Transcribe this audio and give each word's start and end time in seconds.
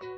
Two 0.00 0.10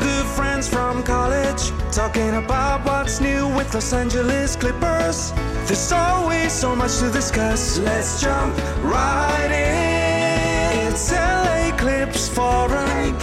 good 0.00 0.26
friends 0.36 0.68
from 0.68 1.02
college 1.02 1.70
talking 1.90 2.34
about 2.34 2.84
what's 2.84 3.22
new 3.22 3.48
with 3.56 3.72
Los 3.72 3.94
Angeles 3.94 4.54
Clippers. 4.54 5.32
There's 5.64 5.90
always 5.92 6.52
so 6.52 6.76
much 6.76 6.98
to 6.98 7.10
discuss. 7.10 7.78
Let's 7.78 8.20
jump 8.20 8.54
right 8.82 9.50
in. 9.50 10.92
It's 10.92 11.10
LA 11.10 11.74
Clips 11.78 12.28
Forum. 12.28 13.16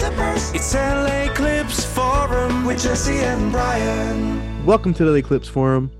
It's 0.52 0.74
LA 0.74 1.32
Clips 1.32 1.84
Forum 1.84 2.64
with 2.64 2.82
Jesse 2.82 3.18
and 3.18 3.52
Brian. 3.52 4.66
Welcome 4.66 4.92
to 4.94 5.04
the 5.04 5.14
Eclipse 5.14 5.46
Forum. 5.46 5.92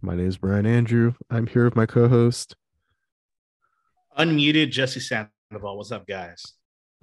My 0.00 0.14
name 0.14 0.28
is 0.28 0.38
Brian 0.38 0.64
Andrew. 0.64 1.12
I'm 1.28 1.46
here 1.46 1.66
with 1.66 1.76
my 1.76 1.84
co-host. 1.84 2.56
Unmuted 4.18 4.70
Jesse 4.70 5.00
Sandoval. 5.00 5.76
What's 5.76 5.92
up, 5.92 6.06
guys? 6.06 6.54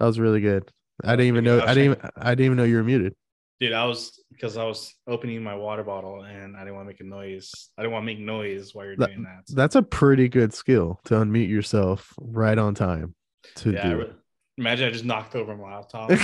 That 0.02 0.06
was 0.08 0.18
really 0.18 0.40
good. 0.40 0.68
I 1.04 1.12
didn't 1.12 1.26
even 1.26 1.44
know. 1.44 1.60
I 1.60 1.74
didn't. 1.74 1.92
Even, 1.92 2.10
I 2.16 2.30
didn't 2.30 2.44
even 2.46 2.56
know 2.56 2.64
you 2.64 2.74
were 2.74 2.82
muted. 2.82 3.14
Dude, 3.60 3.72
I 3.72 3.84
was 3.84 4.20
because 4.32 4.56
I 4.56 4.64
was 4.64 4.92
opening 5.06 5.40
my 5.44 5.54
water 5.54 5.84
bottle 5.84 6.24
and 6.24 6.56
I 6.56 6.64
didn't 6.64 6.74
want 6.74 6.86
to 6.88 6.92
make 6.92 6.98
a 6.98 7.04
noise. 7.04 7.52
I 7.78 7.82
didn't 7.82 7.92
want 7.92 8.02
to 8.02 8.06
make 8.06 8.18
noise 8.18 8.74
while 8.74 8.86
you're 8.86 8.96
That- 8.96 9.10
doing 9.10 9.22
that. 9.22 9.44
That's 9.54 9.76
a 9.76 9.82
pretty 9.82 10.28
good 10.28 10.52
skill 10.52 10.98
to 11.04 11.14
unmute 11.14 11.48
yourself 11.48 12.12
right 12.20 12.58
on 12.58 12.74
time 12.74 13.14
to 13.58 13.70
yeah, 13.70 13.86
I 13.86 13.90
do 13.90 14.00
it. 14.00 14.14
imagine 14.58 14.88
I 14.88 14.90
just 14.90 15.04
knocked 15.04 15.36
over 15.36 15.56
my 15.56 15.76
laptop. 15.76 16.10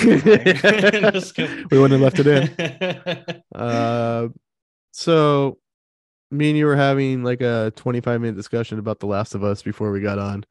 We 1.71 1.79
wouldn't 1.79 1.93
have 1.93 2.01
left 2.01 2.19
it 2.19 2.27
in. 2.27 3.43
Uh, 3.55 4.29
so 4.91 5.59
me 6.33 6.49
and 6.51 6.59
you 6.59 6.67
were 6.67 6.75
having 6.75 7.23
like 7.23 7.43
a 7.43 7.73
25 7.77 8.21
minute 8.23 8.35
discussion 8.35 8.81
about 8.81 8.99
The 8.99 9.07
Last 9.07 9.37
of 9.37 9.45
Us 9.45 9.63
before 9.63 9.93
we 9.93 10.01
got 10.01 10.19
on. 10.19 10.45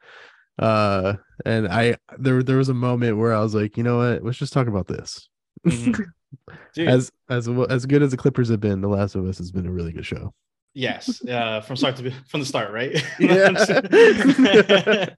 Uh, 0.58 1.14
and 1.46 1.68
I 1.68 1.96
there 2.18 2.42
there 2.42 2.56
was 2.56 2.68
a 2.68 2.74
moment 2.74 3.16
where 3.16 3.32
I 3.34 3.40
was 3.40 3.54
like, 3.54 3.76
you 3.76 3.84
know 3.84 3.98
what? 3.98 4.24
Let's 4.24 4.38
just 4.38 4.52
talk 4.52 4.66
about 4.66 4.86
this. 4.86 5.28
Mhm. 5.66 6.04
As 6.76 7.10
as 7.30 7.48
as 7.48 7.86
good 7.86 8.02
as 8.02 8.10
the 8.10 8.18
Clippers 8.18 8.50
have 8.50 8.60
been, 8.60 8.82
The 8.82 8.88
Last 8.88 9.14
of 9.14 9.24
Us 9.26 9.38
has 9.38 9.50
been 9.50 9.66
a 9.66 9.72
really 9.72 9.92
good 9.92 10.04
show. 10.04 10.34
yes, 10.74 11.24
uh, 11.26 11.62
from 11.62 11.74
start 11.76 11.96
to 11.96 12.10
from 12.28 12.40
the 12.40 12.46
start, 12.46 12.70
right? 12.70 13.02
Yeah. 13.18 13.48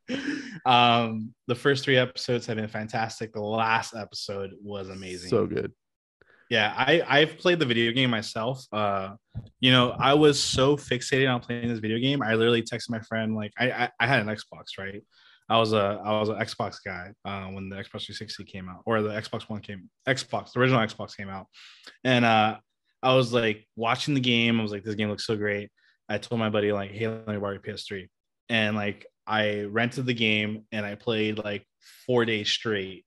um, 0.66 1.34
the 1.46 1.54
first 1.54 1.84
three 1.84 1.96
episodes 1.96 2.46
have 2.46 2.56
been 2.56 2.68
fantastic. 2.68 3.32
The 3.32 3.40
last 3.40 3.94
episode 3.94 4.50
was 4.62 4.88
amazing. 4.88 5.30
So 5.30 5.46
good. 5.46 5.72
Yeah, 6.48 6.72
I 6.76 7.02
I've 7.06 7.38
played 7.38 7.58
the 7.58 7.66
video 7.66 7.92
game 7.92 8.10
myself. 8.10 8.64
Uh, 8.72 9.14
you 9.60 9.70
know, 9.72 9.90
I 9.90 10.14
was 10.14 10.40
so 10.40 10.76
fixated 10.76 11.32
on 11.32 11.40
playing 11.40 11.68
this 11.68 11.78
video 11.78 11.98
game. 11.98 12.22
I 12.22 12.34
literally 12.34 12.62
texted 12.62 12.90
my 12.90 13.00
friend 13.00 13.34
like 13.34 13.52
I 13.58 13.70
I, 13.70 13.90
I 14.00 14.06
had 14.06 14.20
an 14.20 14.26
Xbox, 14.28 14.78
right? 14.78 15.02
I 15.50 15.58
was 15.58 15.72
a 15.72 16.00
I 16.04 16.20
was 16.20 16.28
an 16.28 16.36
Xbox 16.36 16.76
guy 16.84 17.12
uh, 17.24 17.46
when 17.48 17.68
the 17.68 17.76
Xbox 17.76 18.06
360 18.06 18.44
came 18.44 18.68
out, 18.68 18.82
or 18.86 19.02
the 19.02 19.10
Xbox 19.10 19.42
One 19.50 19.60
came, 19.60 19.90
Xbox, 20.08 20.52
the 20.52 20.60
original 20.60 20.80
Xbox 20.80 21.16
came 21.16 21.28
out, 21.28 21.46
and 22.04 22.24
uh, 22.24 22.56
I 23.02 23.14
was 23.14 23.32
like 23.32 23.66
watching 23.74 24.14
the 24.14 24.20
game. 24.20 24.60
I 24.60 24.62
was 24.62 24.70
like, 24.70 24.84
this 24.84 24.94
game 24.94 25.10
looks 25.10 25.26
so 25.26 25.36
great. 25.36 25.70
I 26.08 26.18
told 26.18 26.38
my 26.38 26.50
buddy 26.50 26.70
like, 26.70 26.92
hey, 26.92 27.08
let 27.08 27.26
me 27.26 27.36
borrow 27.36 27.52
your 27.52 27.60
PS3, 27.60 28.08
and 28.48 28.76
like 28.76 29.06
I 29.26 29.62
rented 29.62 30.06
the 30.06 30.14
game 30.14 30.66
and 30.72 30.86
I 30.86 30.94
played 30.94 31.38
like 31.38 31.64
four 32.06 32.24
days 32.24 32.48
straight. 32.48 33.04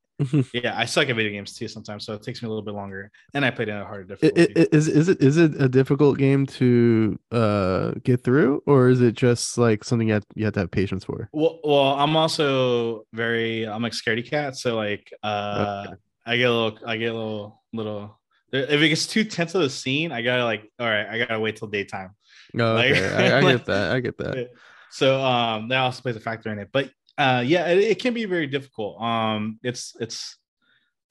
Yeah, 0.54 0.78
I 0.78 0.86
suck 0.86 1.10
at 1.10 1.16
video 1.16 1.32
games 1.32 1.54
too 1.54 1.68
sometimes, 1.68 2.06
so 2.06 2.14
it 2.14 2.24
takes 2.24 2.42
me 2.42 2.48
a 2.48 2.50
little 2.50 2.64
bit 2.64 2.74
longer. 2.74 3.12
And 3.34 3.44
I 3.46 3.52
played 3.52 3.70
in 3.70 3.78
a 3.78 3.86
harder 3.86 4.04
difficulty. 4.04 4.54
I- 4.56 4.62
I- 4.62 4.68
Is 4.72 4.88
is 4.88 5.10
it 5.10 5.22
is 5.22 5.38
it 5.38 5.62
a 5.62 5.68
difficult 5.70 6.18
game 6.18 6.46
to 6.58 7.18
uh 7.32 7.92
get 8.04 8.24
through, 8.24 8.62
or 8.66 8.90
is 8.90 9.02
it 9.02 9.14
just 9.16 9.58
like 9.58 9.84
something 9.84 10.08
you 10.08 10.14
have, 10.16 10.24
you 10.36 10.46
have 10.46 10.54
to 10.56 10.62
have 10.62 10.72
patience 10.72 11.04
for? 11.06 11.30
well, 11.34 11.60
well, 11.64 11.94
I'm 11.96 12.16
also 12.16 13.04
very 13.14 13.68
I'm 13.68 13.82
like 13.82 13.94
scaredy 13.94 14.28
cat, 14.30 14.56
so 14.58 14.76
like 14.76 15.12
uh 15.24 15.86
Okay. 15.88 15.96
I 16.26 16.38
get 16.38 16.50
a 16.50 16.54
little 16.54 16.80
I 16.88 16.98
get 16.98 17.12
a 17.12 17.18
little 17.18 17.62
little 17.74 18.20
if 18.52 18.82
it 18.82 18.90
gets 18.90 19.08
too 19.08 19.24
tense 19.24 19.56
of 19.56 19.62
the 19.62 19.70
scene, 19.70 20.12
I 20.12 20.22
gotta 20.22 20.46
like 20.46 20.72
all 20.80 20.88
right, 20.88 21.08
I 21.08 21.18
gotta 21.18 21.40
wait 21.40 21.56
till 21.58 21.68
daytime. 21.68 22.12
Oh, 22.60 22.76
Like- 22.76 22.92
okay, 22.92 23.32
I, 23.34 23.40
I 23.40 23.42
get 23.52 23.66
that. 23.66 23.92
I 23.94 24.00
get 24.00 24.18
that. 24.20 24.50
So 24.92 25.20
um 25.20 25.70
that 25.70 25.80
also 25.80 26.04
plays 26.04 26.16
a 26.18 26.20
factor 26.20 26.52
in 26.52 26.60
it. 26.60 26.70
But 26.72 26.92
uh 27.18 27.44
yeah, 27.46 27.68
it, 27.68 27.78
it 27.80 28.00
can 28.00 28.14
be 28.14 28.26
very 28.26 28.48
difficult. 28.48 29.02
Um 29.02 29.60
it's 29.64 29.96
it's 30.00 30.38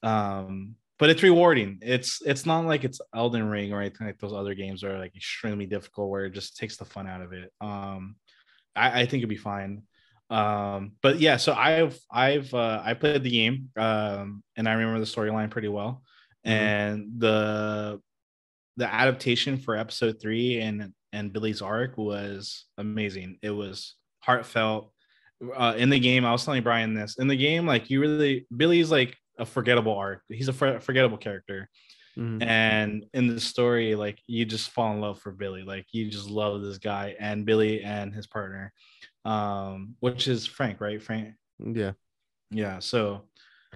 um 0.03 0.75
but 0.99 1.11
it's 1.11 1.23
rewarding. 1.23 1.79
It's 1.83 2.21
it's 2.25 2.47
not 2.47 2.65
like 2.65 2.85
it's 2.85 3.01
Elden 3.15 3.49
Ring 3.49 3.73
or 3.73 3.81
anything 3.81 4.07
like 4.07 4.19
those 4.19 4.33
other 4.33 4.55
games 4.55 4.85
are 4.85 4.99
like 4.99 5.17
extremely 5.17 5.67
difficult 5.67 6.11
where 6.11 6.27
it 6.27 6.33
just 6.33 6.57
takes 6.57 6.77
the 6.77 6.85
fun 6.85 7.07
out 7.09 7.23
of 7.23 7.33
it. 7.33 7.53
Um 7.61 8.17
I, 8.77 9.03
I 9.03 9.07
think 9.07 9.21
it'd 9.21 9.29
be 9.29 9.37
fine. 9.37 9.83
Um 10.31 10.93
but 11.03 11.21
yeah, 11.21 11.37
so 11.37 11.53
I've 11.55 11.99
I've 12.11 12.53
uh 12.55 12.81
I 12.85 12.95
played 12.95 13.23
the 13.23 13.31
game 13.31 13.71
um 13.77 14.43
and 14.57 14.69
I 14.69 14.73
remember 14.75 15.01
the 15.01 15.07
storyline 15.07 15.51
pretty 15.51 15.69
well. 15.69 16.03
Mhm. 16.47 16.51
And 16.51 17.13
the 17.19 18.01
the 18.77 18.93
adaptation 18.93 19.59
for 19.59 19.77
episode 19.77 20.21
three 20.21 20.61
and 20.61 20.93
and 21.13 21.33
Billy's 21.33 21.61
arc 21.63 21.99
was 21.99 22.65
amazing. 22.79 23.39
It 23.43 23.51
was 23.51 23.97
heartfelt. 24.21 24.93
Uh, 25.57 25.75
in 25.77 25.91
the 25.91 25.99
game, 25.99 26.25
I 26.25 26.33
was 26.33 26.45
telling 26.45 26.63
Brian 26.63 26.95
this. 26.95 27.19
In 27.19 27.27
the 27.27 27.37
game, 27.37 27.67
like 27.67 27.91
you 27.91 28.01
really 28.01 28.47
Billy's 28.57 28.91
like 28.91 29.17
a 29.39 29.45
forgettable 29.47 29.95
arc. 29.97 30.23
He's 30.29 30.49
a 30.49 30.53
for- 30.53 30.79
forgettable 30.81 31.17
character, 31.19 31.69
Mhm. 32.17 32.43
and 32.43 33.07
in 33.15 33.27
the 33.27 33.41
story, 33.41 33.95
like 33.95 34.21
you 34.27 34.45
just 34.45 34.71
fall 34.71 34.93
in 34.95 35.01
love 35.01 35.19
for 35.21 35.33
Billy. 35.33 35.63
Like 35.63 35.87
you 35.93 36.11
just 36.11 36.29
love 36.31 36.63
this 36.63 36.79
guy 36.79 37.17
and 37.19 37.45
Billy 37.47 37.83
and 37.83 38.15
his 38.15 38.27
partner, 38.27 38.73
um, 39.25 39.97
which 40.01 40.29
is 40.29 40.47
Frank, 40.47 40.81
right? 40.81 41.03
Frank, 41.03 41.35
Yeah, 41.59 41.93
yeah. 42.51 42.79
So, 42.79 43.25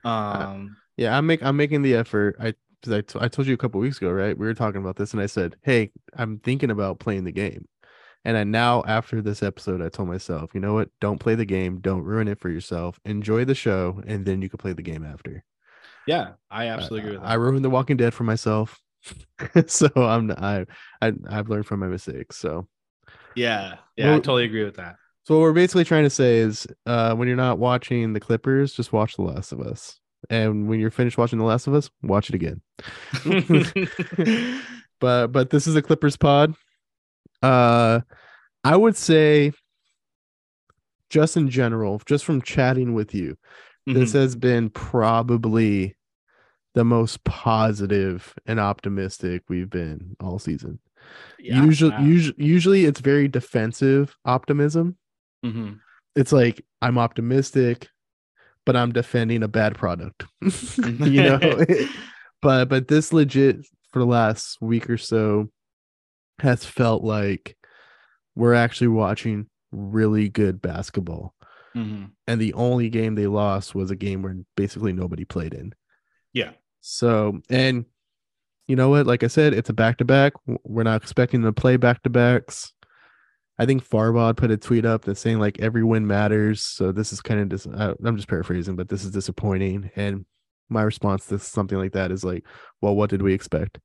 um, 0.04 0.76
yeah. 0.96 1.16
I'm 1.16 1.26
make 1.26 1.42
I'm 1.42 1.56
making 1.56 1.82
the 1.82 1.94
effort. 1.94 2.36
I 2.38 2.54
because 2.82 2.92
I, 2.92 3.00
t- 3.00 3.18
I 3.24 3.28
told 3.28 3.48
you 3.48 3.54
a 3.54 3.56
couple 3.56 3.80
weeks 3.80 3.96
ago, 3.96 4.10
right? 4.12 4.36
We 4.38 4.46
were 4.46 4.54
talking 4.54 4.80
about 4.80 4.96
this, 4.96 5.12
and 5.14 5.20
I 5.22 5.26
said, 5.26 5.56
"Hey, 5.62 5.90
I'm 6.14 6.38
thinking 6.38 6.70
about 6.70 7.00
playing 7.00 7.24
the 7.24 7.32
game." 7.32 7.66
And 8.26 8.36
I 8.36 8.44
now, 8.44 8.82
after 8.86 9.22
this 9.22 9.42
episode, 9.42 9.80
I 9.80 9.88
told 9.88 10.08
myself, 10.08 10.50
you 10.52 10.60
know 10.60 10.74
what? 10.74 10.90
Don't 11.00 11.20
play 11.20 11.34
the 11.36 11.44
game. 11.46 11.78
Don't 11.80 12.02
ruin 12.02 12.28
it 12.28 12.40
for 12.40 12.50
yourself. 12.50 12.98
Enjoy 13.06 13.44
the 13.46 13.54
show, 13.54 14.02
and 14.06 14.26
then 14.26 14.42
you 14.42 14.48
can 14.50 14.58
play 14.58 14.74
the 14.74 14.82
game 14.82 15.04
after. 15.06 15.44
yeah, 16.06 16.32
I 16.50 16.64
I- 16.64 16.68
absolutely 16.68 17.00
agree 17.00 17.12
with 17.12 17.22
that. 17.22 17.28
I 17.30 17.34
ruined 17.34 17.64
The 17.64 17.70
Walking 17.70 17.96
Dead 17.96 18.12
for 18.14 18.24
myself, 18.24 18.80
so 19.66 19.88
I'm 19.96 20.30
I, 20.32 20.66
I 21.00 21.12
I've 21.30 21.48
learned 21.48 21.66
from 21.66 21.80
my 21.80 21.86
mistakes. 21.86 22.36
So 22.36 22.68
yeah, 23.36 23.76
yeah, 23.96 24.12
I 24.14 24.16
totally 24.16 24.44
agree 24.44 24.64
with 24.64 24.76
that. 24.76 24.96
So 25.24 25.34
what 25.36 25.42
we're 25.42 25.52
basically 25.52 25.84
trying 25.84 26.04
to 26.04 26.10
say 26.10 26.38
is, 26.38 26.66
uh, 26.86 27.14
when 27.14 27.28
you're 27.28 27.36
not 27.36 27.58
watching 27.58 28.12
the 28.12 28.20
Clippers, 28.20 28.72
just 28.72 28.92
watch 28.92 29.16
The 29.16 29.22
Last 29.22 29.52
of 29.52 29.60
Us, 29.60 30.00
and 30.30 30.68
when 30.68 30.80
you're 30.80 30.90
finished 30.90 31.18
watching 31.18 31.38
The 31.38 31.44
Last 31.44 31.66
of 31.66 31.74
Us, 31.74 31.90
watch 32.02 32.28
it 32.30 32.34
again. 32.34 32.60
But 35.00 35.28
but 35.28 35.50
this 35.50 35.66
is 35.66 35.76
a 35.76 35.82
Clippers 35.82 36.16
pod. 36.16 36.54
Uh, 37.46 38.00
I 38.64 38.76
would 38.76 38.96
say, 38.96 39.52
just 41.10 41.36
in 41.36 41.48
general, 41.48 42.00
just 42.06 42.24
from 42.24 42.42
chatting 42.42 42.94
with 42.94 43.14
you, 43.14 43.36
this 43.86 44.10
Mhm. 44.10 44.14
has 44.14 44.36
been 44.36 44.70
probably 44.70 45.94
the 46.74 46.84
most 46.84 47.22
positive 47.24 48.34
and 48.46 48.58
optimistic 48.58 49.42
we've 49.48 49.70
been 49.70 50.16
all 50.20 50.38
season. 50.38 50.78
Yeah, 51.38 51.64
usually, 51.64 51.92
wow. 51.92 52.00
usually, 52.02 52.44
usually 52.44 52.84
it's 52.84 53.00
very 53.00 53.28
defensive 53.28 54.16
optimism. 54.24 54.96
Mhm. 55.44 55.78
it's 56.16 56.32
like 56.32 56.64
I'm 56.82 56.96
optimistic, 56.98 57.88
but 58.64 58.74
I'm 58.74 58.90
defending 58.90 59.42
a 59.42 59.48
bad 59.48 59.74
product. 59.76 60.24
you 61.12 61.22
know, 61.22 61.38
but 62.42 62.68
but 62.70 62.88
this 62.88 63.12
legit 63.12 63.58
for 63.92 63.98
the 64.00 64.06
last 64.06 64.56
week 64.60 64.88
or 64.90 64.96
so 64.98 65.50
has 66.40 66.64
felt 66.64 67.02
like 67.02 67.56
we're 68.34 68.54
actually 68.54 68.88
watching 68.88 69.46
really 69.72 70.28
good 70.28 70.60
basketball. 70.60 71.34
Mhm. 71.74 72.10
And 72.26 72.40
the 72.40 72.54
only 72.54 72.88
game 72.88 73.14
they 73.14 73.26
lost 73.26 73.74
was 73.74 73.90
a 73.90 73.96
game 73.96 74.22
where 74.22 74.36
basically 74.56 74.92
nobody 74.92 75.24
played 75.24 75.54
in. 75.54 75.74
Yeah. 76.32 76.52
So, 76.80 77.40
and 77.50 77.84
you 78.68 78.76
know 78.76 78.88
what? 78.88 79.06
Like 79.06 79.22
I 79.22 79.28
said, 79.28 79.54
it's 79.54 79.70
a 79.70 79.74
back 79.74 79.98
to 79.98 80.04
back. 80.04 80.32
We're 80.64 80.82
not 80.82 81.02
expecting 81.02 81.42
to 81.42 81.52
play 81.52 81.76
back 81.76 82.02
to 82.02 82.10
backs. 82.10 82.72
I 83.58 83.64
think 83.64 83.82
Farbod 83.88 84.36
put 84.36 84.50
a 84.50 84.56
tweet 84.56 84.84
up 84.84 85.04
that's 85.04 85.20
saying 85.20 85.38
like 85.38 85.60
every 85.60 85.82
win 85.82 86.06
matters. 86.06 86.62
So 86.62 86.92
this 86.92 87.12
is 87.12 87.20
kind 87.22 87.40
of 87.40 87.48
dis- 87.48 87.66
I'm 87.66 88.16
just 88.16 88.28
paraphrasing, 88.28 88.76
but 88.76 88.88
this 88.88 89.04
is 89.04 89.10
disappointing. 89.10 89.90
And 89.96 90.26
my 90.68 90.82
response 90.82 91.26
to 91.26 91.38
something 91.38 91.78
like 91.78 91.92
that 91.92 92.10
is 92.10 92.22
like, 92.24 92.44
well, 92.82 92.94
what 92.94 93.08
did 93.08 93.22
we 93.22 93.32
expect? 93.32 93.78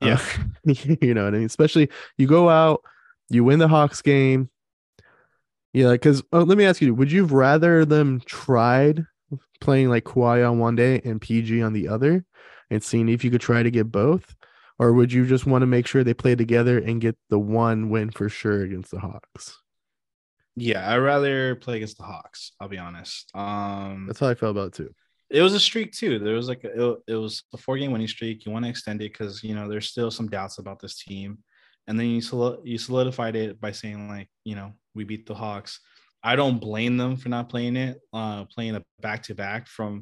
Yeah. 0.00 0.20
Uh, 0.68 0.74
you 1.00 1.14
know 1.14 1.24
what 1.24 1.34
I 1.34 1.38
mean? 1.38 1.46
Especially 1.46 1.90
you 2.16 2.26
go 2.26 2.48
out, 2.48 2.82
you 3.28 3.44
win 3.44 3.58
the 3.58 3.68
Hawks 3.68 4.02
game. 4.02 4.50
Yeah, 5.72 5.92
because 5.92 6.22
oh, 6.32 6.40
let 6.40 6.58
me 6.58 6.64
ask 6.64 6.80
you, 6.80 6.94
would 6.94 7.12
you 7.12 7.24
rather 7.24 7.84
them 7.84 8.20
tried 8.26 9.04
playing 9.60 9.88
like 9.88 10.04
Kawhi 10.04 10.48
on 10.48 10.58
one 10.58 10.74
day 10.74 11.00
and 11.04 11.20
PG 11.20 11.62
on 11.62 11.72
the 11.72 11.88
other 11.88 12.24
and 12.70 12.82
seeing 12.82 13.08
if 13.08 13.24
you 13.24 13.30
could 13.30 13.40
try 13.40 13.62
to 13.62 13.70
get 13.70 13.92
both? 13.92 14.34
Or 14.78 14.94
would 14.94 15.12
you 15.12 15.26
just 15.26 15.46
want 15.46 15.62
to 15.62 15.66
make 15.66 15.86
sure 15.86 16.02
they 16.02 16.14
play 16.14 16.34
together 16.34 16.78
and 16.78 17.02
get 17.02 17.16
the 17.28 17.38
one 17.38 17.90
win 17.90 18.10
for 18.10 18.28
sure 18.30 18.62
against 18.62 18.90
the 18.90 18.98
Hawks? 18.98 19.60
Yeah, 20.56 20.90
I'd 20.90 20.96
rather 20.96 21.54
play 21.56 21.76
against 21.76 21.98
the 21.98 22.04
Hawks. 22.04 22.52
I'll 22.58 22.68
be 22.68 22.78
honest. 22.78 23.30
Um, 23.34 24.06
That's 24.06 24.18
how 24.18 24.28
I 24.28 24.34
felt 24.34 24.52
about 24.52 24.68
it 24.68 24.72
too. 24.74 24.94
It 25.30 25.42
was 25.42 25.54
a 25.54 25.60
streak 25.60 25.92
too. 25.92 26.18
There 26.18 26.34
was 26.34 26.48
like 26.48 26.64
a, 26.64 26.90
it, 26.90 26.98
it 27.08 27.14
was 27.14 27.44
a 27.54 27.56
four 27.56 27.78
game 27.78 27.92
winning 27.92 28.08
streak. 28.08 28.44
You 28.44 28.52
want 28.52 28.64
to 28.64 28.68
extend 28.68 29.00
it 29.00 29.12
because 29.12 29.42
you 29.44 29.54
know 29.54 29.68
there's 29.68 29.88
still 29.88 30.10
some 30.10 30.28
doubts 30.28 30.58
about 30.58 30.80
this 30.80 31.02
team, 31.02 31.38
and 31.86 31.98
then 31.98 32.06
you 32.06 32.60
you 32.64 32.78
solidified 32.78 33.36
it 33.36 33.60
by 33.60 33.72
saying 33.72 34.08
like 34.08 34.28
you 34.44 34.56
know 34.56 34.72
we 34.94 35.04
beat 35.04 35.26
the 35.26 35.34
Hawks. 35.34 35.80
I 36.22 36.36
don't 36.36 36.58
blame 36.58 36.98
them 36.98 37.16
for 37.16 37.30
not 37.30 37.48
playing 37.48 37.76
it, 37.76 37.98
uh, 38.12 38.44
playing 38.44 38.76
a 38.76 38.82
back 39.00 39.22
to 39.24 39.34
back 39.34 39.68
from 39.68 40.00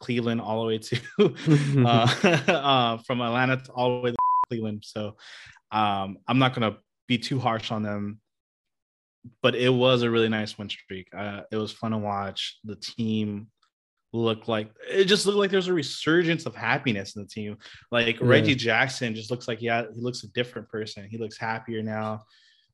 Cleveland 0.00 0.40
all 0.40 0.60
the 0.60 0.66
way 0.66 0.78
to 0.78 1.00
uh, 1.86 2.52
uh, 2.52 2.98
from 3.06 3.22
Atlanta 3.22 3.62
all 3.74 3.96
the 3.96 4.02
way 4.02 4.10
to 4.10 4.16
Cleveland. 4.48 4.82
So 4.84 5.16
um, 5.70 6.18
I'm 6.28 6.38
not 6.38 6.54
gonna 6.54 6.76
be 7.06 7.18
too 7.18 7.38
harsh 7.38 7.70
on 7.70 7.82
them, 7.84 8.20
but 9.42 9.54
it 9.54 9.70
was 9.70 10.02
a 10.02 10.10
really 10.10 10.28
nice 10.28 10.58
win 10.58 10.68
streak. 10.68 11.08
Uh, 11.16 11.42
it 11.50 11.56
was 11.56 11.72
fun 11.72 11.92
to 11.92 11.98
watch. 11.98 12.58
The 12.64 12.76
team 12.76 13.46
looked 14.16 14.48
like 14.48 14.70
it 14.90 15.04
just 15.04 15.26
looked 15.26 15.38
like 15.38 15.50
there's 15.50 15.68
a 15.68 15.72
resurgence 15.72 16.46
of 16.46 16.54
happiness 16.54 17.16
in 17.16 17.22
the 17.22 17.28
team. 17.28 17.58
Like 17.90 18.20
yeah. 18.20 18.26
Reggie 18.26 18.54
Jackson 18.54 19.14
just 19.14 19.30
looks 19.30 19.48
like 19.48 19.62
yeah, 19.62 19.84
he 19.94 20.00
looks 20.00 20.24
a 20.24 20.28
different 20.28 20.68
person. 20.68 21.08
He 21.08 21.18
looks 21.18 21.38
happier 21.38 21.82
now. 21.82 22.24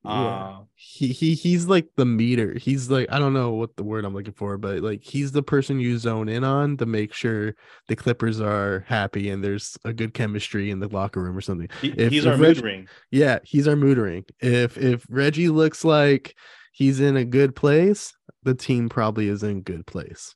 Yeah. 0.05 0.11
Uh, 0.11 0.61
he 0.75 1.09
he 1.09 1.35
he's 1.35 1.67
like 1.67 1.87
the 1.97 2.05
meter. 2.05 2.59
He's 2.59 2.91
like 2.91 3.11
I 3.12 3.19
don't 3.19 3.35
know 3.35 3.53
what 3.53 3.77
the 3.77 3.85
word 3.85 4.05
I'm 4.05 4.15
looking 4.15 4.33
for, 4.33 4.59
but 4.59 4.81
like 4.81 5.03
he's 5.03 5.31
the 5.33 5.43
person 5.43 5.79
you 5.79 5.97
zone 5.99 6.29
in 6.29 6.43
on 6.43 6.77
to 6.79 6.87
make 6.87 7.12
sure 7.12 7.55
the 7.89 7.97
Clippers 7.97 8.41
are 8.41 8.85
happy 8.89 9.31
and 9.31 9.44
there's 9.44 9.79
a 9.85 9.93
good 9.93 10.12
chemistry 10.12 10.71
in 10.71 10.81
the 10.81 10.89
locker 10.89 11.23
room 11.23 11.37
or 11.37 11.41
something. 11.41 11.69
He, 11.81 11.89
if, 11.91 12.11
he's 12.11 12.25
if 12.25 12.33
our 12.33 12.39
Reg, 12.39 12.56
mood 12.56 12.65
ring. 12.65 12.89
Yeah, 13.11 13.39
he's 13.44 13.69
our 13.69 13.77
mood 13.77 13.99
ring. 13.99 14.25
If 14.41 14.77
if 14.77 15.06
Reggie 15.09 15.50
looks 15.50 15.85
like 15.85 16.37
he's 16.73 16.99
in 16.99 17.17
a 17.17 17.25
good 17.25 17.55
place, 17.55 18.12
the 18.43 18.55
team 18.55 18.89
probably 18.89 19.29
is 19.29 19.44
in 19.44 19.62
good 19.62 19.87
place. 19.87 20.35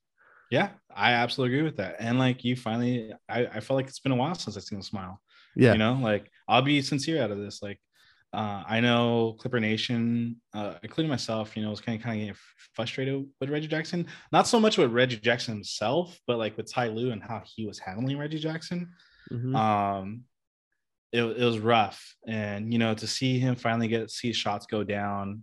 Yeah, 0.51 0.71
I 0.95 1.13
absolutely 1.13 1.57
agree 1.57 1.65
with 1.65 1.77
that. 1.77 1.97
And 1.99 2.19
like 2.19 2.45
you 2.45 2.57
finally, 2.57 3.13
I, 3.29 3.47
I 3.47 3.61
felt 3.61 3.77
like 3.77 3.89
it's 3.89 4.01
been 4.01 4.13
a 4.13 4.17
while 4.17 4.35
since 4.35 4.57
I've 4.57 4.63
seen 4.63 4.79
a 4.79 4.83
smile. 4.83 5.21
Yeah. 5.55 5.73
You 5.73 5.79
know, 5.79 5.95
like 5.95 6.31
I'll 6.49 6.63
be 6.63 6.83
sincere 6.83 7.23
out 7.23 7.31
of 7.31 7.39
this. 7.39 7.63
Like, 7.63 7.81
uh, 8.33 8.63
I 8.67 8.81
know 8.81 9.37
Clipper 9.39 9.61
Nation, 9.61 10.41
uh, 10.55 10.75
including 10.83 11.11
myself, 11.11 11.57
you 11.57 11.63
know, 11.63 11.71
was 11.71 11.81
kind 11.81 11.99
of 11.99 12.05
kind 12.05 12.21
of 12.21 12.27
getting 12.27 12.41
frustrated 12.75 13.27
with 13.41 13.51
Reggie 13.51 13.69
Jackson. 13.69 14.07
Not 14.31 14.47
so 14.47 14.61
much 14.61 14.77
with 14.79 14.93
Reggie 14.93 15.17
Jackson 15.17 15.55
himself, 15.55 16.19
but 16.27 16.39
like 16.39 16.57
with 16.57 16.71
Ty 16.71 16.89
Lue 16.89 17.13
and 17.13 17.23
how 17.23 17.43
he 17.45 17.67
was 17.67 17.79
handling 17.79 18.19
Reggie 18.19 18.39
Jackson. 18.39 18.91
Mm-hmm. 19.33 19.57
Um, 19.57 20.25
it, 21.13 21.23
it 21.23 21.45
was 21.45 21.59
rough, 21.59 22.15
and 22.27 22.73
you 22.73 22.79
know, 22.79 22.95
to 22.95 23.07
see 23.07 23.39
him 23.39 23.57
finally 23.57 23.89
get 23.89 24.11
see 24.11 24.33
shots 24.33 24.67
go 24.67 24.85
down 24.85 25.43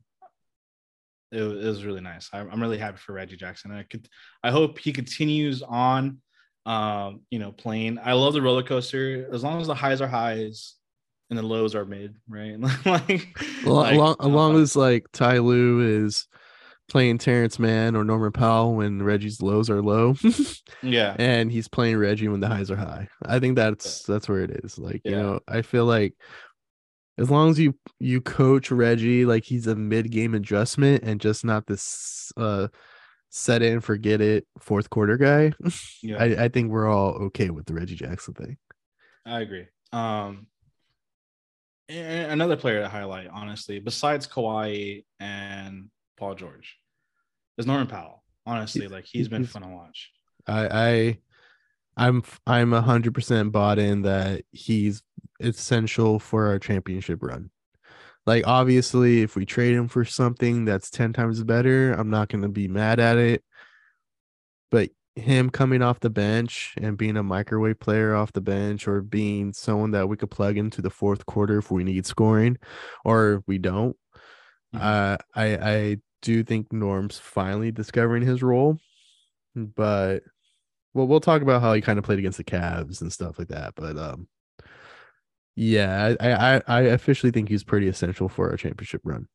it, 1.34 1.42
it 1.42 1.68
was 1.68 1.84
really 1.84 2.02
nice. 2.02 2.30
I, 2.32 2.40
I'm 2.40 2.62
really 2.62 2.78
happy 2.78 2.98
for 2.98 3.14
Reggie 3.14 3.36
Jackson. 3.36 3.72
I 3.72 3.84
could, 3.84 4.08
I 4.44 4.52
hope 4.52 4.80
he 4.80 4.94
continues 4.94 5.62
on, 5.62 6.20
um, 6.66 7.22
you 7.30 7.40
know, 7.40 7.52
playing. 7.52 8.00
I 8.04 8.14
love 8.14 8.34
the 8.34 8.42
roller 8.42 8.64
coaster 8.64 9.28
as 9.34 9.44
long 9.44 9.60
as 9.60 9.68
the 9.68 9.76
highs 9.76 10.02
are 10.02 10.08
highs 10.08 10.76
and 11.30 11.38
the 11.38 11.44
lows 11.44 11.76
are 11.76 11.86
mid, 11.86 12.16
right? 12.28 12.60
like, 12.86 13.28
like, 13.66 13.96
along, 13.96 14.16
along 14.20 14.62
as 14.62 14.76
like 14.76 15.08
Ty 15.12 15.40
Lue 15.40 16.06
is 16.06 16.28
playing 16.88 17.18
Terrence 17.18 17.58
Mann 17.58 17.96
or 17.96 18.04
Norman 18.04 18.32
Powell 18.32 18.76
when 18.76 19.02
Reggie's 19.02 19.42
lows 19.42 19.70
are 19.70 19.82
low. 19.82 20.16
yeah. 20.84 21.16
And 21.18 21.52
he's 21.52 21.68
playing 21.68 21.98
Reggie 21.98 22.28
when 22.28 22.40
the 22.40 22.48
highs 22.48 22.70
are 22.70 22.76
high. 22.76 23.10
I 23.26 23.40
think 23.40 23.56
that's 23.56 24.04
that's 24.04 24.30
where 24.30 24.42
it 24.42 24.52
is. 24.64 24.78
Like, 24.78 25.02
yeah. 25.04 25.12
you 25.12 25.18
know, 25.18 25.40
I 25.48 25.64
feel 25.64 25.86
like 25.86 26.14
as 27.18 27.30
long 27.30 27.50
as 27.50 27.60
you 27.60 27.76
you 28.00 28.22
coach 28.22 28.72
Reggie 28.72 29.26
like 29.26 29.44
he's 29.44 29.68
a 29.68 29.76
mid 29.76 30.12
game 30.12 30.34
adjustment 30.34 31.04
and 31.04 31.22
just 31.22 31.46
not 31.46 31.68
this 31.68 32.32
uh 32.38 32.68
set 33.30 33.62
it 33.62 33.74
and 33.74 33.84
forget 33.84 34.22
it 34.22 34.46
fourth 34.60 34.90
quarter 34.90 35.18
guy. 35.18 35.54
Yeah. 36.02 36.18
I, 36.18 36.46
I 36.46 36.48
think 36.50 36.72
we're 36.72 36.88
all 36.88 37.14
okay 37.26 37.50
with 37.50 37.66
the 37.66 37.74
Reggie 37.74 37.96
Jackson 37.96 38.34
thing. 38.34 38.58
I 39.26 39.42
agree. 39.42 39.66
Um 39.92 40.48
another 41.90 42.56
player 42.56 42.82
to 42.82 42.90
highlight, 42.90 43.28
honestly, 43.32 43.80
besides 43.80 44.28
Kawhi 44.28 45.04
and 45.20 45.90
Paul 46.18 46.36
George, 46.36 46.78
is 47.58 47.68
Norman 47.68 47.88
Powell. 47.88 48.24
Honestly, 48.46 48.88
like 48.88 49.06
he's 49.06 49.28
been 49.30 49.46
fun 49.46 49.62
to 49.62 49.70
watch. 49.70 50.12
I 50.48 50.68
I 50.68 51.18
I'm 51.96 52.24
I'm 52.48 52.74
a 52.74 52.82
hundred 52.82 53.14
percent 53.14 53.52
bought 53.52 53.80
in 53.80 54.04
that 54.04 54.44
he's 54.52 55.04
essential 55.40 56.20
for 56.20 56.48
our 56.48 56.60
championship 56.60 57.22
run. 57.22 57.50
Like 58.26 58.48
obviously, 58.48 59.22
if 59.22 59.36
we 59.36 59.46
trade 59.46 59.76
him 59.76 59.88
for 59.88 60.06
something 60.06 60.66
that's 60.66 60.90
ten 60.90 61.14
times 61.14 61.44
better, 61.44 61.94
I'm 61.94 62.10
not 62.10 62.30
gonna 62.30 62.50
be 62.50 62.68
mad 62.68 63.00
at 63.00 63.18
it. 63.18 63.44
But 64.72 64.90
him 65.16 65.50
coming 65.50 65.84
off 65.84 66.00
the 66.00 66.10
bench 66.10 66.74
and 66.82 66.98
being 66.98 67.18
a 67.18 67.24
microwave 67.24 67.80
player 67.80 68.16
off 68.16 68.34
the 68.34 68.42
bench 68.42 68.88
or 68.88 69.02
being 69.02 69.54
someone 69.54 69.92
that 69.92 70.10
we 70.10 70.18
could 70.18 70.32
plug 70.32 70.58
into 70.58 70.82
the 70.82 70.90
fourth 70.90 71.26
quarter 71.28 71.60
if 71.60 71.70
we 71.70 71.84
need 71.84 72.06
scoring 72.06 72.58
or 73.06 73.44
we 73.46 73.60
don't. 73.60 73.96
Mm-hmm. 74.74 74.80
Uh, 74.82 75.18
I 75.36 75.46
I 75.58 75.98
do 76.24 76.44
think 76.44 76.74
Norm's 76.74 77.20
finally 77.20 77.72
discovering 77.72 78.24
his 78.24 78.42
role, 78.42 78.80
but 79.56 80.24
well, 80.94 81.08
we'll 81.08 81.20
talk 81.20 81.42
about 81.42 81.62
how 81.62 81.74
he 81.74 81.82
kind 81.82 81.98
of 81.98 82.06
played 82.06 82.20
against 82.20 82.38
the 82.38 82.44
Cavs 82.44 83.02
and 83.02 83.12
stuff 83.12 83.40
like 83.40 83.48
that. 83.50 83.74
But 83.76 83.98
um, 83.98 84.28
yeah, 85.56 86.16
I 86.20 86.32
I, 86.32 86.62
I 86.68 86.82
officially 86.82 87.32
think 87.32 87.50
he's 87.50 87.64
pretty 87.64 87.88
essential 87.88 88.30
for 88.30 88.50
our 88.50 88.58
championship 88.58 89.02
run. 89.04 89.28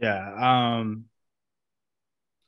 Yeah. 0.00 0.78
Um, 0.78 1.06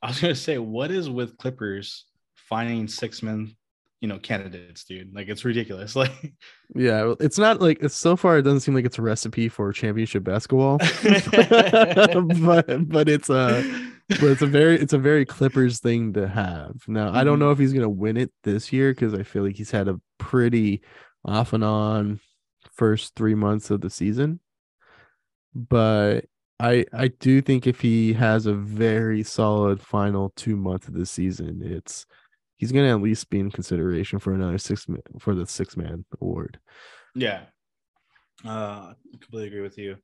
I 0.03 0.09
was 0.09 0.21
gonna 0.21 0.35
say, 0.35 0.59
what 0.59 0.91
is 0.91 1.09
with 1.09 1.37
Clippers 1.39 2.07
finding 2.35 2.89
six 2.89 3.23
men, 3.23 3.55
you 4.01 4.09
know, 4.09 4.19
candidates, 4.19 4.85
dude? 4.85 5.15
Like 5.15 5.29
it's 5.29 5.45
ridiculous. 5.45 5.97
Like, 5.97 6.35
yeah, 6.75 7.15
it's 7.21 7.39
not 7.39 7.61
like 7.61 7.83
it's 7.83 7.97
so 7.97 8.17
far. 8.17 8.39
It 8.39 8.43
doesn't 8.43 8.61
seem 8.61 8.75
like 8.75 8.85
it's 8.85 8.99
a 8.99 9.03
recipe 9.03 9.49
for 9.49 9.73
championship 9.73 10.25
basketball, 10.25 10.79
but 12.41 12.89
but 12.89 13.09
it's 13.09 13.31
a. 13.31 13.35
Uh, 13.35 13.63
but 14.09 14.25
it's 14.25 14.43
a 14.43 14.47
very 14.47 14.79
it's 14.79 14.93
a 14.93 14.99
very 14.99 15.25
Clippers 15.25 15.81
thing 15.81 16.13
to 16.15 16.27
have. 16.27 16.77
Now, 16.87 17.13
I 17.13 17.25
don't 17.25 17.35
mm-hmm. 17.35 17.41
know 17.41 17.51
if 17.51 17.59
he's 17.59 17.73
gonna 17.73 17.89
win 17.89 18.17
it 18.17 18.33
this 18.43 18.73
year 18.73 18.93
because 18.93 19.15
I 19.15 19.23
feel 19.23 19.45
like 19.45 19.57
he's 19.57 19.71
had 19.71 19.89
a 19.89 20.01
pretty 20.19 20.83
off 21.25 21.53
and 21.53 21.65
on 21.65 22.21
first 22.73 23.15
three 23.15 23.35
months 23.35 23.71
of 23.71 23.81
the 23.81 23.91
season. 23.91 24.41
But 25.55 26.27
I 26.61 26.87
I 26.93 27.09
do 27.09 27.41
think 27.43 27.67
if 27.67 27.81
he 27.81 28.13
has 28.15 28.47
a 28.47 28.55
very 28.55 29.23
solid 29.23 29.81
final 29.81 30.33
two 30.37 30.57
months 30.57 30.89
of 30.89 30.95
the 30.95 31.07
season, 31.07 31.61
it's 31.63 32.07
he's 32.57 32.73
gonna 32.73 32.91
at 32.91 33.03
least 33.03 33.31
be 33.31 33.41
in 33.41 33.51
consideration 33.51 34.19
for 34.19 34.33
another 34.33 34.59
six 34.59 34.89
man 34.89 35.03
for 35.19 35.35
the 35.35 35.47
six 35.47 35.77
man 35.77 36.05
award. 36.21 36.59
Yeah. 37.15 37.43
Uh 38.45 38.93
I 38.95 38.95
completely 39.21 39.49
agree 39.49 39.61
with 39.61 39.79
you. 39.79 39.97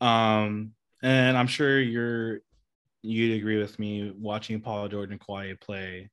Um 0.00 0.72
and 1.02 1.36
I'm 1.36 1.46
sure 1.46 1.80
you're 1.80 2.40
you'd 3.06 3.38
agree 3.38 3.58
with 3.58 3.78
me 3.78 4.12
watching 4.18 4.60
Paul 4.60 4.88
George 4.88 5.10
and 5.10 5.20
Kawhi 5.20 5.60
play. 5.60 6.10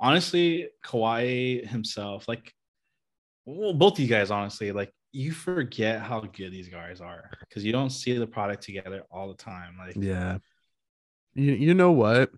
Honestly, 0.00 0.68
Kawhi 0.84 1.66
himself, 1.66 2.28
like, 2.28 2.52
well, 3.46 3.72
both 3.72 3.94
of 3.94 4.00
you 4.00 4.06
guys, 4.06 4.30
honestly, 4.30 4.70
like, 4.72 4.92
you 5.12 5.32
forget 5.32 6.00
how 6.00 6.20
good 6.20 6.52
these 6.52 6.68
guys 6.68 7.00
are 7.00 7.30
because 7.40 7.64
you 7.64 7.72
don't 7.72 7.90
see 7.90 8.16
the 8.16 8.26
product 8.26 8.62
together 8.62 9.04
all 9.10 9.28
the 9.28 9.34
time. 9.34 9.76
Like, 9.78 9.96
yeah, 9.96 10.38
you 11.34 11.52
you 11.52 11.74
know 11.74 11.92
what? 11.92 12.30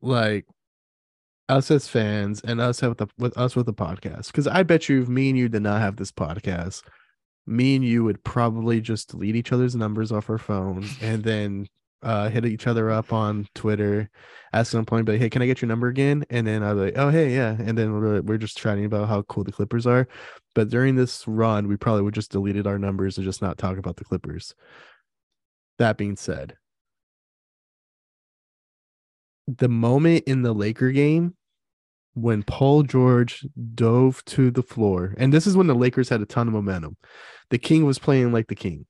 Like, 0.00 0.46
us 1.48 1.70
as 1.70 1.88
fans 1.88 2.40
and 2.42 2.60
us 2.60 2.80
with 2.80 2.98
the 2.98 3.08
with 3.18 3.36
us 3.36 3.56
with 3.56 3.66
the 3.66 3.74
podcast, 3.74 4.28
because 4.28 4.46
I 4.46 4.62
bet 4.62 4.88
you 4.88 5.04
me 5.06 5.30
and 5.30 5.38
you 5.38 5.48
did 5.48 5.62
not 5.62 5.80
have 5.80 5.96
this 5.96 6.12
podcast, 6.12 6.82
me 7.46 7.76
and 7.76 7.84
you 7.84 8.04
would 8.04 8.22
probably 8.24 8.80
just 8.80 9.10
delete 9.10 9.36
each 9.36 9.52
other's 9.52 9.76
numbers 9.76 10.12
off 10.12 10.30
our 10.30 10.38
phones 10.38 10.96
and 11.02 11.22
then 11.22 11.66
uh, 12.02 12.28
hit 12.28 12.44
each 12.44 12.66
other 12.66 12.90
up 12.90 13.12
on 13.12 13.46
Twitter, 13.54 14.10
at 14.54 14.68
some 14.68 14.84
point, 14.84 15.04
but 15.04 15.18
hey, 15.18 15.28
can 15.28 15.42
I 15.42 15.46
get 15.46 15.60
your 15.60 15.68
number 15.68 15.88
again? 15.88 16.24
And 16.30 16.46
then 16.46 16.62
I'd 16.62 16.74
be 16.74 16.80
like, 16.80 16.98
oh 16.98 17.08
hey, 17.08 17.34
yeah. 17.34 17.56
And 17.58 17.76
then 17.76 17.92
we're, 17.92 18.20
we're 18.22 18.38
just 18.38 18.56
chatting 18.56 18.84
about 18.84 19.08
how 19.08 19.22
cool 19.22 19.42
the 19.42 19.50
Clippers 19.50 19.84
are. 19.84 20.06
But 20.54 20.68
during 20.68 20.94
this 20.94 21.26
run, 21.26 21.66
we 21.66 21.76
probably 21.76 22.02
would 22.02 22.14
just 22.14 22.30
deleted 22.30 22.64
our 22.66 22.78
numbers 22.78 23.18
and 23.18 23.24
just 23.24 23.42
not 23.42 23.58
talk 23.58 23.78
about 23.78 23.96
the 23.96 24.04
Clippers. 24.04 24.54
That 25.78 25.96
being 25.96 26.14
said, 26.14 26.56
the 29.48 29.68
moment 29.68 30.24
in 30.28 30.42
the 30.42 30.52
Laker 30.52 30.92
game 30.92 31.34
when 32.14 32.42
Paul 32.42 32.82
George 32.82 33.46
dove 33.74 34.24
to 34.26 34.50
the 34.50 34.62
floor, 34.62 35.14
and 35.18 35.32
this 35.32 35.46
is 35.46 35.56
when 35.56 35.66
the 35.66 35.74
Lakers 35.74 36.08
had 36.08 36.20
a 36.20 36.26
ton 36.26 36.48
of 36.48 36.54
momentum. 36.54 36.96
The 37.50 37.58
King 37.58 37.84
was 37.84 37.98
playing 37.98 38.32
like 38.32 38.48
the 38.48 38.54
King. 38.54 38.86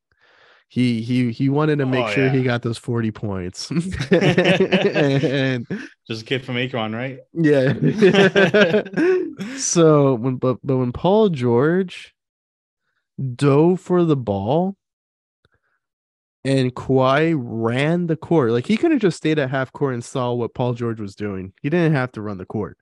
He 0.69 1.03
he 1.03 1.31
he 1.31 1.49
wanted 1.49 1.79
to 1.79 1.87
make 1.87 2.07
oh, 2.07 2.11
sure 2.11 2.27
yeah. 2.27 2.33
he 2.33 2.43
got 2.43 2.63
those 2.63 2.79
40 2.79 3.11
points. 3.13 3.71
and 3.71 5.67
just 6.09 6.23
a 6.23 6.25
kid 6.25 6.45
from 6.45 6.57
Akron, 6.57 6.95
right? 6.95 7.19
Yeah. 7.33 7.75
so 9.57 10.15
when 10.15 10.37
but 10.37 10.59
but 10.65 10.77
when 10.77 10.93
Paul 10.93 11.29
George 11.29 12.15
dove 13.37 13.81
for 13.81 14.05
the 14.05 14.17
ball, 14.17 14.77
and 16.45 16.75
Kawhi 16.75 17.35
ran 17.39 18.07
the 18.07 18.17
court. 18.17 18.51
Like 18.51 18.67
he 18.67 18.77
could 18.77 18.91
have 18.91 19.01
just 19.01 19.17
stayed 19.17 19.39
at 19.39 19.51
half 19.51 19.73
court 19.73 19.95
and 19.95 20.05
saw 20.05 20.33
what 20.33 20.55
Paul 20.55 20.75
George 20.75 21.01
was 21.01 21.15
doing. 21.15 21.53
He 21.63 21.71
didn't 21.71 21.95
have 21.95 22.13
to 22.13 22.23
run 22.23 22.39
the 22.39 22.47
court. 22.47 22.77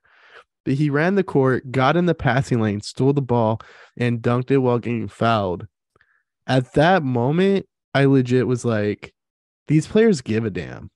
But 0.65 0.75
he 0.75 0.89
ran 0.89 1.15
the 1.15 1.23
court, 1.23 1.71
got 1.71 1.97
in 1.97 2.05
the 2.05 2.15
passing 2.15 2.61
lane, 2.61 2.81
stole 2.81 3.13
the 3.13 3.21
ball, 3.21 3.59
and 3.97 4.21
dunked 4.21 4.51
it 4.51 4.59
while 4.59 4.79
getting 4.79 5.07
fouled. 5.07 5.67
At 6.47 6.73
that 6.73 7.03
moment, 7.03 7.67
I 7.93 8.05
legit 8.05 8.47
was 8.47 8.63
like, 8.65 9.13
these 9.67 9.87
players 9.87 10.21
give 10.21 10.45
a 10.45 10.49
damn. 10.49 10.89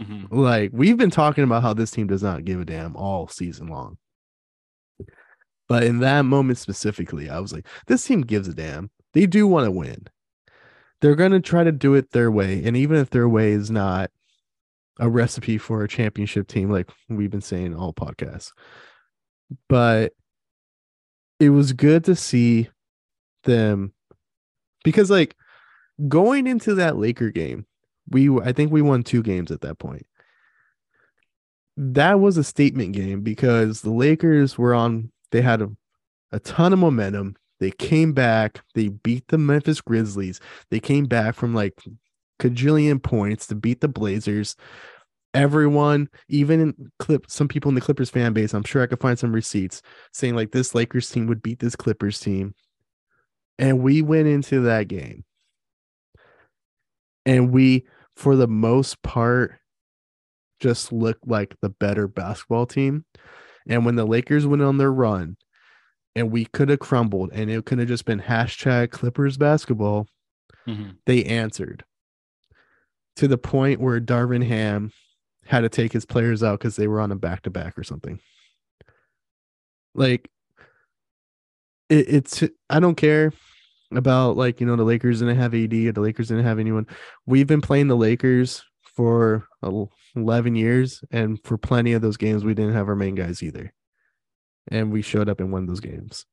Mhm. 0.00 0.28
Like 0.30 0.70
we've 0.72 0.96
been 0.96 1.10
talking 1.10 1.44
about 1.44 1.62
how 1.62 1.72
this 1.72 1.90
team 1.90 2.06
does 2.06 2.22
not 2.22 2.44
give 2.44 2.60
a 2.60 2.64
damn 2.64 2.94
all 2.96 3.28
season 3.28 3.68
long. 3.68 3.96
But 5.68 5.82
in 5.82 5.98
that 6.00 6.22
moment 6.22 6.58
specifically, 6.58 7.28
I 7.28 7.40
was 7.40 7.52
like, 7.52 7.66
this 7.86 8.04
team 8.04 8.20
gives 8.20 8.46
a 8.46 8.54
damn. 8.54 8.90
They 9.14 9.26
do 9.26 9.46
want 9.46 9.64
to 9.64 9.70
win. 9.70 10.06
They're 11.00 11.16
going 11.16 11.32
to 11.32 11.40
try 11.40 11.64
to 11.64 11.72
do 11.72 11.94
it 11.94 12.12
their 12.12 12.30
way. 12.30 12.62
And 12.64 12.76
even 12.76 12.96
if 12.98 13.10
their 13.10 13.28
way 13.28 13.52
is 13.52 13.70
not 13.70 14.10
a 14.98 15.08
recipe 15.08 15.58
for 15.58 15.82
a 15.82 15.88
championship 15.88 16.46
team, 16.46 16.70
like 16.70 16.90
we've 17.08 17.30
been 17.30 17.40
saying 17.40 17.74
all 17.74 17.92
podcasts, 17.92 18.52
but 19.68 20.12
it 21.38 21.50
was 21.50 21.72
good 21.72 22.04
to 22.04 22.16
see 22.16 22.68
them 23.44 23.92
because, 24.84 25.10
like, 25.10 25.34
going 26.08 26.46
into 26.46 26.74
that 26.74 26.96
Laker 26.96 27.30
game, 27.30 27.66
we 28.08 28.30
I 28.40 28.52
think 28.52 28.72
we 28.72 28.82
won 28.82 29.02
two 29.02 29.22
games 29.22 29.50
at 29.50 29.62
that 29.62 29.78
point. 29.78 30.06
That 31.76 32.20
was 32.20 32.36
a 32.36 32.44
statement 32.44 32.92
game 32.92 33.20
because 33.20 33.82
the 33.82 33.90
Lakers 33.90 34.56
were 34.56 34.74
on 34.74 35.12
they 35.30 35.42
had 35.42 35.62
a, 35.62 35.70
a 36.32 36.40
ton 36.40 36.72
of 36.72 36.78
momentum. 36.78 37.36
They 37.58 37.70
came 37.70 38.12
back, 38.12 38.62
they 38.74 38.88
beat 38.88 39.28
the 39.28 39.38
Memphis 39.38 39.80
Grizzlies. 39.80 40.40
They 40.70 40.80
came 40.80 41.06
back 41.06 41.34
from 41.34 41.54
like 41.54 41.74
cajillion 42.38 43.02
points 43.02 43.46
to 43.48 43.54
beat 43.54 43.80
the 43.80 43.88
Blazers. 43.88 44.56
Everyone, 45.36 46.08
even 46.28 46.60
in 46.60 46.92
clip 46.98 47.26
some 47.28 47.46
people 47.48 47.68
in 47.68 47.74
the 47.74 47.80
Clippers 47.80 48.10
fan 48.10 48.32
base, 48.32 48.54
I'm 48.54 48.64
sure 48.64 48.82
I 48.82 48.86
could 48.86 49.00
find 49.00 49.18
some 49.18 49.32
receipts 49.32 49.82
saying 50.12 50.34
like 50.34 50.52
this 50.52 50.74
Lakers 50.74 51.10
team 51.10 51.26
would 51.26 51.42
beat 51.42 51.58
this 51.58 51.76
Clippers 51.76 52.18
team. 52.18 52.54
And 53.58 53.80
we 53.80 54.02
went 54.02 54.28
into 54.28 54.60
that 54.62 54.88
game. 54.88 55.24
And 57.24 57.52
we 57.52 57.84
for 58.14 58.36
the 58.36 58.48
most 58.48 59.02
part 59.02 59.56
just 60.60 60.92
looked 60.92 61.28
like 61.28 61.54
the 61.60 61.68
better 61.68 62.08
basketball 62.08 62.66
team. 62.66 63.04
And 63.68 63.84
when 63.84 63.96
the 63.96 64.06
Lakers 64.06 64.46
went 64.46 64.62
on 64.62 64.78
their 64.78 64.92
run 64.92 65.36
and 66.14 66.30
we 66.30 66.46
could 66.46 66.70
have 66.70 66.78
crumbled 66.78 67.30
and 67.34 67.50
it 67.50 67.66
could 67.66 67.78
have 67.78 67.88
just 67.88 68.06
been 68.06 68.20
hashtag 68.20 68.90
Clippers 68.90 69.36
basketball, 69.36 70.06
Mhm. 70.66 70.96
they 71.04 71.24
answered 71.24 71.84
to 73.16 73.28
the 73.28 73.38
point 73.38 73.80
where 73.80 74.00
Darvin 74.00 74.46
Ham 74.46 74.92
had 75.46 75.60
to 75.60 75.68
take 75.68 75.92
his 75.92 76.04
players 76.04 76.42
out 76.42 76.58
because 76.58 76.76
they 76.76 76.88
were 76.88 77.00
on 77.00 77.12
a 77.12 77.16
back 77.16 77.42
to 77.42 77.50
back 77.50 77.78
or 77.78 77.84
something. 77.84 78.20
Like 79.94 80.30
it, 81.88 82.08
it's 82.08 82.42
I 82.68 82.80
don't 82.80 82.96
care 82.96 83.32
about 83.92 84.36
like 84.36 84.60
you 84.60 84.66
know 84.66 84.76
the 84.76 84.84
Lakers 84.84 85.20
didn't 85.20 85.36
have 85.36 85.54
AD 85.54 85.72
or 85.72 85.92
the 85.92 86.00
Lakers 86.00 86.28
didn't 86.28 86.44
have 86.44 86.58
anyone. 86.58 86.86
We've 87.24 87.46
been 87.46 87.60
playing 87.60 87.88
the 87.88 87.96
Lakers 87.96 88.64
for 88.96 89.46
11 89.62 90.56
years 90.56 91.04
and 91.10 91.38
for 91.44 91.58
plenty 91.58 91.92
of 91.92 92.00
those 92.02 92.16
games 92.16 92.44
we 92.44 92.54
didn't 92.54 92.72
have 92.72 92.88
our 92.88 92.96
main 92.96 93.14
guys 93.14 93.42
either. 93.42 93.72
And 94.68 94.90
we 94.90 95.02
showed 95.02 95.28
up 95.28 95.38
and 95.38 95.52
won 95.52 95.66
those 95.66 95.80
games. 95.80 96.24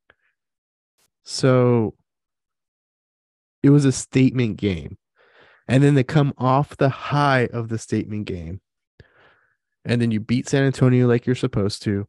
So 1.24 1.94
it 3.62 3.70
was 3.70 3.86
a 3.86 3.92
statement 3.92 4.58
game. 4.58 4.98
And 5.68 5.84
then 5.84 5.96
they 5.96 6.04
come 6.04 6.34
off 6.38 6.76
the 6.76 6.90
high 6.90 7.48
of 7.54 7.70
the 7.70 7.78
statement 7.78 8.26
game. 8.26 8.62
And 9.86 10.02
then 10.02 10.12
you 10.12 10.20
beat 10.20 10.48
San 10.48 10.64
Antonio 10.64 11.08
like 11.08 11.26
you're 11.26 11.36
supposed 11.36 11.84
to. 11.84 12.08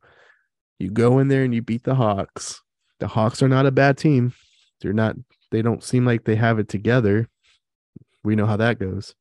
You 0.78 0.90
go 0.90 1.18
in 1.18 1.28
there 1.28 1.44
and 1.44 1.54
you 1.54 1.62
beat 1.62 1.84
the 1.84 1.94
Hawks. 1.94 2.60
The 3.00 3.08
Hawks 3.08 3.42
are 3.42 3.48
not 3.48 3.66
a 3.66 3.72
bad 3.72 3.98
team. 3.98 4.32
They're 4.80 4.92
not, 4.92 5.16
they 5.50 5.62
don't 5.62 5.82
seem 5.82 6.04
like 6.04 6.24
they 6.24 6.36
have 6.36 6.58
it 6.58 6.68
together. 6.68 7.28
We 8.22 8.36
know 8.36 8.46
how 8.46 8.56
that 8.56 8.78
goes. 8.78 9.14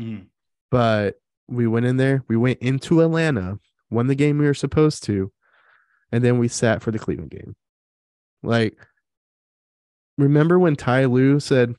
Mhm. 0.00 0.26
But 0.70 1.20
we 1.48 1.66
went 1.66 1.86
in 1.86 1.96
there, 1.98 2.24
we 2.28 2.36
went 2.36 2.60
into 2.60 3.02
Atlanta, 3.02 3.58
won 3.90 4.06
the 4.06 4.14
game 4.14 4.38
we 4.38 4.46
were 4.46 4.54
supposed 4.54 5.04
to, 5.04 5.30
and 6.10 6.24
then 6.24 6.38
we 6.38 6.48
sat 6.48 6.82
for 6.82 6.90
the 6.90 6.98
Cleveland 6.98 7.30
game. 7.30 7.54
Like, 8.42 8.78
remember 10.16 10.58
when 10.58 10.76
Ty 10.76 11.06
Lue 11.06 11.40
said, 11.40 11.74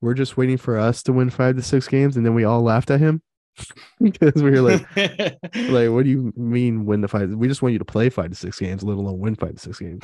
We're 0.00 0.14
just 0.14 0.36
waiting 0.36 0.58
for 0.58 0.78
us 0.78 1.02
to 1.04 1.12
win 1.12 1.30
five 1.30 1.56
to 1.56 1.62
six 1.62 1.88
games, 1.88 2.16
and 2.16 2.24
then 2.24 2.34
we 2.34 2.44
all 2.44 2.62
laughed 2.62 2.90
at 2.90 3.00
him? 3.00 3.22
because 4.00 4.42
we 4.42 4.50
were 4.50 4.60
like, 4.60 4.86
like, 4.96 5.90
what 5.90 6.04
do 6.04 6.10
you 6.10 6.32
mean 6.36 6.84
win 6.84 7.00
the 7.00 7.08
five? 7.08 7.30
We 7.30 7.48
just 7.48 7.62
want 7.62 7.72
you 7.72 7.78
to 7.78 7.84
play 7.84 8.10
five 8.10 8.30
to 8.30 8.36
six 8.36 8.58
games, 8.58 8.82
let 8.82 8.96
alone 8.96 9.18
win 9.18 9.34
five 9.34 9.54
to 9.54 9.60
six 9.60 9.78
games. 9.78 10.02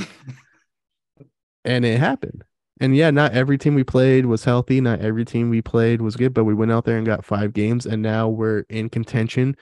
and 1.65 1.85
it 1.85 1.99
happened. 1.99 2.45
And 2.81 2.97
yeah, 2.97 3.11
not 3.11 3.33
every 3.33 3.59
team 3.59 3.75
we 3.75 3.85
played 3.85 4.27
was 4.27 4.45
healthy. 4.45 4.81
Not 4.81 5.01
every 5.01 5.25
team 5.25 5.51
we 5.51 5.63
played 5.63 6.01
was 6.01 6.17
good, 6.17 6.35
but 6.35 6.45
we 6.45 6.55
went 6.55 6.73
out 6.73 6.85
there 6.85 6.97
and 6.97 7.07
got 7.07 7.25
five 7.25 7.53
games, 7.53 7.87
and 7.87 8.03
now 8.03 8.29
we're 8.29 8.61
in 8.71 8.89
contention. 8.89 9.57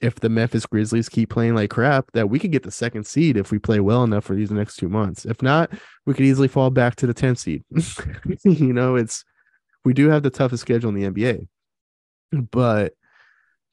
If 0.00 0.16
the 0.16 0.28
Memphis 0.28 0.66
Grizzlies 0.66 1.08
keep 1.08 1.30
playing 1.30 1.54
like 1.54 1.70
crap, 1.70 2.10
that 2.12 2.28
we 2.28 2.38
could 2.38 2.50
get 2.50 2.64
the 2.64 2.72
second 2.72 3.06
seed 3.06 3.36
if 3.36 3.52
we 3.52 3.58
play 3.58 3.78
well 3.78 4.02
enough 4.02 4.24
for 4.24 4.34
these 4.34 4.50
next 4.50 4.76
two 4.76 4.88
months. 4.88 5.24
If 5.24 5.42
not, 5.42 5.70
we 6.06 6.14
could 6.14 6.24
easily 6.24 6.48
fall 6.48 6.70
back 6.70 6.96
to 6.96 7.06
the 7.06 7.14
10th 7.14 7.38
seed. 7.38 7.64
you 8.44 8.72
know, 8.72 8.96
it's 8.96 9.24
we 9.84 9.92
do 9.92 10.08
have 10.08 10.24
the 10.24 10.30
toughest 10.30 10.60
schedule 10.60 10.90
in 10.90 10.96
the 10.96 11.08
NBA, 11.08 11.46
but 12.50 12.94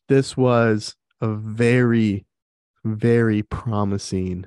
this 0.09 0.35
was 0.35 0.95
a 1.21 1.29
very, 1.33 2.25
very 2.83 3.43
promising 3.43 4.45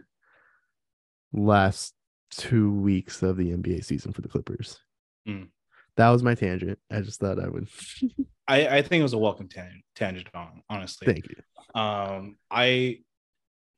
last 1.33 1.95
two 2.31 2.73
weeks 2.73 3.23
of 3.23 3.37
the 3.37 3.51
NBA 3.51 3.85
season 3.85 4.13
for 4.13 4.21
the 4.21 4.29
Clippers. 4.29 4.79
Mm. 5.27 5.49
That 5.97 6.11
was 6.11 6.23
my 6.23 6.35
tangent. 6.35 6.79
I 6.91 7.01
just 7.01 7.21
thought 7.21 7.39
I 7.43 7.49
would 7.49 7.69
I, 8.49 8.67
I 8.79 8.83
think 8.83 9.01
it 9.01 9.05
was 9.05 9.13
a 9.13 9.19
welcome 9.19 9.49
tan- 9.49 9.83
tangent 9.95 10.29
on 10.35 10.63
honestly. 10.69 11.07
thank 11.07 11.27
you. 11.29 11.81
um 11.81 12.37
i 12.51 12.99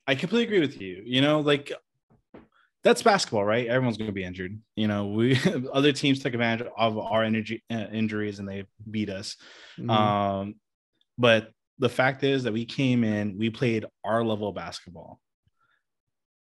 i 0.07 0.15
completely 0.15 0.45
agree 0.45 0.61
with 0.67 0.81
you 0.81 1.03
you 1.05 1.21
know 1.21 1.41
like 1.41 1.71
that's 2.83 3.03
basketball 3.03 3.45
right 3.45 3.67
everyone's 3.67 3.99
going 3.99 4.09
to 4.09 4.13
be 4.13 4.25
injured 4.25 4.59
you 4.75 4.89
know 4.89 5.09
we 5.09 5.39
other 5.73 5.93
teams 5.93 6.21
took 6.21 6.33
advantage 6.33 6.67
of 6.79 6.97
our 6.99 7.23
energy 7.23 7.63
uh, 7.71 7.87
injuries 7.93 8.39
and 8.39 8.49
they 8.49 8.65
beat 8.91 9.11
us 9.11 9.37
Mhm. 9.79 9.91
um 9.91 10.55
but 11.19 11.51
the 11.79 11.89
fact 11.89 12.23
is 12.23 12.43
that 12.45 12.53
we 12.53 12.65
came 12.65 13.03
in 13.05 13.37
we 13.39 13.51
played 13.51 13.85
our 14.05 14.23
level 14.25 14.49
of 14.49 14.55
basketball 14.55 15.21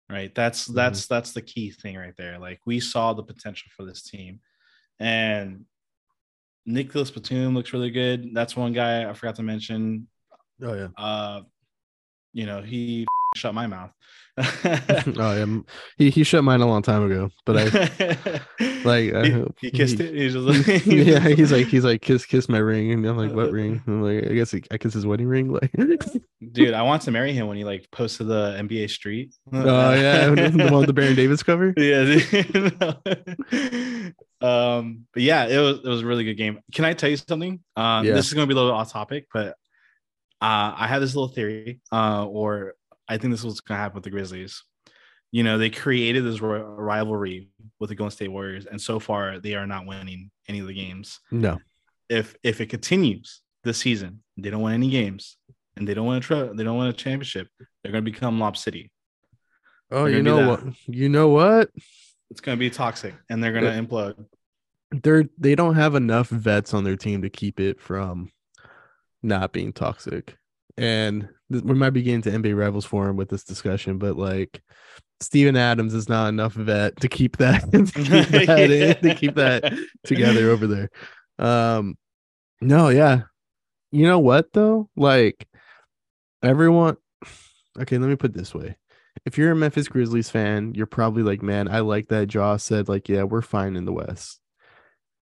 right 0.10 0.34
that's 0.34 0.68
Mhm. 0.68 0.76
that's 0.76 1.08
that's 1.08 1.34
the 1.34 1.42
key 1.42 1.72
thing 1.72 1.98
right 1.98 2.16
there 2.18 2.40
like 2.40 2.60
we 2.66 2.80
saw 2.80 3.14
the 3.14 3.24
potential 3.24 3.70
for 3.76 3.86
this 3.86 4.02
team 4.04 4.40
and 5.00 5.66
Nicholas 6.66 7.10
Batum 7.10 7.56
looks 7.56 7.74
really 7.74 7.90
good. 7.90 8.30
That's 8.34 8.56
one 8.56 8.74
guy 8.74 9.10
I 9.10 9.14
forgot 9.14 9.36
to 9.38 9.44
mention 9.44 10.08
oh 10.62 10.74
yeah. 10.74 10.88
uh 10.98 11.42
you 12.34 12.46
know 12.46 12.62
he 12.62 13.08
shut 13.40 13.54
my 13.54 13.68
mouth 13.68 13.92
oh 14.38 15.36
yeah. 15.36 15.46
He 15.98 16.10
he 16.12 16.24
shut 16.24 16.46
mine 16.46 16.62
a 16.62 16.66
long 16.66 16.82
time 16.82 17.04
ago, 17.04 17.30
but 17.46 17.58
I 17.58 17.64
like 18.86 19.26
he, 19.26 19.32
hope 19.32 19.56
he 19.60 19.70
kissed 19.70 19.98
he- 19.98 20.06
it 20.06 20.16
he's 20.16 20.34
just 20.34 20.46
like 20.70 20.86
yeah, 20.86 21.20
he's 21.28 21.52
like 21.52 21.68
he's 21.68 21.84
like 21.84 22.02
kiss 22.02 22.26
kiss 22.26 22.48
my 22.48 22.60
ring, 22.60 22.94
and 22.94 23.06
I'm 23.06 23.18
like 23.18 23.34
what 23.34 23.52
ring? 23.52 23.84
I'm 23.86 24.02
like 24.02 24.24
I 24.32 24.34
guess 24.34 24.52
he, 24.52 24.64
I 24.72 24.78
kiss 24.78 24.94
his 24.94 25.06
wedding 25.06 25.28
ring. 25.28 25.52
Like 25.52 25.74
dude 26.54 26.74
i 26.74 26.82
want 26.84 27.02
to 27.02 27.12
marry 27.12 27.34
him 27.34 27.48
when 27.48 27.58
he 27.58 27.66
like 27.66 27.92
posted 27.92 28.28
the 28.28 28.56
nba 28.62 28.90
street 28.90 29.36
oh 29.52 29.94
yeah, 29.94 30.30
the 30.30 30.70
one 30.72 30.78
with 30.80 30.88
the 30.88 30.94
Baron 30.94 31.16
Davis 31.16 31.44
cover. 31.44 31.74
yeah 31.76 32.06
um 34.42 35.06
but 35.14 35.22
yeah 35.24 35.46
it 35.48 35.58
was 35.58 35.80
it 35.80 35.88
was 35.88 36.02
a 36.02 36.06
really 36.06 36.24
good 36.24 36.36
game 36.36 36.60
can 36.74 36.86
i 36.86 36.94
tell 36.94 37.10
you 37.10 37.18
something 37.18 37.60
um 37.76 38.06
Yeah. 38.06 38.14
this 38.14 38.28
is 38.28 38.34
going 38.34 38.48
to 38.48 38.54
be 38.54 38.58
a 38.58 38.62
little 38.62 38.78
off 38.78 38.92
topic 38.92 39.28
but 39.34 39.50
uh 40.42 40.72
i 40.78 40.88
have 40.88 41.02
this 41.02 41.14
little 41.14 41.28
theory 41.28 41.82
uh 41.92 42.26
or 42.26 42.76
i 43.10 43.18
think 43.18 43.32
this 43.32 43.42
is 43.42 43.46
what's 43.46 43.60
going 43.60 43.78
to 43.78 43.82
happen 43.82 43.96
with 43.96 44.04
the 44.06 44.10
grizzlies 44.10 44.64
you 45.32 45.44
know 45.44 45.58
they 45.58 45.70
created 45.70 46.24
this 46.24 46.42
ri- 46.42 46.62
rivalry 46.62 47.50
with 47.80 47.90
the 47.90 47.96
golden 47.96 48.12
state 48.12 48.30
warriors 48.30 48.66
and 48.66 48.80
so 48.82 49.00
far 49.00 49.40
they 49.40 49.56
are 49.56 49.68
not 49.68 49.86
winning 49.86 50.32
any 50.48 50.60
of 50.60 50.68
the 50.68 50.74
games 50.74 51.20
No, 51.32 51.58
if 52.08 52.36
if 52.44 52.62
it 52.62 52.68
continues 52.70 53.42
this 53.64 53.78
season 53.78 54.24
they 54.38 54.50
don't 54.50 54.62
win 54.62 54.74
any 54.74 54.90
games 54.90 55.36
and 55.76 55.88
they 55.88 55.94
don't 55.94 56.08
win 56.08 56.18
a 56.18 56.22
tro- 56.22 56.54
they 56.54 56.64
don't 56.64 56.78
win 56.78 56.88
a 56.88 56.94
championship 56.94 57.48
they're 57.84 57.92
going 57.92 58.04
to 58.06 58.12
become 58.12 58.40
lob 58.40 58.56
city 58.56 58.92
oh 59.92 60.06
you 60.06 60.24
know 60.24 60.48
what? 60.50 60.64
You 60.88 61.10
know 61.10 61.28
what? 61.30 61.70
it's 62.32 62.42
going 62.42 62.58
to 62.58 62.60
be 62.60 62.70
toxic 62.70 63.16
and 63.30 63.44
they're 63.44 63.52
going 63.52 63.66
to 63.66 63.72
implode 63.72 64.26
They're 65.04 65.26
they 65.38 65.54
don't 65.56 65.76
have 65.76 65.94
enough 65.96 66.30
vets 66.30 66.74
on 66.74 66.84
their 66.84 66.96
team 66.96 67.22
to 67.22 67.30
keep 67.30 67.60
it 67.60 67.80
from 67.80 68.32
not 69.22 69.52
being 69.52 69.74
toxic. 69.74 70.38
And 70.80 71.28
th- 71.52 71.64
we 71.64 71.76
might 71.76 71.92
be 71.92 72.02
getting 72.02 72.22
to 72.24 72.32
NBA 72.32 72.58
Rivals 72.58 72.86
Forum 72.86 73.18
with 73.18 73.30
this 73.30 73.44
discussion, 73.44 73.98
but 73.98 74.18
like 74.18 74.62
Steven 75.20 75.58
Adams 75.58 75.94
is 75.94 76.08
not 76.08 76.30
enough 76.30 76.54
vet 76.54 77.00
to 77.02 77.10
keep 77.10 77.38
that 77.38 77.72
to 77.72 77.86
keep 77.86 78.48
that, 78.48 78.72
in, 79.04 79.10
to 79.10 79.16
keep 79.16 79.36
that 79.36 79.74
together 80.06 80.50
over 80.50 80.68
there. 80.68 80.90
Um, 81.38 81.98
No, 82.62 82.90
yeah. 82.90 83.24
You 83.92 84.06
know 84.08 84.20
what 84.20 84.54
though? 84.54 84.90
Like 84.96 85.48
everyone 86.42 86.98
okay, 87.80 87.98
let 87.98 88.10
me 88.10 88.16
put 88.16 88.32
it 88.32 88.38
this 88.38 88.54
way. 88.54 88.78
If 89.26 89.38
you're 89.38 89.52
a 89.52 89.56
Memphis 89.56 89.88
Grizzlies 89.88 90.30
fan, 90.30 90.74
you're 90.76 90.86
probably 90.86 91.24
like, 91.24 91.42
man, 91.42 91.68
I 91.68 91.80
like 91.80 92.08
that 92.08 92.34
Ja 92.34 92.58
said, 92.58 92.88
like, 92.88 93.10
yeah, 93.10 93.24
we're 93.24 93.42
fine 93.42 93.76
in 93.76 93.86
the 93.86 93.92
West. 93.92 94.40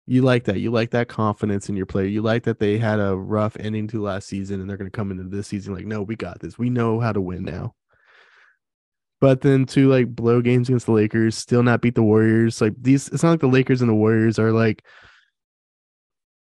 You 0.09 0.21
like 0.21 0.45
that. 0.45 0.59
You 0.61 0.71
like 0.71 0.91
that 0.91 1.09
confidence 1.09 1.67
in 1.67 1.75
your 1.75 1.85
player. 1.85 2.05
You 2.05 2.21
like 2.21 2.43
that 2.43 2.59
they 2.59 2.77
had 2.77 3.01
a 3.01 3.15
rough 3.15 3.57
ending 3.59 3.87
to 3.89 4.01
last 4.01 4.27
season 4.27 4.61
and 4.61 4.69
they're 4.69 4.77
going 4.77 4.89
to 4.89 4.95
come 4.95 5.11
into 5.11 5.25
this 5.25 5.47
season 5.47 5.73
like, 5.73 5.85
no, 5.85 6.01
we 6.01 6.15
got 6.15 6.39
this. 6.39 6.57
We 6.57 6.69
know 6.69 7.01
how 7.01 7.11
to 7.11 7.19
win 7.19 7.43
now. 7.43 7.75
But 9.19 9.41
then 9.41 9.65
to 9.67 9.89
like 9.89 10.15
blow 10.15 10.41
games 10.41 10.69
against 10.69 10.85
the 10.85 10.93
Lakers, 10.93 11.35
still 11.35 11.61
not 11.61 11.81
beat 11.81 11.95
the 11.95 12.03
Warriors. 12.03 12.61
Like 12.61 12.73
these, 12.79 13.09
it's 13.09 13.21
not 13.21 13.31
like 13.31 13.39
the 13.41 13.47
Lakers 13.47 13.81
and 13.81 13.89
the 13.89 13.95
Warriors 13.95 14.39
are 14.39 14.53
like 14.53 14.81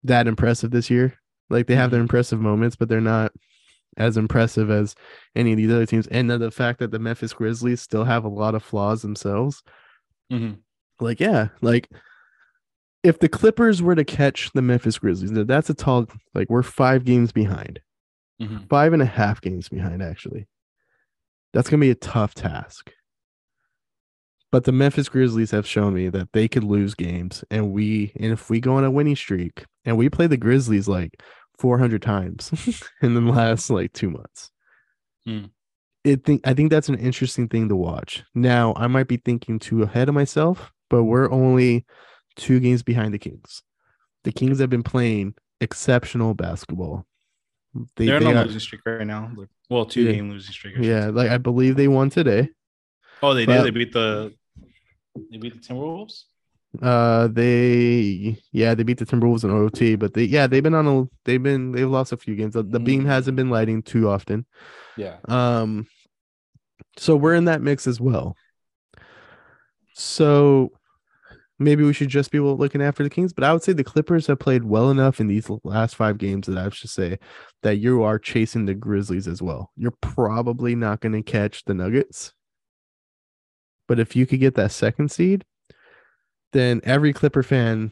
that 0.03 0.27
impressive 0.27 0.69
this 0.69 0.91
year. 0.91 1.15
Like 1.49 1.65
they 1.65 1.75
have 1.75 1.89
their 1.89 2.01
impressive 2.01 2.39
moments, 2.39 2.75
but 2.75 2.87
they're 2.87 3.01
not 3.01 3.31
as 3.97 4.15
impressive 4.15 4.69
as 4.69 4.93
any 5.35 5.53
of 5.53 5.57
these 5.57 5.71
other 5.71 5.87
teams. 5.87 6.05
And 6.07 6.29
then 6.29 6.39
the 6.39 6.51
fact 6.51 6.79
that 6.79 6.91
the 6.91 6.99
Memphis 6.99 7.33
Grizzlies 7.33 7.81
still 7.81 8.03
have 8.03 8.25
a 8.25 8.29
lot 8.29 8.53
of 8.53 8.61
flaws 8.61 9.01
themselves. 9.01 9.63
Mhm. 10.31 10.59
Like, 10.99 11.19
yeah, 11.19 11.47
like 11.61 11.89
if 13.03 13.19
the 13.19 13.29
Clippers 13.29 13.81
were 13.81 13.95
to 13.95 14.03
catch 14.03 14.51
the 14.53 14.61
Memphis 14.61 14.99
Grizzlies, 14.99 15.31
that's 15.31 15.69
a 15.69 15.73
tall, 15.73 16.07
like, 16.33 16.49
we're 16.49 16.63
five 16.63 17.05
games 17.05 17.31
behind, 17.31 17.79
Mhm. 18.41 18.67
five 18.69 18.93
and 18.93 19.01
a 19.01 19.05
half 19.05 19.41
games 19.41 19.69
behind, 19.69 20.01
actually. 20.03 20.47
That's 21.53 21.69
going 21.69 21.79
to 21.79 21.85
be 21.85 21.91
a 21.91 21.95
tough 21.95 22.35
task. 22.35 22.91
But 24.51 24.63
the 24.63 24.71
Memphis 24.71 25.09
Grizzlies 25.09 25.51
have 25.51 25.67
shown 25.67 25.93
me 25.93 26.09
that 26.09 26.33
they 26.33 26.47
could 26.47 26.63
lose 26.63 26.95
games. 26.95 27.43
And 27.51 27.71
we, 27.71 28.11
and 28.19 28.31
if 28.31 28.49
we 28.49 28.59
go 28.59 28.75
on 28.75 28.83
a 28.83 28.91
winning 28.91 29.15
streak 29.15 29.65
and 29.85 29.97
we 29.97 30.09
play 30.09 30.27
the 30.27 30.37
Grizzlies 30.37 30.87
like 30.87 31.21
400 31.59 32.01
times 32.01 32.51
in 33.01 33.13
the 33.13 33.21
last 33.21 33.69
like 33.69 33.93
two 33.93 34.09
months, 34.09 34.51
Hmm. 35.25 35.45
it 36.03 36.23
think 36.23 36.41
I 36.47 36.53
think 36.53 36.71
that's 36.71 36.89
an 36.89 36.95
interesting 36.95 37.47
thing 37.47 37.69
to 37.69 37.75
watch. 37.75 38.23
Now, 38.33 38.73
I 38.75 38.87
might 38.87 39.07
be 39.07 39.17
thinking 39.17 39.59
too 39.59 39.83
ahead 39.83 40.09
of 40.09 40.15
myself, 40.15 40.71
but 40.89 41.03
we're 41.03 41.29
only 41.31 41.85
two 42.39 42.59
games 42.59 42.81
behind 42.81 43.13
the 43.13 43.19
Kings. 43.19 43.61
The 44.23 44.31
Kings 44.31 44.59
have 44.59 44.69
been 44.71 44.83
playing 44.83 45.35
exceptional 45.61 46.33
basketball. 46.33 47.05
They, 47.95 48.07
They're 48.07 48.19
they 48.19 48.25
on 48.25 48.37
a 48.37 48.43
losing 48.45 48.59
streak 48.59 48.81
right 48.85 49.05
now. 49.05 49.31
Well, 49.69 49.85
two 49.85 50.01
Yeah. 50.01 50.13
game 50.13 50.31
losing 50.31 50.51
streak. 50.53 50.75
Yeah, 50.79 51.07
like 51.09 51.29
I 51.29 51.37
believe 51.37 51.75
they 51.75 51.87
won 51.87 52.09
today. 52.09 52.49
Oh, 53.21 53.33
they 53.35 53.45
but- 53.45 53.57
did. 53.57 53.65
They 53.65 53.69
beat 53.77 53.93
the. 53.93 54.33
They 55.31 55.37
beat 55.37 55.53
the 55.53 55.59
Timberwolves. 55.73 56.23
Uh, 56.81 57.27
they 57.27 58.37
yeah 58.51 58.75
they 58.75 58.83
beat 58.83 58.99
the 58.99 59.05
Timberwolves 59.05 59.43
in 59.43 59.49
OT, 59.49 59.95
but 59.95 60.13
they 60.13 60.23
yeah 60.23 60.45
they've 60.45 60.61
been 60.61 60.75
on 60.75 60.87
a 60.87 61.05
they've 61.25 61.41
been 61.41 61.71
they've 61.71 61.89
lost 61.89 62.11
a 62.13 62.17
few 62.17 62.35
games. 62.35 62.53
The, 62.53 62.61
the 62.63 62.79
beam 62.79 63.03
Mm. 63.03 63.07
hasn't 63.07 63.35
been 63.35 63.49
lighting 63.49 63.81
too 63.81 64.07
often. 64.07 64.45
Yeah. 64.95 65.17
Um, 65.27 65.87
so 66.97 67.15
we're 67.15 67.33
in 67.33 67.45
that 67.45 67.61
mix 67.63 67.87
as 67.87 67.99
well. 67.99 68.35
So 69.93 70.71
maybe 71.59 71.83
we 71.83 71.93
should 71.93 72.07
just 72.07 72.31
be 72.31 72.39
looking 72.39 72.81
after 72.81 73.03
the 73.03 73.09
Kings, 73.09 73.33
but 73.33 73.43
I 73.43 73.51
would 73.51 73.61
say 73.61 73.73
the 73.73 73.83
Clippers 73.83 74.27
have 74.27 74.39
played 74.39 74.63
well 74.63 74.89
enough 74.89 75.19
in 75.19 75.27
these 75.27 75.49
last 75.63 75.95
five 75.95 76.17
games 76.17 76.47
that 76.47 76.57
I 76.57 76.69
should 76.69 76.89
say 76.89 77.19
that 77.61 77.77
you 77.77 78.01
are 78.01 78.17
chasing 78.17 78.65
the 78.65 78.73
Grizzlies 78.73 79.27
as 79.27 79.41
well. 79.41 79.71
You're 79.75 79.93
probably 80.01 80.73
not 80.75 81.01
going 81.01 81.11
to 81.11 81.21
catch 81.21 81.65
the 81.65 81.73
Nuggets, 81.73 82.33
but 83.87 83.99
if 83.99 84.15
you 84.15 84.25
could 84.25 84.39
get 84.39 84.55
that 84.55 84.71
second 84.71 85.11
seed, 85.11 85.43
then 86.53 86.81
every 86.83 87.13
Clipper 87.13 87.43
fan 87.43 87.91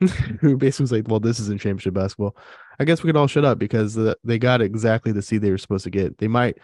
who 0.40 0.56
basically 0.56 0.84
was 0.84 0.92
like, 0.92 1.08
"Well, 1.08 1.20
this 1.20 1.40
isn't 1.40 1.60
championship 1.60 1.94
basketball," 1.94 2.36
I 2.78 2.84
guess 2.84 3.02
we 3.02 3.08
could 3.08 3.16
all 3.16 3.26
shut 3.26 3.44
up 3.44 3.58
because 3.58 3.98
they 4.22 4.38
got 4.38 4.60
exactly 4.60 5.12
the 5.12 5.22
seed 5.22 5.42
they 5.42 5.50
were 5.50 5.58
supposed 5.58 5.84
to 5.84 5.90
get. 5.90 6.18
They 6.18 6.28
might, 6.28 6.58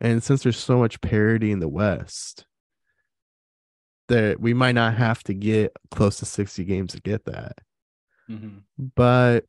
and 0.00 0.22
since 0.22 0.42
there's 0.42 0.56
so 0.56 0.78
much 0.78 1.00
parity 1.00 1.50
in 1.50 1.58
the 1.58 1.68
West, 1.68 2.46
that 4.08 4.40
we 4.40 4.54
might 4.54 4.72
not 4.74 4.94
have 4.94 5.22
to 5.24 5.34
get 5.34 5.72
close 5.90 6.18
to 6.18 6.26
60 6.26 6.64
games 6.64 6.92
to 6.94 7.00
get 7.00 7.24
that. 7.26 7.58
Mhm. 8.28 8.64
But 8.94 9.46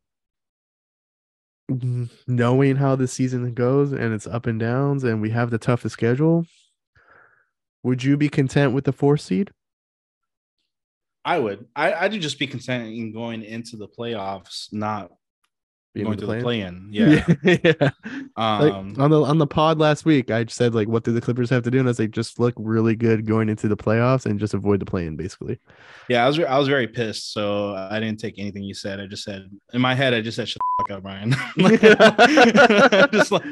knowing 2.28 2.76
how 2.78 2.96
the 2.96 3.08
season 3.08 3.54
goes 3.54 3.92
and 3.92 4.14
it's 4.14 4.26
up 4.28 4.46
and 4.48 4.60
downs, 4.60 5.04
and 5.04 5.22
we 5.22 5.30
have 5.30 5.52
the 5.52 5.58
toughest 5.60 5.94
schedule, 5.94 6.46
would 7.84 8.04
you 8.04 8.18
be 8.18 8.30
content 8.30 8.74
with 8.74 8.86
the 8.86 8.92
four 8.94 9.18
seed? 9.18 9.52
I 11.26 11.38
would. 11.40 11.68
I 11.76 11.94
I'd 11.94 12.14
just 12.22 12.40
be 12.40 12.48
content 12.48 12.88
in 12.94 13.12
going 13.14 13.44
into 13.44 13.78
the 13.78 13.88
playoffs, 13.88 14.72
not 14.72 15.12
Being 15.96 16.06
going 16.06 16.18
to 16.20 16.28
the 16.28 16.40
play-in. 16.42 16.90
Yeah. 16.92 17.26
yeah. 17.44 17.74
Like, 18.38 18.74
Um. 18.74 18.96
on 19.00 19.10
the 19.10 19.22
on 19.24 19.38
the 19.40 19.48
pod 19.48 19.80
last 19.80 20.06
week, 20.06 20.30
I 20.30 20.46
said 20.46 20.76
like, 20.76 20.88
what 20.88 21.04
do 21.04 21.12
the 21.12 21.20
Clippers 21.22 21.50
have 21.50 21.64
to 21.64 21.72
do? 21.72 21.80
And 21.80 21.88
I 21.88 21.90
was 21.90 21.98
like, 22.00 22.12
just 22.12 22.40
look 22.40 22.54
really 22.58 22.96
good 22.96 23.26
going 23.26 23.50
into 23.50 23.68
the 23.68 23.76
playoffs 23.76 24.28
and 24.28 24.40
just 24.40 24.54
avoid 24.54 24.80
the 24.82 24.86
play-in, 24.86 25.16
basically. 25.16 25.60
Yeah, 26.08 26.24
I 26.24 26.28
was 26.28 26.40
I 26.40 26.58
was 26.60 26.68
very 26.68 26.88
pissed, 26.88 27.34
so 27.34 27.74
I 27.74 28.00
didn't 28.00 28.20
take 28.20 28.38
anything 28.38 28.62
you 28.64 28.76
said. 28.76 29.00
I 29.00 29.08
just 29.08 29.24
said 29.24 29.50
in 29.74 29.82
my 29.82 29.96
head, 29.96 30.14
I 30.14 30.22
just 30.22 30.36
said 30.36 30.48
shut 30.48 30.62
the 30.78 30.84
fuck 30.84 30.98
up, 30.98 31.04
Ryan." 31.04 31.36
just 33.12 33.32
like 33.32 33.44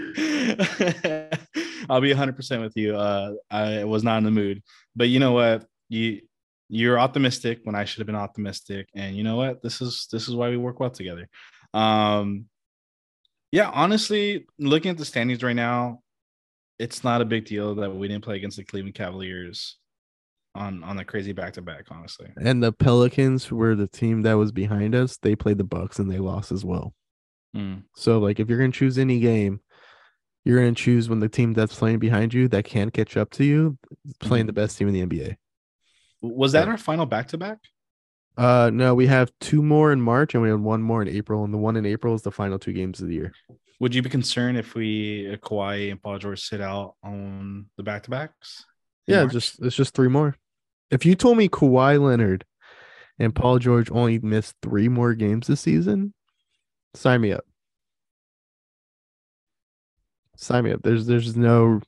I'll 1.89 2.01
be 2.01 2.09
100 2.09 2.35
percent 2.35 2.61
with 2.61 2.75
you. 2.75 2.95
Uh, 2.95 3.33
I 3.49 3.83
was 3.83 4.03
not 4.03 4.17
in 4.19 4.23
the 4.25 4.31
mood, 4.31 4.61
but 4.95 5.09
you 5.09 5.19
know 5.19 5.31
what? 5.31 5.65
You 5.89 6.21
you're 6.69 6.99
optimistic 6.99 7.61
when 7.63 7.75
I 7.75 7.85
should 7.85 7.99
have 7.99 8.07
been 8.07 8.15
optimistic, 8.15 8.89
and 8.93 9.15
you 9.15 9.23
know 9.23 9.37
what? 9.37 9.61
This 9.63 9.81
is 9.81 10.07
this 10.11 10.27
is 10.27 10.35
why 10.35 10.49
we 10.49 10.57
work 10.57 10.79
well 10.79 10.89
together. 10.89 11.27
Um, 11.77 12.45
yeah, 13.51 13.69
honestly, 13.69 14.45
looking 14.59 14.91
at 14.91 14.97
the 14.97 15.05
standings 15.05 15.43
right 15.43 15.55
now, 15.55 16.01
it's 16.79 17.03
not 17.03 17.21
a 17.21 17.25
big 17.25 17.45
deal 17.45 17.75
that 17.75 17.95
we 17.95 18.07
didn't 18.07 18.23
play 18.23 18.35
against 18.35 18.57
the 18.57 18.63
Cleveland 18.63 18.95
Cavaliers 18.95 19.77
on 20.55 20.83
on 20.83 20.97
the 20.97 21.05
crazy 21.05 21.33
back 21.33 21.53
to 21.53 21.61
back. 21.61 21.85
Honestly, 21.89 22.27
And 22.37 22.61
the 22.63 22.71
Pelicans 22.71 23.51
were 23.51 23.75
the 23.75 23.87
team 23.87 24.23
that 24.23 24.33
was 24.33 24.51
behind 24.51 24.95
us. 24.95 25.17
They 25.17 25.35
played 25.35 25.57
the 25.57 25.63
Bucks 25.63 25.99
and 25.99 26.11
they 26.11 26.17
lost 26.19 26.51
as 26.51 26.65
well. 26.65 26.93
Mm. 27.55 27.83
So 27.95 28.19
like, 28.19 28.39
if 28.39 28.49
you're 28.49 28.59
gonna 28.59 28.71
choose 28.71 28.97
any 28.97 29.19
game, 29.19 29.61
you're 30.45 30.59
gonna 30.59 30.73
choose 30.73 31.09
when 31.09 31.19
the 31.19 31.29
team 31.29 31.53
that's 31.53 31.75
playing 31.75 31.99
behind 31.99 32.33
you 32.33 32.47
that 32.49 32.65
can 32.65 32.89
catch 32.89 33.17
up 33.17 33.29
to 33.31 33.43
you, 33.43 33.77
playing 34.19 34.45
the 34.47 34.53
best 34.53 34.77
team 34.77 34.87
in 34.87 34.93
the 34.93 35.01
NBA. 35.05 35.35
was 36.21 36.51
that 36.53 36.65
Yeah. 36.65 36.71
our 36.71 36.77
final 36.77 37.05
back 37.05 37.27
to 37.29 37.37
back? 37.37 37.59
Uh, 38.37 38.69
no, 38.71 38.93
we 38.93 39.07
have 39.07 39.31
two 39.41 39.63
more 39.63 39.91
in 39.91 39.99
March 39.99 40.35
and 40.35 40.43
we 40.43 40.49
have 40.49 40.61
one 40.61 40.81
more 40.81 41.01
in 41.01 41.07
April, 41.07 41.43
and 41.43 41.53
the 41.53 41.57
one 41.57 41.75
in 41.75 41.85
April 41.85 42.13
is 42.13 42.21
the 42.21 42.31
final 42.31 42.59
two 42.59 42.73
games 42.73 43.01
of 43.01 43.07
the 43.07 43.15
year. 43.15 43.33
Would 43.79 43.95
you 43.95 44.01
be 44.01 44.09
concerned 44.09 44.57
if 44.57 44.75
we 44.75 45.31
uh, 45.31 45.37
Kawhi 45.37 45.91
and 45.91 46.01
Paul 46.01 46.19
George 46.19 46.41
sit 46.41 46.61
out 46.61 46.95
on 47.03 47.65
the 47.77 47.83
back 47.83 48.03
to 48.03 48.09
backs? 48.09 48.65
Yeah, 49.07 49.25
just 49.25 49.59
it's 49.63 49.75
just 49.75 49.93
three 49.93 50.09
more. 50.09 50.35
If 50.91 51.05
you 51.05 51.15
told 51.15 51.37
me 51.37 51.49
Kawhi 51.49 52.01
Leonard 52.01 52.45
and 53.19 53.33
Paul 53.33 53.59
George 53.59 53.89
only 53.91 54.19
missed 54.19 54.55
three 54.61 54.89
more 54.89 55.13
games 55.13 55.47
this 55.47 55.61
season, 55.61 56.13
sign 56.93 57.21
me 57.21 57.31
up. 57.31 57.45
Sign 60.35 60.63
me 60.63 60.71
up. 60.71 60.81
There's 60.83 61.05
there's 61.07 61.35
no 61.35 61.81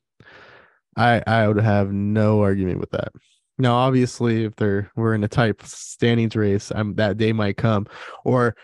I 0.96 1.22
I 1.26 1.46
would 1.46 1.58
have 1.58 1.92
no 1.92 2.42
argument 2.42 2.80
with 2.80 2.90
that. 2.90 3.12
Now, 3.60 3.76
obviously, 3.76 4.44
if 4.44 4.56
they're 4.56 4.90
we're 4.96 5.14
in 5.14 5.22
a 5.24 5.28
tight 5.28 5.60
standings 5.62 6.34
race, 6.36 6.70
I'm 6.74 6.94
that 6.96 7.16
day 7.16 7.32
might 7.32 7.56
come, 7.56 7.86
or 8.24 8.56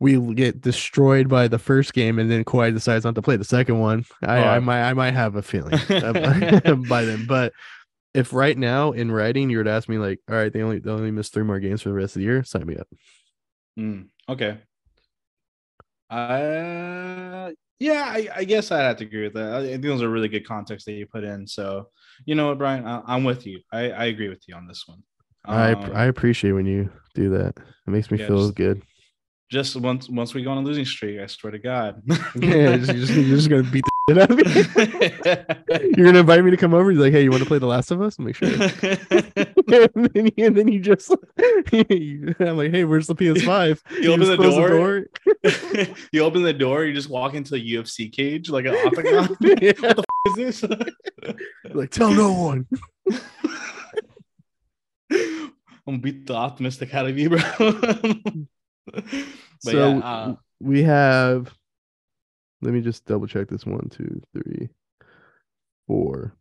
we 0.00 0.16
get 0.34 0.60
destroyed 0.60 1.28
by 1.28 1.48
the 1.48 1.58
first 1.58 1.92
game 1.92 2.20
and 2.20 2.30
then 2.30 2.44
Kawhi 2.44 2.72
decides 2.72 3.04
not 3.04 3.16
to 3.16 3.22
play 3.22 3.36
the 3.36 3.44
second 3.44 3.80
one. 3.80 4.04
I, 4.22 4.36
I 4.38 4.56
Oh. 4.58 4.60
might 4.60 4.82
I 4.88 4.92
might 4.94 5.14
have 5.14 5.34
a 5.34 5.42
feeling 5.42 5.72
by 6.88 7.04
then. 7.04 7.26
But 7.26 7.52
if 8.14 8.32
right 8.32 8.56
now 8.56 8.92
in 8.92 9.10
writing 9.10 9.50
you 9.50 9.58
were 9.58 9.64
to 9.64 9.70
ask 9.70 9.88
me 9.88 9.98
like, 9.98 10.20
all 10.30 10.36
right, 10.36 10.52
they 10.52 10.62
only 10.62 10.78
they 10.78 10.90
only 10.90 11.10
missed 11.10 11.34
three 11.34 11.42
more 11.42 11.58
games 11.58 11.82
for 11.82 11.88
the 11.88 11.96
rest 11.96 12.14
of 12.16 12.20
the 12.20 12.26
year, 12.26 12.44
sign 12.44 12.64
me 12.66 12.76
up. 12.76 12.86
Mm, 13.78 14.06
okay. 14.28 14.58
Uh, 16.10 17.50
yeah, 17.80 18.04
I, 18.06 18.28
I 18.36 18.44
guess 18.44 18.70
I'd 18.72 18.82
have 18.82 18.96
to 18.98 19.04
agree 19.04 19.24
with 19.24 19.34
that. 19.34 19.52
I, 19.52 19.58
I 19.58 19.66
think 19.68 19.82
those 19.82 20.02
are 20.02 20.08
really 20.08 20.28
good 20.28 20.46
context 20.46 20.86
that 20.86 20.92
you 20.92 21.06
put 21.06 21.24
in. 21.24 21.46
So, 21.46 21.88
you 22.26 22.34
know 22.34 22.48
what, 22.48 22.58
Brian, 22.58 22.84
I, 22.86 23.02
I'm 23.06 23.24
with 23.24 23.46
you. 23.46 23.60
I, 23.72 23.90
I 23.90 24.04
agree 24.06 24.28
with 24.28 24.42
you 24.48 24.54
on 24.54 24.66
this 24.66 24.84
one. 24.86 25.02
I 25.44 25.72
Um, 25.72 25.92
I 25.94 26.04
appreciate 26.06 26.52
when 26.52 26.66
you 26.66 26.90
do 27.14 27.30
that. 27.30 27.54
It 27.56 27.90
makes 27.90 28.10
me 28.10 28.18
yeah, 28.18 28.26
feel 28.26 28.42
just- 28.42 28.54
good. 28.56 28.82
just 29.50 29.76
once 29.76 30.08
once 30.08 30.34
we 30.34 30.42
go 30.42 30.50
on 30.50 30.58
a 30.58 30.62
losing 30.62 30.84
streak, 30.84 31.20
I 31.20 31.26
swear 31.26 31.52
to 31.52 31.58
God. 31.58 32.02
yeah, 32.36 32.76
just, 32.76 32.92
you're, 32.92 33.06
just, 33.06 33.12
you're 33.14 33.36
just 33.36 33.48
gonna 33.48 33.62
beat 33.72 33.84
the 33.84 33.90
shit 34.08 34.18
out 34.18 34.30
of 34.30 34.36
me. 34.36 35.92
You're 35.96 36.06
gonna 36.06 36.20
invite 36.20 36.44
me 36.44 36.50
to 36.50 36.56
come 36.56 36.74
over. 36.74 36.90
You're 36.90 37.02
like, 37.02 37.12
hey, 37.12 37.22
you 37.22 37.30
want 37.30 37.42
to 37.42 37.48
play 37.48 37.58
The 37.58 37.66
Last 37.66 37.90
of 37.90 38.00
Us? 38.00 38.18
Make 38.18 38.36
sure. 38.36 38.48
and, 38.50 40.10
then, 40.14 40.30
and 40.38 40.56
then 40.56 40.68
you 40.68 40.80
just, 40.80 41.10
I'm 41.38 42.56
like, 42.56 42.70
hey, 42.70 42.84
where's 42.84 43.06
the 43.06 43.14
PS5? 43.14 43.80
You 44.00 44.12
open 44.12 44.26
just 44.26 44.40
the 44.40 44.46
door. 44.46 45.06
you 46.12 46.22
open 46.22 46.42
the 46.42 46.52
door, 46.52 46.84
you 46.84 46.94
just 46.94 47.08
walk 47.08 47.34
into 47.34 47.54
a 47.54 47.58
UFC 47.58 48.10
cage 48.10 48.50
like 48.50 48.64
an 48.66 48.74
octagon. 48.74 49.36
Yeah. 49.40 49.72
what 49.78 49.96
the 49.96 50.04
f- 50.26 50.38
is 50.38 50.60
this? 50.60 50.64
Like, 51.74 51.90
tell 51.90 52.10
no 52.12 52.32
one. 52.32 52.66
I'm 55.10 55.52
gonna 55.86 55.98
beat 55.98 56.26
the 56.26 56.34
optimistic 56.34 56.94
out 56.94 57.08
of 57.08 57.18
you, 57.18 57.30
bro. 57.30 57.40
but 57.58 59.04
so, 59.60 59.88
yeah, 59.88 59.98
uh, 59.98 60.34
we 60.60 60.82
have. 60.82 61.57
Let 62.60 62.74
me 62.74 62.80
just 62.80 63.06
double 63.06 63.26
check 63.26 63.48
this. 63.48 63.64
One, 63.64 63.88
two, 63.90 64.20
three, 64.32 64.68
four. 65.86 66.34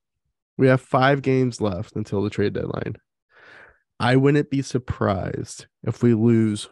We 0.58 0.68
have 0.68 0.82
five 0.82 1.22
games 1.22 1.62
left 1.62 1.96
until 1.96 2.24
the 2.24 2.30
trade 2.30 2.54
deadline. 2.54 2.96
I 4.00 4.16
wouldn't 4.16 4.50
be 4.50 4.62
surprised 4.62 5.68
if 5.84 6.02
we 6.02 6.14
lose 6.14 6.70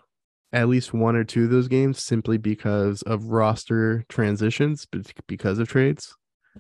at 0.52 0.70
least 0.70 0.94
one 0.94 1.16
or 1.16 1.24
two 1.24 1.46
of 1.46 1.50
those 1.50 1.68
games 1.68 2.04
simply 2.04 2.38
because 2.38 3.02
of 3.04 3.26
roster 3.26 4.06
transitions, 4.10 4.88
but 4.92 5.12
because 5.28 5.60
of 5.60 5.68
trades. 5.68 6.16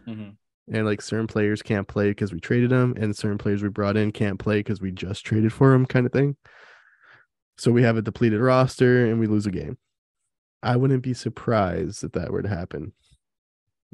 Mhm. 0.08 0.36
And 0.72 0.86
like 0.86 1.02
certain 1.02 1.28
players 1.28 1.62
can't 1.62 1.88
play 1.88 2.10
because 2.10 2.34
we 2.34 2.40
traded 2.40 2.72
them, 2.72 2.96
and 2.98 3.16
certain 3.16 3.38
players 3.38 3.62
we 3.64 3.70
brought 3.70 3.98
in 3.98 4.12
can't 4.12 4.40
play 4.40 4.60
because 4.60 4.82
we 4.82 4.92
just 4.92 5.26
traded 5.26 5.54
for 5.54 5.72
them, 5.72 5.86
kind 5.86 6.06
of 6.06 6.12
thing. 6.12 6.36
So 7.58 7.72
we 7.72 7.84
have 7.84 7.98
a 7.98 8.02
depleted 8.02 8.42
roster 8.42 9.06
and 9.06 9.20
we 9.20 9.28
lose 9.28 9.46
a 9.46 9.52
game. 9.52 9.78
I 10.66 10.76
wouldn't 10.76 11.04
be 11.04 11.14
surprised 11.14 12.04
if 12.04 12.14
that 12.14 12.32
were 12.32 12.42
to 12.42 12.50
happen. 12.50 12.94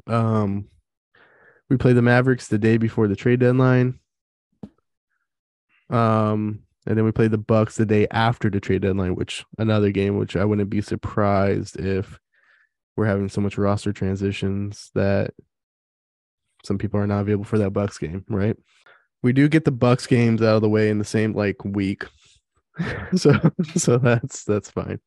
Um, 0.06 0.68
we 1.68 1.76
play 1.76 1.92
the 1.92 2.02
Mavericks 2.02 2.48
the 2.48 2.58
day 2.58 2.78
before 2.78 3.08
the 3.08 3.16
trade 3.16 3.40
deadline. 3.40 3.98
Um, 5.90 6.60
and 6.86 6.96
then 6.96 7.04
we 7.04 7.12
play 7.12 7.28
the 7.28 7.38
Bucks 7.38 7.76
the 7.76 7.86
day 7.86 8.06
after 8.10 8.50
the 8.50 8.58
trade 8.58 8.82
deadline, 8.82 9.14
which 9.14 9.44
another 9.58 9.90
game 9.90 10.16
which 10.16 10.34
I 10.34 10.44
wouldn't 10.44 10.70
be 10.70 10.80
surprised 10.80 11.78
if 11.78 12.18
we're 12.96 13.06
having 13.06 13.28
so 13.28 13.40
much 13.40 13.58
roster 13.58 13.92
transitions 13.92 14.90
that 14.94 15.32
some 16.64 16.78
people 16.78 16.98
are 16.98 17.06
not 17.06 17.20
available 17.20 17.44
for 17.44 17.58
that 17.58 17.72
Bucks 17.72 17.98
game, 17.98 18.24
right? 18.28 18.56
We 19.22 19.32
do 19.32 19.48
get 19.48 19.64
the 19.64 19.70
Bucks 19.70 20.06
games 20.06 20.42
out 20.42 20.56
of 20.56 20.62
the 20.62 20.68
way 20.68 20.88
in 20.88 20.98
the 20.98 21.04
same 21.04 21.34
like 21.34 21.64
week. 21.64 22.04
so 23.14 23.32
so 23.76 23.98
that's 23.98 24.44
that's 24.44 24.70
fine. 24.70 24.98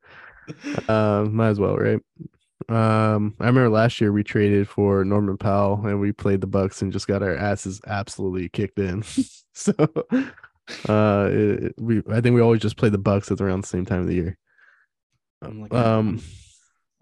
Um, 0.88 1.36
might 1.36 1.50
as 1.50 1.60
well, 1.60 1.76
right? 1.78 2.00
Um, 2.68 3.36
I 3.40 3.48
remember 3.48 3.70
last 3.70 4.00
year 4.02 4.12
we 4.12 4.24
traded 4.24 4.68
for 4.68 5.04
Norman 5.04 5.38
Powell 5.38 5.86
and 5.86 6.00
we 6.00 6.12
played 6.12 6.42
the 6.42 6.48
Bucks 6.48 6.82
and 6.82 6.94
just 6.94 7.08
got 7.08 7.22
our 7.22 7.36
asses 7.36 7.82
absolutely 7.86 8.50
kicked 8.50 8.80
in. 8.80 9.04
so, 9.54 9.74
uh, 10.90 11.30
it, 11.32 11.74
we 11.78 12.02
I 12.10 12.22
think 12.22 12.36
we 12.36 12.42
always 12.42 12.62
just 12.62 12.78
play 12.78 12.90
the 12.90 12.98
Bucks 12.98 13.32
at 13.32 13.42
around 13.42 13.62
the 13.62 13.68
same 13.68 13.86
time 13.86 14.02
of 14.02 14.08
the 14.08 14.16
year. 14.16 14.38
I'm 15.42 15.62
looking, 15.62 15.78
at, 15.78 15.86
Um, 15.86 16.22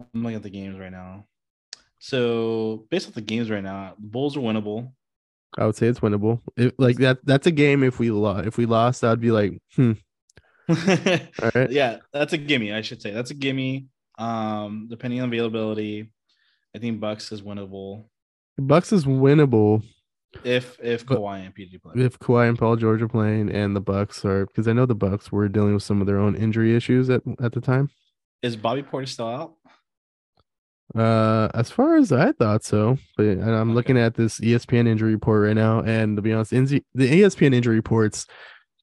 I'm 0.00 0.22
looking 0.22 0.36
at 0.36 0.42
the 0.42 0.50
games 0.50 0.78
right 0.78 0.92
now. 0.92 1.26
So 1.98 2.86
based 2.90 3.08
off 3.08 3.14
the 3.14 3.22
games 3.22 3.50
right 3.50 3.62
now, 3.62 3.94
the 3.98 4.06
Bulls 4.06 4.36
are 4.36 4.40
winnable. 4.40 4.92
I 5.56 5.66
would 5.66 5.76
say 5.76 5.86
it's 5.86 6.00
winnable. 6.00 6.40
If 6.56 6.72
like 6.78 6.96
that, 6.98 7.18
that's 7.24 7.46
a 7.46 7.52
game. 7.52 7.82
If 7.82 7.98
we 7.98 8.10
lost, 8.10 8.46
if 8.46 8.58
we 8.58 8.66
lost, 8.66 9.04
I'd 9.04 9.20
be 9.20 9.30
like, 9.30 9.58
hmm, 9.74 9.92
right. 10.68 11.70
yeah, 11.70 11.98
that's 12.12 12.32
a 12.32 12.38
gimme. 12.38 12.72
I 12.72 12.80
should 12.82 13.02
say 13.02 13.10
that's 13.10 13.30
a 13.30 13.34
gimme. 13.34 13.86
Um, 14.18 14.86
depending 14.88 15.20
on 15.20 15.28
availability, 15.28 16.10
I 16.74 16.78
think 16.78 17.00
Bucks 17.00 17.32
is 17.32 17.42
winnable 17.42 18.04
Bucks 18.56 18.92
is 18.92 19.04
winnable 19.04 19.82
if 20.44 20.78
if 20.82 21.04
But- 21.06 21.18
Kawhi 21.18 21.44
and 21.46 21.54
PG 21.54 21.78
play. 21.78 21.92
if 21.96 22.18
Kawhi 22.18 22.48
and 22.48 22.58
Paul 22.58 22.76
George 22.76 23.02
are 23.02 23.08
playing, 23.08 23.50
and 23.50 23.74
the 23.74 23.80
Bucks 23.80 24.24
are 24.24 24.46
because 24.46 24.68
I 24.68 24.72
know 24.72 24.86
the 24.86 24.94
Bucks 24.94 25.32
were 25.32 25.48
dealing 25.48 25.74
with 25.74 25.82
some 25.82 26.00
of 26.00 26.06
their 26.06 26.18
own 26.18 26.36
injury 26.36 26.74
issues 26.76 27.10
at 27.10 27.22
at 27.42 27.52
the 27.52 27.60
time. 27.60 27.90
Is 28.42 28.56
Bobby 28.56 28.82
Portis 28.82 29.08
still 29.08 29.28
out? 29.28 29.54
Uh, 30.94 31.48
as 31.54 31.70
far 31.70 31.96
as 31.96 32.12
I 32.12 32.30
thought 32.32 32.62
so, 32.62 32.98
but 33.16 33.26
and 33.26 33.42
I'm 33.42 33.70
Okay. 33.70 33.74
looking 33.74 33.98
at 33.98 34.14
this 34.14 34.38
ESPN 34.40 34.86
injury 34.86 35.12
report 35.14 35.46
right 35.46 35.54
now, 35.56 35.80
and 35.80 36.16
to 36.16 36.22
be 36.22 36.32
honest, 36.32 36.50
the 36.52 36.82
ESPN 36.96 37.52
injury 37.54 37.76
reports, 37.76 38.26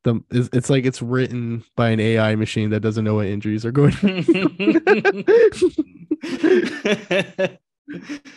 the 0.04 0.22
it's 0.32 0.70
like 0.70 0.86
it's 0.86 1.02
written 1.02 1.64
by 1.76 1.90
an 1.90 2.00
AI 2.00 2.36
machine 2.36 2.70
that 2.72 2.80
doesn't 2.80 3.04
know 3.04 3.16
what 3.16 3.28
injuries 3.28 3.66
are 3.66 3.72
going. 3.72 3.94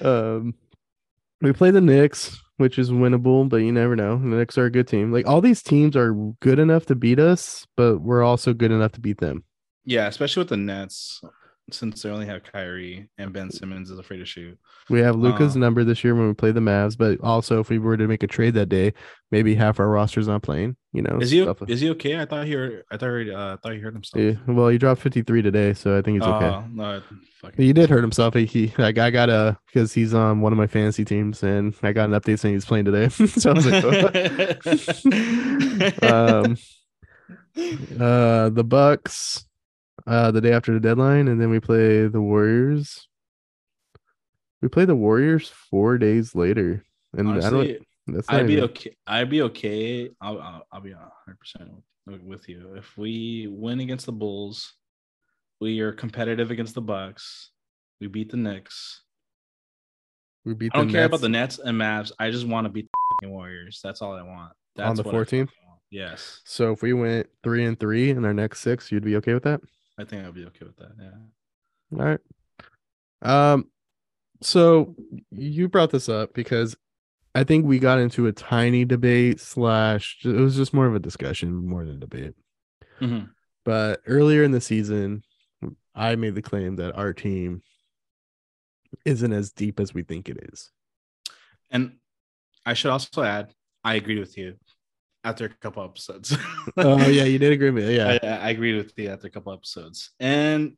um, 0.03 0.55
we 1.41 1.53
play 1.53 1.71
the 1.71 1.81
Knicks, 1.81 2.41
which 2.57 2.79
is 2.79 2.91
winnable, 2.91 3.49
but 3.49 3.59
you 3.59 3.73
never 3.73 3.97
know. 3.97 4.19
The 4.19 4.37
Knicks 4.37 4.59
are 4.59 4.67
a 4.67 4.71
good 4.71 4.89
team. 4.89 5.13
Like 5.13 5.27
all 5.27 5.41
these 5.41 5.63
teams 5.63 5.97
are 5.97 6.13
good 6.41 6.59
enough 6.59 6.87
to 6.87 6.95
beat 6.95 7.19
us, 7.19 7.67
but 7.77 8.01
we're 8.01 8.23
also 8.23 8.53
good 8.53 8.73
enough 8.73 8.93
to 8.93 9.01
beat 9.01 9.19
them. 9.19 9.45
yeah, 9.85 10.07
especially 10.07 10.41
with 10.43 10.49
the 10.49 10.57
Nets, 10.57 11.23
since 11.71 12.03
they 12.03 12.11
only 12.11 12.27
have 12.27 12.43
Kyrie 12.45 13.09
and 13.17 13.33
Ben 13.33 13.51
Simmons 13.51 13.91
is 13.91 13.99
afraid 13.99 14.19
to 14.19 14.27
shoot. 14.27 14.59
We 14.91 15.01
have 15.01 15.17
Luka's 15.17 15.57
Uh, 15.57 15.61
number 15.61 15.83
this 15.83 16.05
year 16.05 16.15
when 16.15 16.29
we 16.29 16.35
play 16.35 16.53
the 16.53 16.61
Mavs, 16.61 16.97
but 16.99 17.19
also 17.23 17.61
if 17.61 17.71
we 17.71 17.79
were 17.79 17.97
to 17.97 18.07
make 18.07 18.23
a 18.23 18.27
trade 18.27 18.55
that 18.55 18.69
day, 18.69 18.93
maybe 19.31 19.55
half 19.55 19.81
our 19.81 19.89
roster's 19.89 20.29
not 20.29 20.43
playing. 20.43 20.77
You 20.93 21.03
know, 21.03 21.19
Is 21.21 21.31
he 21.31 21.43
stuff- 21.43 21.63
is 21.69 21.81
he 21.81 21.91
okay? 21.91 22.21
I 22.21 22.27
thought 22.27 22.47
he 22.47 22.53
heard, 22.53 22.85
I 22.91 22.97
thought 22.99 23.17
he, 23.19 23.31
uh, 23.33 23.55
I 23.55 23.57
thought 23.57 23.73
he 23.73 23.81
hurt 23.81 23.95
himself. 23.95 24.23
Yeah, 24.23 24.35
well, 24.53 24.69
he 24.69 24.79
dropped 24.79 25.01
53 25.01 25.43
today, 25.43 25.73
so 25.73 25.97
I 25.99 26.03
think 26.03 26.21
he's 26.23 26.29
okay. 26.29 26.47
Oh, 26.47 26.65
no, 26.71 27.01
fucking 27.41 27.65
He 27.65 27.73
did 27.73 27.89
hurt 27.91 28.03
himself. 28.03 28.35
He, 28.35 28.45
he 28.45 28.73
like 28.79 28.99
I 28.99 29.11
got 29.11 29.31
a 29.31 29.59
because 29.67 29.93
he's 29.95 30.13
on 30.15 30.41
one 30.43 30.53
of 30.53 30.59
my 30.59 30.67
fantasy 30.67 31.05
teams, 31.05 31.43
and 31.43 31.75
I 31.83 31.93
got 31.93 32.11
an 32.11 32.21
update 32.21 32.39
saying 32.39 32.55
he's 32.55 32.65
playing 32.67 32.85
today. 32.85 33.09
so 33.27 33.51
I 33.51 33.55
was 33.55 33.67
like, 33.67 33.85
oh. 33.85 34.11
um, 36.45 36.57
uh, 38.01 38.51
the 38.51 38.65
Bucks, 38.67 39.47
uh, 40.07 40.31
the 40.31 40.41
day 40.41 40.53
after 40.53 40.73
the 40.73 40.81
deadline, 40.81 41.29
and 41.29 41.41
then 41.41 41.51
we 41.51 41.61
play 41.61 42.07
the 42.07 42.21
Warriors. 42.21 43.09
We 44.61 44.69
play 44.69 44.85
the 44.85 44.97
Warriors 44.97 45.49
four 45.49 45.99
days 45.99 46.35
later, 46.35 46.85
and 47.17 47.43
I 47.43 47.51
don't. 47.51 47.79
That's 48.07 48.29
I'd 48.29 48.47
be 48.47 48.55
even- 48.55 48.65
okay. 48.65 48.97
I'd 49.07 49.31
be 49.31 49.43
okay. 49.43 50.11
I'll 50.21 50.41
I'll, 50.41 50.67
I'll 50.73 50.81
be 50.81 50.93
hundred 50.93 51.39
percent 51.39 51.71
with 52.07 52.49
you 52.49 52.75
if 52.77 52.97
we 52.99 53.49
win 53.51 53.81
against 53.81 54.07
the 54.07 54.13
Bulls. 54.13 54.75
We 55.61 55.81
are 55.81 55.93
competitive 55.93 56.51
against 56.51 56.75
the 56.75 56.83
Bucks. 56.83 57.51
We 58.01 58.09
beat 58.09 58.31
the 58.31 58.37
Knicks. 58.37 59.03
We 60.45 60.53
beat 60.53 60.73
I 60.75 60.79
don't 60.79 60.89
the 60.89 60.93
care 60.93 61.05
about 61.07 61.23
the 61.23 61.29
Nets 61.31 61.59
and 61.59 61.81
Mavs. 61.81 62.13
I 62.19 62.31
just 62.31 62.47
want 62.47 62.67
to 62.67 62.69
beat 62.69 62.89
the 63.23 63.29
Warriors. 63.29 63.81
That's 63.83 64.03
all 64.03 64.15
I 64.15 64.23
want. 64.23 64.53
That's 64.77 64.99
the 64.99 65.05
what 65.05 65.15
14th? 65.15 65.49
Yes, 65.91 66.41
So 66.45 66.73
if 66.73 66.83
we 66.83 66.93
went 66.93 67.29
three 67.45 67.65
and 67.65 67.79
three 67.79 68.11
in 68.11 68.25
our 68.25 68.35
next 68.35 68.61
six, 68.61 68.91
you'd 68.91 69.05
be 69.05 69.15
okay 69.17 69.33
with 69.33 69.45
that? 69.45 69.61
I 69.99 70.05
think 70.05 70.25
I'd 70.25 70.35
be 70.35 70.45
okay 70.47 70.65
with 70.65 70.77
that. 70.77 70.93
Yeah. 71.01 71.99
All 71.99 72.05
right. 72.05 72.21
Um, 73.23 73.71
so 74.43 74.95
you 75.31 75.69
brought 75.69 75.91
this 75.91 76.09
up 76.09 76.35
because 76.35 76.77
I 77.35 77.45
think 77.45 77.65
we 77.67 77.79
got 77.79 77.99
into 77.99 78.27
a 78.27 78.33
tiny 78.33 78.85
debate 78.85 79.41
slash 79.41 80.19
it 80.25 80.29
was 80.29 80.57
just 80.57 80.75
more 80.75 80.87
of 80.87 80.95
a 80.95 81.01
discussion 81.01 81.67
more 81.67 81.85
than 81.85 81.97
a 81.97 81.99
debate. 81.99 82.35
Mhm. 83.01 83.31
But 83.65 84.01
earlier 84.07 84.43
in 84.43 84.51
the 84.51 84.61
season, 84.61 85.23
I 85.95 86.17
made 86.17 86.35
the 86.35 86.43
claim 86.43 86.77
that 86.77 86.95
our 86.97 87.13
team 87.13 87.63
isn't 89.05 89.33
as 89.33 89.53
deep 89.53 89.81
as 89.81 89.95
we 89.95 90.03
think 90.03 90.29
it 90.29 90.39
is. 90.53 90.71
And 91.71 91.99
I 92.67 92.75
should 92.75 92.91
also 92.91 93.23
add, 93.23 93.53
I 93.83 93.95
agree 93.95 94.19
with 94.19 94.37
you 94.37 94.57
after 95.25 95.47
a 95.47 95.49
couple 95.49 95.83
episodes. 95.83 96.37
Oh 96.77 97.09
yeah, 97.09 97.25
you 97.25 97.39
did 97.39 97.53
agree 97.53 97.71
with 97.71 97.87
me. 97.87 97.97
Yeah. 97.97 98.19
I, 98.23 98.27
I 98.27 98.51
agree 98.51 98.77
with 98.77 98.93
you 98.97 99.09
after 99.09 99.27
a 99.27 99.31
couple 99.31 99.53
episodes, 99.53 100.11
and 100.21 100.77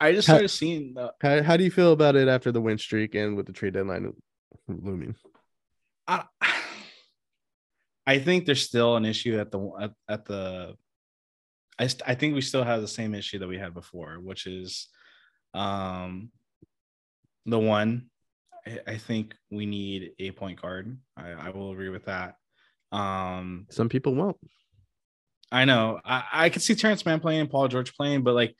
I 0.00 0.12
just 0.12 0.26
Ha- 0.28 0.34
started 0.34 0.48
seeing 0.48 0.94
the. 0.94 1.12
How 1.20 1.42
how 1.42 1.56
do 1.56 1.64
you 1.64 1.70
feel 1.70 1.92
about 1.92 2.16
it 2.16 2.28
after 2.28 2.50
the 2.52 2.60
win 2.60 2.78
streak 2.78 3.14
and 3.14 3.36
with 3.36 3.46
the 3.46 3.52
trade 3.52 3.74
deadline 3.74 4.12
looming? 4.68 5.14
I, 6.06 6.24
I 8.06 8.18
think 8.18 8.44
there's 8.44 8.62
still 8.66 8.96
an 8.96 9.04
issue 9.04 9.38
at 9.38 9.50
the 9.50 9.70
at, 9.80 9.92
at 10.08 10.24
the. 10.24 10.76
I 11.78 11.86
st- 11.88 12.08
I 12.08 12.14
think 12.14 12.34
we 12.34 12.40
still 12.40 12.64
have 12.64 12.80
the 12.80 12.88
same 12.88 13.14
issue 13.14 13.38
that 13.40 13.48
we 13.48 13.58
had 13.58 13.74
before, 13.74 14.20
which 14.20 14.46
is, 14.46 14.88
um, 15.54 16.30
the 17.46 17.58
one. 17.58 18.10
I, 18.66 18.78
I 18.86 18.96
think 18.98 19.34
we 19.50 19.66
need 19.66 20.12
a 20.18 20.30
point 20.30 20.60
guard. 20.60 20.96
I, 21.16 21.30
I 21.30 21.50
will 21.50 21.72
agree 21.72 21.88
with 21.88 22.04
that. 22.04 22.36
Um, 22.94 23.66
Some 23.70 23.88
people 23.88 24.14
won't. 24.14 24.36
I 25.50 25.64
know. 25.64 26.00
I, 26.04 26.24
I 26.32 26.48
could 26.50 26.62
see 26.62 26.74
Terrence 26.74 27.04
Mann 27.04 27.20
playing, 27.20 27.48
Paul 27.48 27.68
George 27.68 27.94
playing, 27.94 28.22
but 28.22 28.34
like 28.34 28.56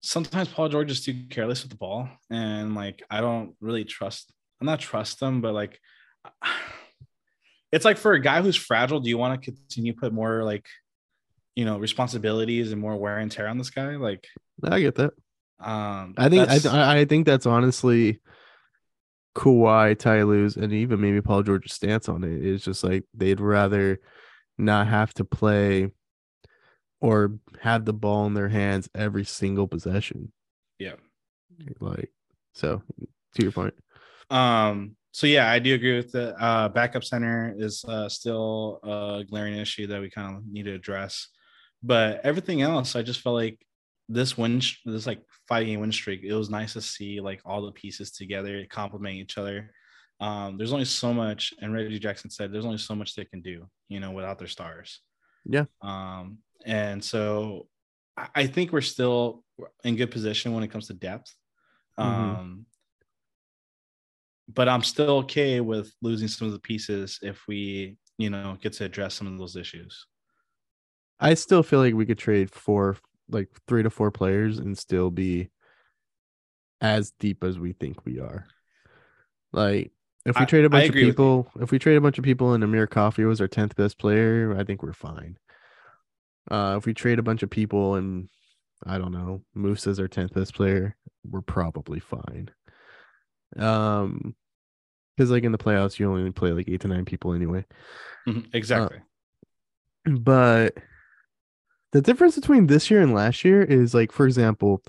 sometimes 0.00 0.48
Paul 0.48 0.68
George 0.68 0.90
is 0.90 1.04
too 1.04 1.24
careless 1.30 1.62
with 1.62 1.70
the 1.70 1.76
ball. 1.76 2.08
And 2.30 2.74
like 2.74 3.02
I 3.10 3.20
don't 3.20 3.54
really 3.60 3.84
trust 3.84 4.32
I'm 4.60 4.66
not 4.66 4.80
trust 4.80 5.20
them, 5.20 5.40
but 5.40 5.54
like 5.54 5.80
it's 7.72 7.84
like 7.84 7.98
for 7.98 8.12
a 8.12 8.20
guy 8.20 8.42
who's 8.42 8.56
fragile, 8.56 9.00
do 9.00 9.08
you 9.08 9.18
want 9.18 9.40
to 9.40 9.52
continue 9.52 9.94
put 9.94 10.12
more 10.12 10.44
like 10.44 10.66
you 11.54 11.64
know 11.64 11.78
responsibilities 11.78 12.72
and 12.72 12.80
more 12.80 12.96
wear 12.96 13.18
and 13.18 13.30
tear 13.30 13.48
on 13.48 13.58
this 13.58 13.70
guy? 13.70 13.96
Like 13.96 14.26
I 14.62 14.80
get 14.80 14.96
that. 14.96 15.12
um 15.60 16.14
I 16.16 16.28
think 16.28 16.48
I, 16.48 16.58
th- 16.58 16.74
I 16.74 17.00
I 17.00 17.04
think 17.04 17.26
that's 17.26 17.46
honestly 17.46 18.20
Kawhi, 19.34 19.98
Ty 19.98 20.22
Lue's, 20.22 20.56
and 20.56 20.72
even 20.72 21.00
maybe 21.00 21.20
Paul 21.20 21.42
George's 21.42 21.72
stance 21.72 22.08
on 22.08 22.24
it 22.24 22.44
is 22.44 22.64
just 22.64 22.84
like 22.84 23.04
they'd 23.12 23.40
rather 23.40 24.00
not 24.58 24.86
have 24.86 25.12
to 25.14 25.24
play 25.24 25.90
or 27.00 27.38
have 27.60 27.84
the 27.84 27.92
ball 27.92 28.26
in 28.26 28.34
their 28.34 28.48
hands 28.48 28.88
every 28.94 29.24
single 29.24 29.68
possession. 29.68 30.32
yeah. 30.78 30.94
Like 31.80 32.10
so 32.52 32.82
to 33.34 33.42
your 33.42 33.52
point. 33.52 33.74
Um, 34.30 34.96
so 35.12 35.26
yeah, 35.26 35.50
I 35.50 35.58
do 35.58 35.74
agree 35.74 35.96
with 35.96 36.12
the 36.12 36.34
uh, 36.42 36.68
backup 36.68 37.04
center 37.04 37.54
is 37.56 37.84
uh, 37.86 38.08
still 38.08 38.80
a 38.82 39.24
glaring 39.28 39.56
issue 39.56 39.86
that 39.88 40.00
we 40.00 40.10
kind 40.10 40.36
of 40.36 40.42
need 40.46 40.64
to 40.64 40.74
address. 40.74 41.28
But 41.82 42.20
everything 42.24 42.62
else, 42.62 42.96
I 42.96 43.02
just 43.02 43.20
felt 43.20 43.36
like 43.36 43.64
this 44.08 44.36
win, 44.36 44.60
this 44.84 45.06
like 45.06 45.22
five 45.54 45.66
game 45.66 45.80
win 45.80 45.92
streak, 45.92 46.22
it 46.24 46.34
was 46.34 46.50
nice 46.50 46.72
to 46.72 46.80
see 46.80 47.20
like 47.20 47.40
all 47.44 47.62
the 47.62 47.72
pieces 47.72 48.10
together 48.10 48.66
complement 48.68 49.16
each 49.16 49.38
other. 49.38 49.70
Um, 50.20 50.56
there's 50.56 50.72
only 50.72 50.84
so 50.84 51.14
much, 51.14 51.54
and 51.60 51.72
Reggie 51.72 51.98
Jackson 51.98 52.30
said 52.30 52.52
there's 52.52 52.64
only 52.64 52.78
so 52.78 52.94
much 52.94 53.14
they 53.14 53.24
can 53.24 53.40
do, 53.40 53.66
you 53.88 54.00
know, 54.00 54.10
without 54.10 54.38
their 54.38 54.48
stars. 54.48 55.00
Yeah. 55.44 55.66
Um, 55.80 56.38
and 56.64 57.02
so 57.04 57.68
I, 58.16 58.46
think 58.46 58.72
we're 58.72 58.80
still 58.80 59.44
in 59.84 59.96
good 59.96 60.10
position 60.10 60.54
when 60.54 60.62
it 60.64 60.70
comes 60.70 60.86
to 60.86 60.94
depth. 60.94 61.32
Mhm. 61.98 62.04
Um, 62.04 62.66
but 64.52 64.68
I'm 64.68 64.82
still 64.82 65.18
okay 65.18 65.60
with 65.60 65.92
losing 66.02 66.28
some 66.28 66.46
of 66.46 66.52
the 66.52 66.60
pieces 66.60 67.18
if 67.22 67.46
we, 67.46 67.96
you 68.18 68.30
know, 68.30 68.56
get 68.60 68.72
to 68.74 68.84
address 68.84 69.14
some 69.14 69.26
of 69.26 69.38
those 69.38 69.56
issues. 69.56 70.06
I 71.20 71.34
still 71.34 71.62
feel 71.62 71.80
like 71.80 71.94
we 71.94 72.06
could 72.06 72.18
trade 72.18 72.50
four, 72.50 72.96
like 73.28 73.48
three 73.66 73.82
to 73.82 73.90
four 73.90 74.10
players 74.10 74.58
and 74.58 74.76
still 74.76 75.10
be 75.10 75.48
as 76.80 77.12
deep 77.18 77.42
as 77.44 77.58
we 77.58 77.72
think 77.72 78.04
we 78.04 78.20
are. 78.20 78.46
Like, 79.52 79.92
if 80.26 80.36
we 80.38 80.42
I- 80.42 80.46
trade 80.46 80.64
a 80.64 80.70
bunch 80.70 80.84
of 80.84 80.90
agree 80.90 81.02
with 81.02 81.06
you. 81.08 81.12
people, 81.12 81.50
if 81.60 81.70
we 81.70 81.78
trade 81.78 81.96
a 81.96 82.00
bunch 82.00 82.18
of 82.18 82.24
people 82.24 82.52
and 82.54 82.64
Amir 82.64 82.86
Coffey 82.86 83.24
was 83.24 83.40
our 83.40 83.48
10th 83.48 83.74
best 83.76 83.98
player, 83.98 84.54
I 84.58 84.64
think 84.64 84.82
we're 84.82 84.92
fine. 84.92 85.38
Uh, 86.50 86.74
if 86.78 86.84
we 86.86 86.92
trade 86.94 87.18
a 87.18 87.22
bunch 87.22 87.42
of 87.42 87.50
people 87.50 87.94
and 87.94 88.28
I 88.86 88.98
don't 88.98 89.12
know, 89.12 89.42
Moose 89.54 89.86
is 89.86 89.98
our 90.00 90.08
10th 90.08 90.34
best 90.34 90.54
player, 90.54 90.96
we're 91.28 91.40
probably 91.40 92.00
fine. 92.00 92.50
Um, 93.56 94.34
because 95.16 95.30
like 95.30 95.44
in 95.44 95.52
the 95.52 95.58
playoffs, 95.58 95.98
you 95.98 96.10
only 96.10 96.30
play 96.32 96.50
like 96.52 96.68
eight 96.68 96.80
to 96.80 96.88
nine 96.88 97.04
people 97.04 97.32
anyway. 97.34 97.64
Mhm, 98.26 98.52
Exactly. 98.52 98.98
but 100.04 100.76
the 101.94 102.02
difference 102.02 102.36
between 102.36 102.66
this 102.68 102.90
year 102.90 103.00
and 103.00 103.14
last 103.14 103.44
year 103.46 103.62
is 103.62 103.94
like 103.94 104.12
for 104.12 104.26
example 104.26 104.82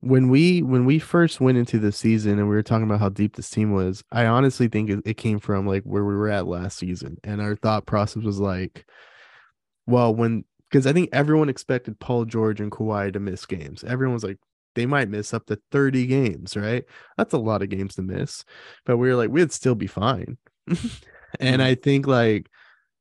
when 0.00 0.28
we 0.30 0.62
when 0.62 0.84
we 0.84 0.98
first 0.98 1.40
went 1.40 1.58
into 1.58 1.78
the 1.78 1.92
season 1.92 2.38
and 2.40 2.48
we 2.48 2.56
were 2.56 2.62
talking 2.62 2.84
about 2.84 3.00
how 3.00 3.08
deep 3.10 3.36
this 3.36 3.50
team 3.50 3.72
was 3.72 4.02
i 4.12 4.26
honestly 4.26 4.68
think 4.68 4.90
it, 4.90 5.00
it 5.04 5.16
came 5.18 5.38
from 5.38 5.66
like 5.66 5.84
where 5.84 6.04
we 6.04 6.16
were 6.16 6.30
at 6.30 6.48
last 6.48 6.78
season. 6.78 7.18
And 7.24 7.40
our 7.40 7.56
thought 7.56 7.86
process 7.86 8.24
was 8.24 8.40
like 8.40 8.86
well 9.86 10.14
when 10.14 10.44
because 10.70 10.86
i 10.86 10.92
think 10.92 11.10
everyone 11.12 11.48
expected 11.48 12.00
paul 12.00 12.24
george 12.24 12.60
and 12.60 12.72
Kawhi 12.72 13.12
to 13.12 13.20
miss 13.20 13.46
games. 13.46 13.84
Everyone 13.84 14.14
was 14.14 14.24
like 14.24 14.38
they 14.74 14.86
might 14.86 15.10
miss 15.10 15.34
up 15.34 15.46
to 15.46 15.60
30 15.70 16.06
games 16.06 16.56
right? 16.56 16.84
That's 17.18 17.34
a 17.34 17.38
lot 17.38 17.62
of 17.62 17.68
games 17.68 17.96
to 17.96 18.02
miss. 18.02 18.44
But 18.86 18.96
we 18.96 19.08
were 19.08 19.16
like 19.16 19.30
we'd 19.30 19.52
still 19.52 19.76
be 19.76 19.86
fine. 19.88 20.38
And 21.40 21.62
Mhm. 21.62 21.64
i 21.64 21.74
think 21.74 22.06
like 22.06 22.50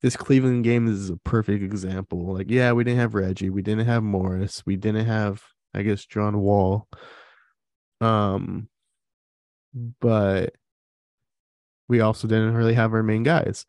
this 0.02 0.18
Cleveland 0.18 0.64
game 0.64 0.88
is 0.88 1.10
a 1.10 1.18
perfect 1.18 1.64
example. 1.64 2.34
Like, 2.34 2.50
yeah, 2.50 2.72
we 2.72 2.84
didn't 2.84 3.00
have 3.00 3.16
Reggie, 3.16 3.50
we 3.50 3.62
didn't 3.62 3.86
have 3.86 4.04
Morris, 4.04 4.64
we 4.66 4.76
didn't 4.76 5.06
have, 5.06 5.44
I 5.74 5.84
guess, 5.84 6.06
John 6.06 6.40
Wall. 6.40 6.88
Um, 8.00 8.68
but 10.00 10.56
we 11.88 12.02
also 12.02 12.28
didn't 12.28 12.56
really 12.56 12.74
have 12.74 12.94
our 12.94 13.04
main 13.04 13.24
guys. 13.24 13.66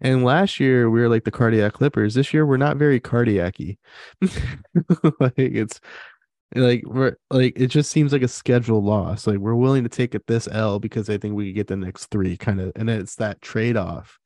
And 0.00 0.24
last 0.24 0.60
year 0.60 0.90
we 0.90 1.00
were 1.00 1.08
like 1.08 1.24
the 1.24 1.30
cardiac 1.30 1.74
Clippers. 1.74 2.14
This 2.14 2.32
year 2.32 2.46
we're 2.46 2.56
not 2.56 2.76
very 2.76 3.00
cardiacy. 3.00 3.78
like 5.20 5.34
it's 5.36 5.80
like 6.54 6.84
we're 6.86 7.16
like 7.30 7.54
it 7.58 7.68
just 7.68 7.90
seems 7.90 8.12
like 8.12 8.22
a 8.22 8.28
schedule 8.28 8.82
loss. 8.82 9.26
Like 9.26 9.38
we're 9.38 9.54
willing 9.54 9.82
to 9.84 9.88
take 9.88 10.14
it 10.14 10.26
this 10.26 10.48
L 10.50 10.78
because 10.78 11.08
I 11.08 11.18
think 11.18 11.34
we 11.34 11.46
could 11.46 11.54
get 11.54 11.66
the 11.68 11.76
next 11.76 12.06
three 12.06 12.36
kind 12.36 12.60
of, 12.60 12.72
and 12.76 12.90
it's 12.90 13.16
that 13.16 13.40
trade 13.40 13.76
off 13.76 14.18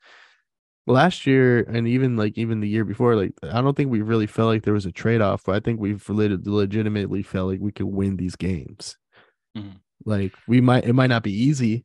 last 0.90 1.26
year 1.26 1.60
and 1.60 1.86
even 1.86 2.16
like 2.16 2.36
even 2.36 2.60
the 2.60 2.68
year 2.68 2.84
before 2.84 3.14
like 3.14 3.32
i 3.44 3.60
don't 3.60 3.76
think 3.76 3.90
we 3.90 4.02
really 4.02 4.26
felt 4.26 4.48
like 4.48 4.62
there 4.64 4.74
was 4.74 4.86
a 4.86 4.92
trade-off 4.92 5.42
but 5.44 5.54
i 5.54 5.60
think 5.60 5.78
we've 5.80 6.08
leg- 6.08 6.46
legitimately 6.46 7.22
felt 7.22 7.48
like 7.50 7.60
we 7.60 7.72
could 7.72 7.86
win 7.86 8.16
these 8.16 8.36
games 8.36 8.96
Mhm. 9.56 9.76
like 10.04 10.34
we 10.46 10.60
might 10.60 10.84
it 10.84 10.92
might 10.92 11.08
not 11.10 11.22
be 11.22 11.32
easy 11.32 11.84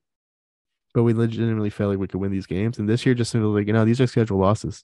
but 0.94 1.04
we 1.04 1.14
legitimately 1.14 1.70
felt 1.70 1.90
like 1.92 2.00
we 2.00 2.08
could 2.08 2.20
win 2.22 2.32
these 2.32 2.46
games 2.48 2.80
and 2.80 2.88
this 2.90 3.06
year 3.06 3.14
just 3.16 3.32
seemed 3.32 3.44
like 3.46 3.68
you 3.68 3.74
know 3.74 3.86
these 3.86 4.02
are 4.02 4.08
scheduled 4.08 4.40
losses 4.42 4.84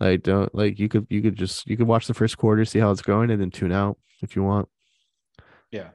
like 0.00 0.22
don't 0.22 0.54
like 0.54 0.78
you 0.78 0.88
could 0.88 1.06
you 1.10 1.22
could 1.22 1.36
just 1.36 1.66
you 1.68 1.76
could 1.76 1.86
watch 1.86 2.06
the 2.06 2.14
first 2.14 2.36
quarter 2.38 2.64
see 2.64 2.78
how 2.78 2.90
it's 2.90 3.02
going 3.02 3.30
and 3.30 3.40
then 3.40 3.50
tune 3.50 3.72
out 3.72 3.98
if 4.22 4.34
you 4.36 4.42
want 4.42 4.68
Yeah. 5.70 5.90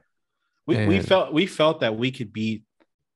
We, 0.66 0.86
we 0.86 1.00
felt 1.00 1.32
we 1.32 1.46
felt 1.46 1.80
that 1.80 1.96
we 1.96 2.10
could 2.12 2.32
beat 2.32 2.64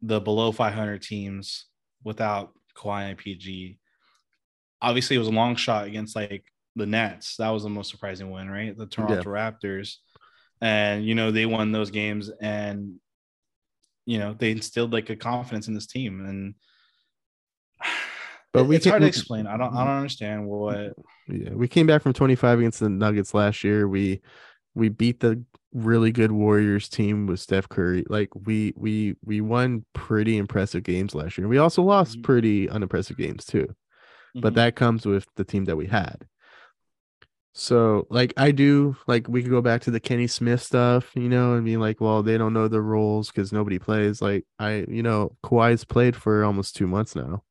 the 0.03 0.21
below 0.21 0.51
500 0.51 1.01
teams 1.03 1.67
without 2.03 2.53
Kawhi 2.77 3.11
and 3.11 3.19
PG. 3.19 3.79
Obviously, 4.85 5.17
it 5.17 5.21
was 5.21 5.29
a 5.29 5.33
long 5.33 5.57
shot 5.57 5.87
against 5.87 6.15
like 6.15 6.45
the 6.77 6.87
Nets. 6.87 7.37
That 7.37 7.51
was 7.51 7.63
the 7.63 7.71
most 7.71 7.91
surprising 7.91 8.31
win, 8.31 8.51
right? 8.51 8.77
The 8.77 8.87
Toronto 8.87 9.31
Raptors, 9.31 9.97
and 10.61 11.05
you 11.05 11.15
know 11.15 11.31
they 11.31 11.47
won 11.47 11.73
those 11.73 11.91
games, 11.91 12.31
and 12.41 12.97
you 14.05 14.19
know 14.19 14.35
they 14.39 14.51
instilled 14.51 14.93
like 14.93 15.09
a 15.11 15.17
confidence 15.17 15.69
in 15.69 15.75
this 15.75 15.87
team, 15.87 16.25
and 16.27 16.55
But 18.53 18.65
we 18.65 18.77
it's 18.77 18.87
hard 18.87 19.03
to 19.03 19.09
explain. 19.09 19.47
I 19.47 19.57
don't 19.57 19.75
I 19.75 19.85
don't 19.85 19.97
understand 19.97 20.47
what. 20.47 20.95
Yeah, 21.27 21.51
we 21.55 21.67
came 21.67 21.87
back 21.87 22.03
from 22.03 22.13
25 22.13 22.59
against 22.61 22.81
the 22.81 22.89
Nuggets 22.89 23.35
last 23.35 23.65
year. 23.65 23.89
We 23.89 24.21
we 24.75 24.89
beat 24.91 25.21
the 25.21 25.43
really 25.73 26.13
good 26.13 26.31
Warriors 26.31 26.89
team 26.89 27.27
with 27.27 27.41
Steph 27.41 27.69
Curry. 27.69 28.05
Like 28.09 28.29
we 28.35 28.73
we 28.77 29.17
we 29.25 29.41
won 29.41 29.85
pretty 29.93 30.37
impressive 30.37 30.85
games 30.85 31.15
last 31.15 31.37
year. 31.37 31.49
We 31.49 31.59
also 31.59 31.83
lost 31.83 32.19
Mhm. 32.19 32.23
pretty 32.23 32.69
unimpressive 32.69 33.17
games 33.17 33.45
too. 33.45 33.75
But 34.35 34.53
Mhm. 34.53 34.57
that 34.57 34.77
comes 34.77 35.07
with 35.07 35.27
the 35.37 35.45
team 35.45 35.65
that 35.67 35.77
we 35.77 35.87
had. 35.87 36.27
So 37.57 38.07
like 38.11 38.35
I 38.37 38.51
do 38.51 38.97
like 39.07 39.29
we 39.29 39.41
could 39.43 39.51
go 39.51 39.63
back 39.63 39.81
to 39.83 39.91
the 39.93 40.01
Kenny 40.01 40.27
Smith 40.27 40.61
stuff, 40.61 41.13
you 41.15 41.29
know, 41.29 41.55
and 41.55 41.65
be 41.65 41.77
like, 41.77 42.01
well, 42.01 42.23
they 42.23 42.37
don't 42.37 42.53
know 42.53 42.67
the 42.67 42.83
roles 42.83 43.29
because 43.31 43.53
nobody 43.53 43.79
plays. 43.79 44.21
Like 44.21 44.45
I, 44.59 44.85
you 44.89 45.03
know, 45.05 45.37
Kawhi's 45.45 45.85
played 45.85 46.17
for 46.17 46.45
almost 46.45 46.75
two 46.75 46.89
months 46.89 47.15
now. 47.15 47.45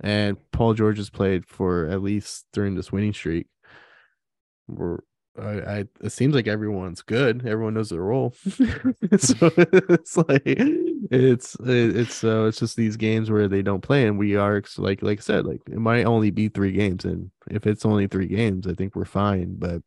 And 0.00 0.38
Paul 0.52 0.74
George 0.74 0.98
has 0.98 1.10
played 1.10 1.46
for 1.46 1.86
at 1.88 2.02
least 2.02 2.46
during 2.52 2.74
this 2.76 2.92
winning 2.92 3.14
streak. 3.14 3.48
We're 4.68 4.98
I, 5.38 5.50
I 5.80 5.84
it 6.00 6.10
seems 6.12 6.34
like 6.34 6.46
everyone's 6.46 7.02
good. 7.02 7.46
Everyone 7.46 7.74
knows 7.74 7.90
their 7.90 8.00
role. 8.02 8.32
so 9.18 9.50
it's 9.56 10.16
like 10.16 10.42
it's 11.10 11.56
it's 11.60 12.14
so 12.14 12.46
it's 12.46 12.58
just 12.58 12.76
these 12.76 12.96
games 12.96 13.30
where 13.30 13.48
they 13.48 13.62
don't 13.62 13.82
play 13.82 14.06
and 14.06 14.18
we 14.18 14.36
are 14.36 14.62
like 14.78 15.02
like 15.02 15.18
I 15.18 15.22
said 15.22 15.46
like 15.46 15.60
it 15.70 15.78
might 15.78 16.04
only 16.04 16.30
be 16.30 16.48
three 16.48 16.72
games 16.72 17.04
and 17.04 17.30
if 17.48 17.66
it's 17.66 17.84
only 17.84 18.06
three 18.06 18.26
games 18.26 18.66
I 18.66 18.74
think 18.74 18.96
we're 18.96 19.04
fine 19.04 19.56
but 19.58 19.82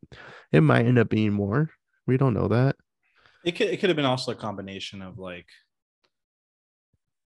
it 0.52 0.60
might 0.62 0.86
end 0.86 0.98
up 0.98 1.08
being 1.08 1.32
more. 1.32 1.70
We 2.06 2.16
don't 2.16 2.34
know 2.34 2.48
that. 2.48 2.76
It 3.44 3.52
could 3.52 3.68
it 3.68 3.80
could 3.80 3.90
have 3.90 3.96
been 3.96 4.04
also 4.04 4.32
a 4.32 4.36
combination 4.36 5.02
of 5.02 5.18
like 5.18 5.46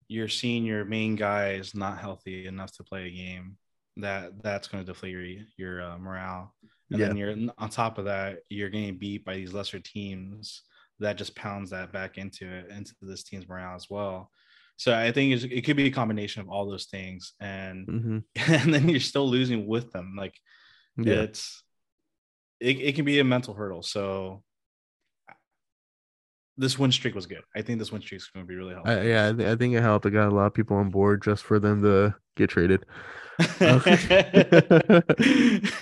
you're 0.09 0.29
seeing 0.29 0.65
your 0.65 0.85
main 0.85 1.17
guys 1.17 1.75
not 1.75 1.99
healthy 1.99 2.47
enough 2.47 2.73
to 2.77 2.85
play 2.85 3.07
a 3.07 3.11
game. 3.11 3.57
That 3.99 4.43
that's 4.43 4.69
going 4.69 4.85
to 4.85 4.91
deflate 4.91 5.13
your 5.13 5.37
your 5.57 5.83
uh, 5.83 5.99
morale, 5.99 6.55
and 6.91 7.01
then 7.01 7.17
you're 7.17 7.35
on 7.59 7.69
top 7.69 7.99
of 7.99 8.07
that 8.07 8.39
you're 8.49 8.71
getting 8.71 8.99
beat 8.99 9.25
by 9.25 9.37
these 9.37 9.53
lesser 9.53 9.81
teams. 9.81 10.63
That 11.03 11.19
just 11.19 11.37
pounds 11.37 11.71
that 11.71 11.93
back 11.93 12.17
into 12.19 12.51
it 12.51 12.71
into 12.71 12.95
this 13.03 13.23
team's 13.23 13.49
morale 13.49 13.77
as 13.77 13.89
well. 13.91 14.31
So 14.77 14.97
I 14.97 15.13
think 15.13 15.35
it's, 15.35 15.45
it 15.45 15.63
could 15.65 15.77
be 15.77 15.87
a 15.87 15.91
combination 15.91 16.41
of 16.43 16.49
all 16.49 16.69
those 16.69 16.87
things, 16.87 17.35
and 17.41 17.87
hmm 17.87 18.19
and 18.49 18.73
then 18.73 18.89
you're 18.89 19.01
still 19.01 19.29
losing 19.29 19.67
with 19.67 19.93
them. 19.93 20.15
Like 20.17 20.35
Yeah. 20.97 21.23
it's 21.23 21.63
it, 22.61 22.79
it 22.81 22.95
can 22.95 23.05
be 23.05 23.19
a 23.19 23.25
mental 23.25 23.55
hurdle. 23.55 23.83
So 23.83 24.43
this 26.57 26.79
win 26.79 26.93
streak 26.93 27.15
was 27.15 27.27
good. 27.27 27.43
I 27.57 27.63
think 27.63 27.79
this 27.79 27.91
win 27.91 28.03
streak 28.03 28.21
is 28.21 28.29
going 28.29 28.47
to 28.47 28.49
be 28.49 28.55
really 28.57 28.75
helpful. 28.75 28.95
I, 28.95 29.03
yeah, 29.03 29.29
I, 29.29 29.33
thi- 29.33 29.49
I 29.49 29.57
think 29.57 29.75
it 29.75 29.83
helped. 29.83 30.07
It 30.07 30.11
got 30.11 30.29
a 30.29 30.35
lot 30.35 30.47
of 30.47 30.55
people 30.55 30.77
on 30.77 30.91
board 30.91 31.23
just 31.23 31.43
for 31.45 31.59
them 31.59 31.83
to 31.83 32.15
get 32.37 32.51
traded. 32.51 32.85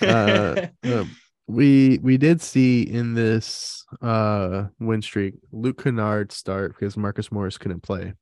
uh, 0.01 0.67
um, 0.83 1.11
we 1.51 1.99
we 2.01 2.17
did 2.17 2.41
see 2.41 2.81
in 2.83 3.13
this 3.13 3.85
uh 4.01 4.67
win 4.79 5.01
streak 5.01 5.35
Luke 5.51 5.83
Kennard 5.83 6.31
start 6.31 6.73
because 6.73 6.95
Marcus 6.97 7.31
Morris 7.31 7.57
couldn't 7.57 7.81
play, 7.81 8.13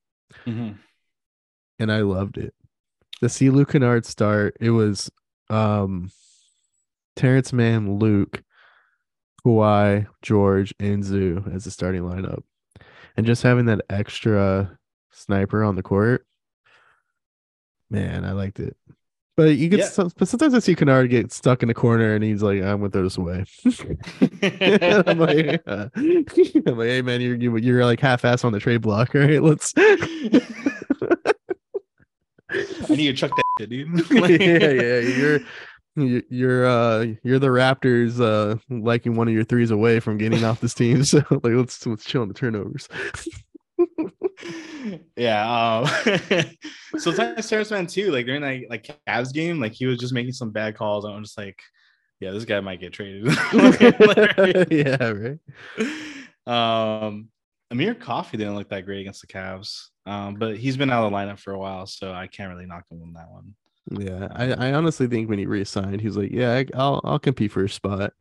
Mhm. 0.45 0.77
and 1.79 1.91
I 1.91 2.01
loved 2.01 2.37
it. 2.37 2.53
To 3.21 3.29
see 3.29 3.49
Luke 3.49 3.71
Kennard 3.71 4.05
start, 4.05 4.57
it 4.59 4.71
was 4.71 5.11
um 5.49 6.11
Terrence 7.15 7.51
Mann, 7.53 7.97
Luke, 7.99 8.43
Kawhi, 9.45 10.07
George, 10.21 10.73
and 10.79 11.03
Zoo 11.03 11.43
as 11.53 11.65
the 11.65 11.71
starting 11.71 12.03
lineup, 12.03 12.43
and 13.17 13.25
just 13.25 13.43
having 13.43 13.65
that 13.65 13.81
extra 13.89 14.77
sniper 15.11 15.63
on 15.63 15.75
the 15.75 15.83
court. 15.83 16.25
Man, 17.89 18.23
I 18.23 18.31
liked 18.31 18.59
it. 18.59 18.77
But 19.39 19.55
you 19.55 19.69
could, 19.69 19.79
Yeah. 19.79 19.85
some- 19.85 20.11
but 20.17 20.27
sometimes 20.27 20.53
I 20.53 20.59
see 20.59 20.75
Kennard 20.75 21.09
get 21.09 21.31
stuck 21.31 21.61
in 21.61 21.69
the 21.69 21.73
corner, 21.73 22.13
and 22.13 22.21
he's 22.21 22.43
like, 22.43 22.61
"I'm 22.61 22.79
gonna 22.79 22.89
throw 22.89 23.03
this 23.03 23.17
away." 23.17 23.45
I'm 25.07 25.17
like, 25.17 25.63
uh, 25.65 25.87
I'm 25.95 26.25
like, 26.77 26.89
"Hey 26.89 27.01
man, 27.01 27.21
you're 27.21 27.37
you, 27.37 27.55
you're 27.55 27.85
like 27.85 28.01
half-ass 28.01 28.43
on 28.43 28.51
the 28.51 28.59
trade 28.59 28.81
block, 28.81 29.13
right? 29.13 29.41
Let's." 29.41 29.73
I 29.77 29.95
need 32.89 33.07
to 33.07 33.13
chuck 33.13 33.31
that 33.35 33.43
shit, 33.61 33.69
dude. 33.69 34.11
yeah, 34.41 34.71
yeah, 34.71 34.99
you're 34.99 35.39
You're 36.29 36.65
uh 36.67 37.05
you're 37.23 37.39
the 37.39 37.47
Raptors 37.47 38.19
uh 38.19 38.57
liking 38.69 39.15
one 39.15 39.29
of 39.29 39.33
your 39.33 39.45
threes 39.45 39.71
away 39.71 40.01
from 40.01 40.17
getting 40.17 40.43
off 40.43 40.59
this 40.59 40.73
team. 40.73 41.05
So 41.05 41.19
like 41.29 41.53
let's 41.53 41.85
let's 41.85 42.03
chill 42.03 42.23
on 42.23 42.27
the 42.27 42.33
turnovers. 42.33 42.89
Yeah. 45.15 45.85
Um, 45.85 46.45
sometimes 46.97 47.47
Terrence 47.49 47.71
Mann 47.71 47.87
too, 47.87 48.11
like 48.11 48.25
during 48.25 48.41
that 48.41 48.69
like 48.69 48.99
Cavs 49.07 49.33
game, 49.33 49.59
like 49.59 49.73
he 49.73 49.85
was 49.85 49.97
just 49.97 50.13
making 50.13 50.33
some 50.33 50.51
bad 50.51 50.75
calls. 50.75 51.05
I'm 51.05 51.23
just 51.23 51.37
like, 51.37 51.59
yeah, 52.19 52.31
this 52.31 52.45
guy 52.45 52.59
might 52.59 52.81
get 52.81 52.93
traded. 52.93 53.25
yeah, 54.71 55.37
right. 56.47 57.05
um, 57.05 57.29
Amir 57.71 57.95
Coffey 57.95 58.37
didn't 58.37 58.55
look 58.55 58.69
that 58.69 58.85
great 58.85 59.01
against 59.01 59.21
the 59.21 59.27
Cavs, 59.27 59.87
um, 60.05 60.35
but 60.35 60.57
he's 60.57 60.75
been 60.75 60.89
out 60.89 61.05
of 61.05 61.11
the 61.11 61.17
lineup 61.17 61.39
for 61.39 61.53
a 61.53 61.59
while, 61.59 61.85
so 61.85 62.11
I 62.11 62.27
can't 62.27 62.51
really 62.51 62.65
knock 62.65 62.83
him 62.89 63.01
on 63.01 63.13
that 63.13 63.29
one. 63.29 63.55
Yeah, 63.91 64.27
I, 64.31 64.69
I 64.69 64.73
honestly 64.73 65.07
think 65.07 65.29
when 65.29 65.39
he 65.39 65.45
re-signed, 65.45 66.01
he's 66.01 66.17
like, 66.17 66.31
yeah, 66.31 66.63
I'll 66.75 67.01
I'll 67.03 67.19
compete 67.19 67.51
for 67.51 67.63
a 67.63 67.69
spot, 67.69 68.13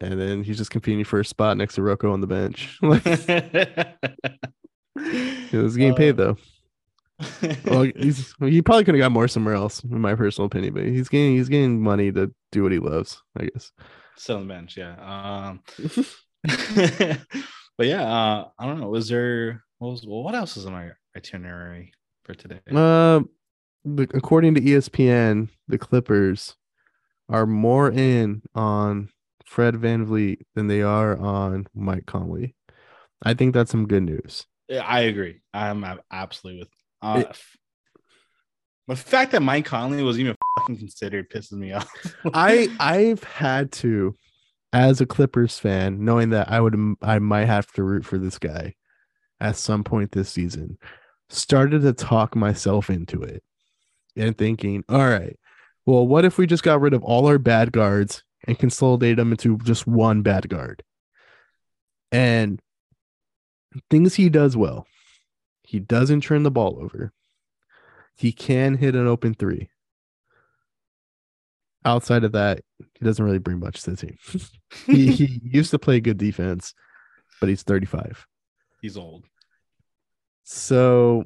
and 0.00 0.20
then 0.20 0.42
he's 0.42 0.58
just 0.58 0.70
competing 0.70 1.04
for 1.04 1.20
a 1.20 1.24
spot 1.24 1.56
next 1.56 1.76
to 1.76 1.82
Rocco 1.82 2.12
on 2.12 2.20
the 2.20 2.26
bench. 2.26 2.78
It 4.96 5.62
was 5.62 5.76
getting 5.76 5.94
paid 5.94 6.16
though. 6.16 6.36
Well, 7.64 7.82
he's 7.96 8.34
he 8.40 8.62
probably 8.62 8.84
could 8.84 8.94
have 8.94 9.02
got 9.02 9.12
more 9.12 9.28
somewhere 9.28 9.54
else, 9.54 9.82
in 9.84 10.00
my 10.00 10.14
personal 10.14 10.46
opinion. 10.46 10.74
But 10.74 10.84
he's 10.84 11.08
getting 11.08 11.36
he's 11.36 11.48
getting 11.48 11.80
money 11.80 12.12
to 12.12 12.32
do 12.52 12.62
what 12.62 12.72
he 12.72 12.78
loves, 12.78 13.22
I 13.38 13.46
guess. 13.46 13.72
Still 14.16 14.36
on 14.36 14.48
the 14.48 14.54
bench, 14.54 14.76
yeah. 14.76 14.94
Um, 14.98 15.62
but 17.78 17.86
yeah, 17.86 18.02
uh, 18.02 18.48
I 18.58 18.66
don't 18.66 18.80
know. 18.80 18.88
Was 18.88 19.08
there 19.08 19.64
what 19.78 19.90
was 19.90 20.06
well, 20.06 20.22
what 20.22 20.34
else 20.34 20.56
is 20.56 20.66
on 20.66 20.72
my 20.72 20.90
itinerary 21.16 21.92
for 22.24 22.34
today? 22.34 22.60
Uh, 22.70 23.20
the, 23.84 24.08
according 24.14 24.54
to 24.54 24.60
ESPN, 24.60 25.48
the 25.68 25.78
Clippers 25.78 26.56
are 27.28 27.46
more 27.46 27.90
in 27.90 28.42
on 28.54 29.08
Fred 29.46 29.74
VanVleet 29.74 30.40
than 30.54 30.68
they 30.68 30.82
are 30.82 31.16
on 31.18 31.66
Mike 31.74 32.06
Conley. 32.06 32.54
I 33.22 33.34
think 33.34 33.54
that's 33.54 33.70
some 33.70 33.86
good 33.86 34.02
news. 34.02 34.46
I 34.70 35.00
agree. 35.00 35.40
I'm 35.52 35.84
ab- 35.84 36.02
absolutely 36.10 36.60
with. 36.60 36.68
Uh, 37.02 37.24
It- 37.28 37.36
the 38.86 38.96
fact 38.96 39.32
that 39.32 39.40
Mike 39.42 39.64
Conley 39.64 40.02
was 40.02 40.18
even 40.18 40.36
fucking 40.58 40.76
considered 40.76 41.30
pisses 41.30 41.52
me 41.52 41.72
off. 41.72 41.90
I 42.34 42.68
I've 42.78 43.24
had 43.24 43.72
to, 43.72 44.14
as 44.74 45.00
a 45.00 45.06
Clippers 45.06 45.58
fan, 45.58 46.04
knowing 46.04 46.30
that 46.30 46.50
I 46.50 46.60
would 46.60 46.76
I 47.00 47.18
might 47.18 47.46
have 47.46 47.70
to 47.72 47.82
root 47.82 48.04
for 48.04 48.18
this 48.18 48.38
guy 48.38 48.74
at 49.40 49.56
some 49.56 49.84
point 49.84 50.12
this 50.12 50.28
season, 50.28 50.76
started 51.30 51.80
to 51.82 51.92
talk 51.94 52.36
myself 52.36 52.90
into 52.90 53.22
it 53.22 53.42
and 54.16 54.36
thinking, 54.36 54.84
all 54.90 54.98
right, 55.08 55.38
well, 55.86 56.06
what 56.06 56.26
if 56.26 56.36
we 56.36 56.46
just 56.46 56.62
got 56.62 56.80
rid 56.82 56.92
of 56.92 57.02
all 57.02 57.26
our 57.26 57.38
bad 57.38 57.72
guards 57.72 58.22
and 58.46 58.58
consolidated 58.58 59.16
them 59.18 59.32
into 59.32 59.56
just 59.58 59.86
one 59.86 60.20
bad 60.20 60.48
guard? 60.50 60.82
And 62.12 62.60
things 63.90 64.14
he 64.14 64.28
does 64.28 64.56
well. 64.56 64.86
He 65.62 65.80
doesn't 65.80 66.22
turn 66.22 66.42
the 66.42 66.50
ball 66.50 66.78
over. 66.80 67.12
He 68.16 68.32
can 68.32 68.76
hit 68.76 68.94
an 68.94 69.06
open 69.06 69.34
three 69.34 69.70
outside 71.84 72.24
of 72.24 72.32
that, 72.32 72.62
he 72.78 73.04
doesn't 73.04 73.24
really 73.24 73.38
bring 73.38 73.60
much 73.60 73.82
to 73.82 73.90
the 73.90 73.96
team. 73.96 74.18
he, 74.86 75.12
he 75.12 75.40
used 75.44 75.70
to 75.70 75.78
play 75.78 76.00
good 76.00 76.18
defense, 76.18 76.74
but 77.40 77.48
he's 77.48 77.62
35. 77.62 78.26
He's 78.80 78.96
old. 78.96 79.24
So, 80.44 81.24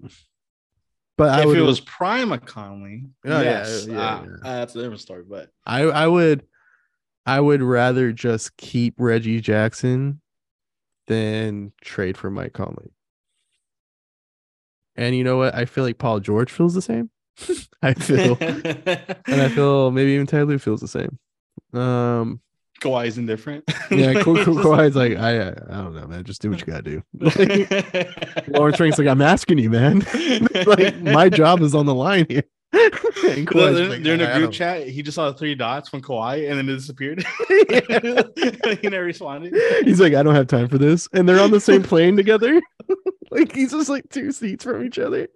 but 1.16 1.30
I 1.30 1.48
if 1.48 1.56
it 1.56 1.62
was 1.62 1.80
prime 1.80 2.36
Conley, 2.40 3.06
Oh, 3.24 3.40
yeah, 3.40 3.42
yes, 3.42 3.86
yeah, 3.88 3.98
uh, 3.98 4.22
yeah. 4.24 4.36
that's 4.42 4.76
a 4.76 4.80
different 4.80 5.00
story. 5.00 5.24
But 5.28 5.50
I, 5.66 5.82
I 5.82 6.06
would, 6.06 6.44
I 7.26 7.40
would 7.40 7.62
rather 7.62 8.12
just 8.12 8.56
keep 8.56 8.94
Reggie 8.98 9.40
Jackson 9.40 10.20
than 11.08 11.72
trade 11.80 12.16
for 12.16 12.30
Mike 12.30 12.52
Conley. 12.52 12.92
And 14.94 15.16
you 15.16 15.24
know 15.24 15.36
what? 15.38 15.54
I 15.54 15.64
feel 15.64 15.84
like 15.84 15.98
Paul 15.98 16.20
George 16.20 16.50
feels 16.52 16.74
the 16.74 16.82
same. 16.82 17.10
I 17.82 17.94
feel, 17.94 18.36
and 18.40 19.40
I 19.40 19.48
feel 19.48 19.90
maybe 19.90 20.12
even 20.12 20.26
Ty 20.26 20.42
Lue 20.42 20.58
feels 20.58 20.80
the 20.80 20.88
same. 20.88 21.18
Um, 21.72 22.40
Kawhi's 22.80 23.18
indifferent. 23.18 23.64
yeah, 23.90 24.14
Ka- 24.14 24.22
Ka- 24.24 24.44
Kawhi's 24.44 24.96
like, 24.96 25.16
I, 25.16 25.48
I 25.48 25.52
don't 25.82 25.94
know, 25.94 26.06
man. 26.06 26.24
Just 26.24 26.42
do 26.42 26.50
what 26.50 26.60
you 26.60 26.66
gotta 26.66 26.82
do. 26.82 27.02
Lawrence 28.48 28.76
Frank's 28.76 28.98
like, 28.98 29.08
I'm 29.08 29.22
asking 29.22 29.58
you, 29.58 29.70
man. 29.70 30.04
like 30.66 31.00
my 31.00 31.28
job 31.28 31.60
is 31.60 31.74
on 31.74 31.86
the 31.86 31.94
line 31.94 32.26
here. 32.28 32.44
Kawhi's 32.74 34.02
They're, 34.04 34.14
in 34.14 34.20
"I- 34.20 34.30
a 34.32 34.38
group 34.38 34.52
chat. 34.52 34.86
He 34.88 35.02
just 35.02 35.14
saw 35.14 35.32
three 35.32 35.54
dots 35.54 35.88
from 35.88 36.02
Kawhi 36.02 36.48
and 36.48 36.58
then 36.58 36.68
it 36.68 36.74
disappeared. 36.76 37.24
he 38.82 38.88
never 38.88 39.04
responded. 39.04 39.54
He's 39.84 40.00
like, 40.00 40.14
I 40.14 40.22
don't 40.22 40.34
have 40.34 40.46
time 40.48 40.68
for 40.68 40.76
this. 40.78 41.08
And 41.12 41.28
they're 41.28 41.40
on 41.40 41.50
the 41.50 41.60
same 41.60 41.82
plane 41.82 42.16
together. 42.16 42.60
like 43.30 43.54
he's 43.54 43.70
just 43.72 43.88
like 43.88 44.08
two 44.10 44.32
seats 44.32 44.64
from 44.64 44.84
each 44.84 44.98
other. 44.98 45.28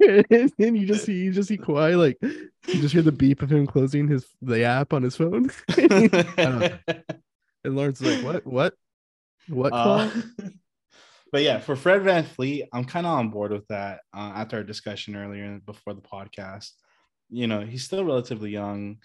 and 0.00 0.56
you 0.58 0.86
just 0.86 1.04
see 1.04 1.14
you 1.14 1.32
just 1.32 1.48
see 1.48 1.56
Kawhi 1.58 1.96
like 1.96 2.18
you 2.22 2.80
just 2.80 2.92
hear 2.92 3.02
the 3.02 3.12
beep 3.12 3.40
of 3.42 3.52
him 3.52 3.66
closing 3.66 4.08
his 4.08 4.26
the 4.42 4.64
app 4.64 4.92
on 4.92 5.02
his 5.02 5.16
phone. 5.16 5.50
and 5.78 6.80
Lawrence 7.64 8.00
is 8.00 8.16
like, 8.16 8.24
What? 8.24 8.46
What? 8.46 8.74
What 9.48 9.72
Uh? 9.72 10.10
But 11.32 11.42
yeah, 11.42 11.58
for 11.60 11.74
Fred 11.76 12.02
VanVleet, 12.02 12.68
I'm 12.74 12.84
kind 12.84 13.06
of 13.06 13.12
on 13.12 13.30
board 13.30 13.52
with 13.52 13.66
that. 13.68 14.00
Uh, 14.14 14.32
after 14.36 14.58
our 14.58 14.62
discussion 14.62 15.16
earlier 15.16 15.58
before 15.64 15.94
the 15.94 16.02
podcast, 16.02 16.72
you 17.30 17.46
know, 17.46 17.62
he's 17.62 17.84
still 17.84 18.04
relatively 18.04 18.50
young. 18.50 18.98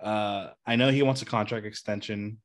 Uh, 0.00 0.48
I 0.66 0.76
know 0.76 0.90
he 0.90 1.02
wants 1.02 1.20
a 1.20 1.26
contract 1.26 1.66
extension. 1.66 2.38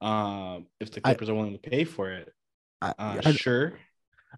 Um, 0.00 0.66
if 0.80 0.90
the 0.90 1.00
I- 1.04 1.10
Clippers 1.14 1.28
are 1.28 1.34
willing 1.34 1.52
to 1.52 1.70
pay 1.70 1.84
for 1.84 2.10
it, 2.10 2.32
I, 2.80 2.88
uh, 2.98 3.20
I- 3.24 3.32
sure. 3.32 3.78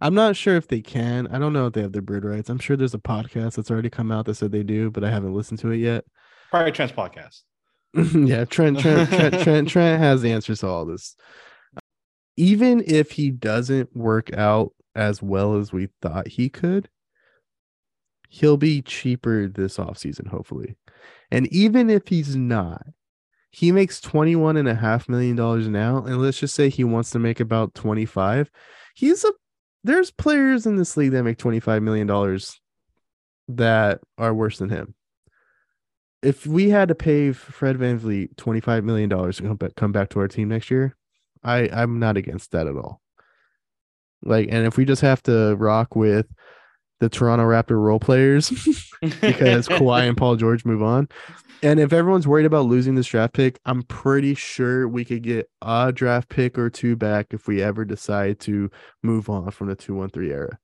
I'm 0.00 0.14
not 0.14 0.36
sure 0.36 0.56
if 0.56 0.68
they 0.68 0.82
can. 0.82 1.28
I 1.28 1.38
don't 1.38 1.52
know 1.52 1.66
if 1.68 1.72
they 1.72 1.80
have 1.80 1.92
their 1.92 2.02
bird 2.02 2.24
rights. 2.24 2.50
I'm 2.50 2.58
sure 2.58 2.76
there's 2.76 2.94
a 2.94 2.98
podcast 2.98 3.54
that's 3.54 3.70
already 3.70 3.90
come 3.90 4.10
out 4.10 4.26
that 4.26 4.34
said 4.34 4.50
they 4.52 4.64
do, 4.64 4.90
but 4.90 5.04
I 5.04 5.10
haven't 5.10 5.34
listened 5.34 5.60
to 5.60 5.70
it 5.70 5.76
yet. 5.78 6.04
Probably 6.50 6.72
Trent's 6.72 6.92
podcast. 6.92 7.42
yeah, 7.94 8.44
Trent, 8.44 8.80
Trent, 8.80 9.08
Trent, 9.08 9.34
Trent, 9.42 9.68
Trent 9.68 10.00
has 10.02 10.20
the 10.20 10.32
answers 10.32 10.60
to 10.60 10.66
all 10.66 10.84
this. 10.84 11.14
Even 12.36 12.82
if 12.86 13.12
he 13.12 13.30
doesn't 13.30 13.94
work 13.96 14.32
out 14.34 14.72
as 14.94 15.22
well 15.22 15.56
as 15.56 15.72
we 15.72 15.88
thought 16.02 16.28
he 16.28 16.48
could, 16.48 16.88
he'll 18.28 18.56
be 18.56 18.82
cheaper 18.82 19.48
this 19.48 19.76
offseason, 19.76 20.28
hopefully. 20.28 20.76
And 21.30 21.46
even 21.48 21.90
if 21.90 22.08
he's 22.08 22.34
not, 22.34 22.86
he 23.50 23.70
makes 23.70 24.00
21 24.00 24.56
and 24.56 24.68
a 24.68 24.74
half 24.74 25.08
million 25.08 25.36
dollars 25.36 25.68
now. 25.68 25.98
And 25.98 26.20
let's 26.20 26.40
just 26.40 26.54
say 26.54 26.68
he 26.68 26.82
wants 26.82 27.10
to 27.10 27.18
make 27.20 27.38
about 27.38 27.74
25. 27.74 28.50
He's 28.94 29.24
a 29.24 29.32
there's 29.84 30.10
players 30.10 30.64
in 30.64 30.76
this 30.76 30.96
league 30.96 31.12
that 31.12 31.24
make 31.24 31.36
25 31.36 31.82
million 31.82 32.06
dollars 32.06 32.58
that 33.48 34.00
are 34.16 34.32
worse 34.32 34.58
than 34.58 34.70
him 34.70 34.94
if 36.24 36.46
we 36.46 36.70
had 36.70 36.88
to 36.88 36.94
pay 36.94 37.32
Fred 37.32 37.76
VanVleet 37.76 38.36
twenty 38.36 38.60
five 38.60 38.82
million 38.82 39.08
dollars 39.08 39.36
to 39.36 39.42
come 39.42 39.56
back 39.56 39.76
come 39.76 39.92
back 39.92 40.08
to 40.10 40.20
our 40.20 40.28
team 40.28 40.48
next 40.48 40.70
year, 40.70 40.96
I 41.44 41.68
I'm 41.72 41.98
not 41.98 42.16
against 42.16 42.52
that 42.52 42.66
at 42.66 42.76
all. 42.76 43.00
Like, 44.22 44.48
and 44.50 44.66
if 44.66 44.76
we 44.76 44.84
just 44.84 45.02
have 45.02 45.22
to 45.24 45.54
rock 45.56 45.94
with 45.94 46.26
the 47.00 47.08
Toronto 47.08 47.44
Raptor 47.44 47.78
role 47.78 48.00
players 48.00 48.48
because 49.00 49.68
Kawhi 49.68 50.08
and 50.08 50.16
Paul 50.16 50.36
George 50.36 50.64
move 50.64 50.82
on, 50.82 51.08
and 51.62 51.78
if 51.80 51.92
everyone's 51.92 52.26
worried 52.26 52.46
about 52.46 52.66
losing 52.66 52.94
this 52.94 53.06
draft 53.06 53.34
pick, 53.34 53.58
I'm 53.64 53.82
pretty 53.82 54.34
sure 54.34 54.88
we 54.88 55.04
could 55.04 55.22
get 55.22 55.50
a 55.62 55.92
draft 55.92 56.28
pick 56.28 56.58
or 56.58 56.70
two 56.70 56.96
back 56.96 57.28
if 57.30 57.46
we 57.46 57.62
ever 57.62 57.84
decide 57.84 58.40
to 58.40 58.70
move 59.02 59.28
on 59.28 59.50
from 59.50 59.68
the 59.68 59.74
two 59.74 59.94
one 59.94 60.10
three 60.10 60.30
era. 60.30 60.58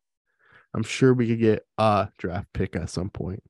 I'm 0.75 0.83
sure 0.83 1.13
we 1.13 1.27
could 1.27 1.41
get 1.41 1.67
a 1.79 2.09
draft 2.19 2.49
pick 2.55 2.77
at 2.77 2.91
some 2.91 3.11
point. 3.11 3.43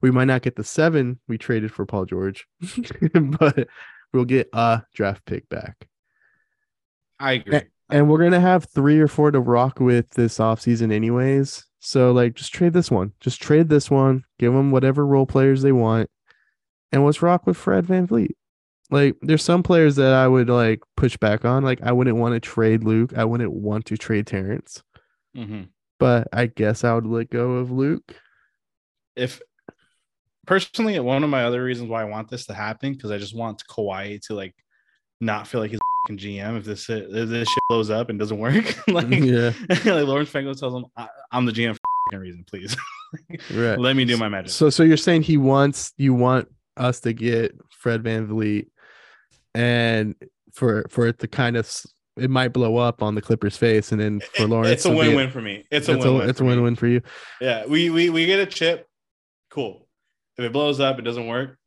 We 0.00 0.10
might 0.10 0.26
not 0.26 0.42
get 0.42 0.56
the 0.56 0.64
seven 0.64 1.20
we 1.28 1.38
traded 1.38 1.72
for 1.72 1.86
Paul 1.86 2.06
George, 2.06 2.46
but 3.14 3.68
we'll 4.12 4.24
get 4.24 4.48
a 4.52 4.82
draft 4.94 5.24
pick 5.24 5.48
back. 5.48 5.88
I 7.22 7.32
agree. 7.32 7.62
And 7.90 8.08
we're 8.08 8.22
gonna 8.22 8.40
have 8.40 8.64
three 8.66 8.98
or 9.00 9.08
four 9.08 9.30
to 9.30 9.40
rock 9.40 9.78
with 9.80 10.10
this 10.10 10.38
offseason 10.38 10.92
anyways. 10.92 11.64
So 11.80 12.12
like 12.12 12.34
just 12.34 12.52
trade 12.54 12.72
this 12.72 12.90
one. 12.90 13.12
Just 13.20 13.40
trade 13.42 13.68
this 13.68 13.90
one, 13.90 14.24
give 14.38 14.52
them 14.52 14.70
whatever 14.70 15.06
role 15.06 15.26
players 15.26 15.62
they 15.62 15.72
want, 15.72 16.08
and 16.90 17.04
let's 17.04 17.22
rock 17.22 17.46
with 17.46 17.56
Fred 17.56 17.86
VanVleet. 17.86 18.32
Like 18.90 19.16
there's 19.22 19.42
some 19.42 19.62
players 19.62 19.96
that 19.96 20.12
I 20.14 20.26
would 20.28 20.48
like 20.48 20.80
push 20.96 21.16
back 21.16 21.44
on. 21.44 21.64
Like 21.64 21.80
I 21.82 21.92
wouldn't 21.92 22.16
want 22.16 22.34
to 22.34 22.40
trade 22.40 22.84
Luke. 22.84 23.12
I 23.16 23.24
wouldn't 23.24 23.52
want 23.52 23.86
to 23.86 23.96
trade 23.96 24.26
Terrence. 24.26 24.82
Mhm. 25.36 25.68
But 25.98 26.28
I 26.32 26.46
guess 26.46 26.84
I 26.84 26.94
would 26.94 27.06
let 27.06 27.30
go 27.30 27.52
of 27.52 27.70
Luke. 27.70 28.16
if 29.16 29.40
personally 30.46 30.98
one 30.98 31.22
of 31.22 31.30
my 31.30 31.44
other 31.44 31.62
reasons 31.62 31.88
why 31.88 32.02
I 32.02 32.06
want 32.06 32.28
this 32.28 32.46
to 32.46 32.54
happen 32.54 32.92
because 32.94 33.10
I 33.10 33.18
just 33.18 33.36
want 33.36 33.62
Kawhi 33.68 34.20
to 34.26 34.34
like 34.34 34.54
not 35.20 35.46
feel 35.46 35.60
like 35.60 35.70
he's 35.70 35.80
GM 36.10 36.58
if 36.58 36.64
this 36.64 36.88
if 36.90 37.28
this 37.28 37.48
shit 37.48 37.62
blows 37.68 37.90
up 37.90 38.10
and 38.10 38.18
doesn't 38.18 38.38
work. 38.38 38.64
like, 38.88 39.08
yeah. 39.10 39.52
like 39.68 39.84
Lawrence 39.84 40.28
Franco 40.30 40.54
tells 40.54 40.74
him, 40.74 40.86
I, 40.96 41.08
"I'm 41.30 41.46
the 41.46 41.52
GM 41.52 41.74
for 42.10 42.16
a 42.16 42.18
reason, 42.18 42.44
please. 42.48 42.76
Right. 43.52 43.78
Let 43.78 43.94
me 43.96 44.04
do 44.04 44.16
my 44.16 44.28
magic." 44.28 44.50
So 44.50 44.70
so 44.70 44.82
you're 44.82 44.96
saying 44.96 45.22
he 45.22 45.36
wants 45.36 45.92
you 45.96 46.14
want 46.14 46.48
us 46.76 47.00
to 47.00 47.12
get 47.12 47.54
Fred 47.70 48.02
VanVleet 48.02 48.66
and 49.54 50.14
for 50.52 50.86
for 50.88 51.06
it 51.06 51.18
to 51.20 51.28
kind 51.28 51.56
of 51.56 51.70
it 52.16 52.28
might 52.30 52.48
blow 52.48 52.76
up 52.76 53.02
on 53.02 53.14
the 53.14 53.22
Clippers 53.22 53.56
face 53.56 53.92
and 53.92 54.00
then 54.00 54.20
for 54.34 54.46
Lawrence 54.46 54.70
it's 54.72 54.84
a 54.84 54.88
to 54.88 54.94
be- 54.94 54.98
win-win 55.08 55.30
for 55.30 55.40
me. 55.40 55.64
It's 55.70 55.88
a 55.88 55.94
It's 55.94 56.04
a, 56.04 56.10
win-win. 56.10 56.30
it's 56.30 56.40
a 56.40 56.42
for 56.42 56.46
win-win 56.48 56.76
for 56.76 56.86
you. 56.86 57.00
Yeah, 57.40 57.64
we 57.66 57.90
we 57.90 58.10
we 58.10 58.26
get 58.26 58.40
a 58.40 58.46
chip. 58.46 58.86
Cool. 59.50 59.86
If 60.36 60.44
it 60.46 60.52
blows 60.52 60.80
up, 60.80 60.98
it 60.98 61.02
doesn't 61.02 61.26
work. 61.26 61.58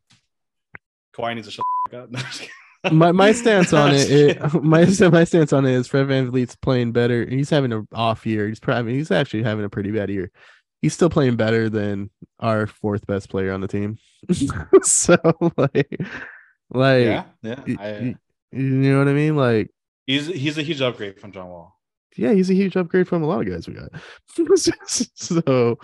Kawhi 1.16 1.36
needs 1.36 1.48
to 1.48 1.52
shut 1.52 1.66
up. 1.94 2.10
No, 2.12 2.20
I'm 2.20 2.26
just 2.26 2.40
kidding. 2.42 2.52
My 2.92 3.12
my 3.12 3.32
stance 3.32 3.74
on 3.74 3.92
it, 3.94 4.10
it 4.12 4.54
my 4.64 4.86
my 5.10 5.24
stance 5.24 5.54
on 5.54 5.66
it 5.66 5.72
is 5.74 5.88
Fred 5.88 6.08
VanVleet's 6.08 6.56
playing 6.56 6.92
better. 6.92 7.26
He's 7.28 7.50
having 7.50 7.72
an 7.74 7.88
off 7.94 8.26
year. 8.26 8.48
He's 8.48 8.60
probably 8.60 8.94
he's 8.96 9.12
actually 9.12 9.44
having 9.44 9.66
a 9.66 9.70
pretty 9.70 9.92
bad 9.92 10.10
year. 10.10 10.32
He's 10.82 10.94
still 10.94 11.10
playing 11.10 11.36
better 11.36 11.70
than 11.70 12.10
our 12.40 12.68
fourth 12.68 13.08
best 13.08 13.30
player 13.30 13.52
on 13.54 13.62
the 13.62 13.68
team. 13.68 13.98
so 14.84 15.16
like 15.58 16.00
like 16.70 17.06
yeah, 17.06 17.24
yeah. 17.42 17.64
I, 17.80 17.92
y- 17.92 18.16
you 18.52 18.62
know 18.92 19.00
what 19.00 19.08
I 19.08 19.14
mean? 19.14 19.36
Like 19.36 19.72
he's 20.06 20.28
he's 20.28 20.58
a 20.58 20.62
huge 20.64 20.82
upgrade 20.82 21.20
from 21.20 21.32
John 21.32 21.48
Wall. 21.50 21.76
yeah, 22.16 22.34
he's 22.34 22.50
a 22.50 22.56
huge 22.56 22.76
upgrade 22.76 23.08
from 23.08 23.24
a 23.24 23.28
lot 23.28 23.42
of 23.42 23.48
guys 23.48 23.68
we 23.68 23.74
got. 23.74 23.90
so 24.88 25.78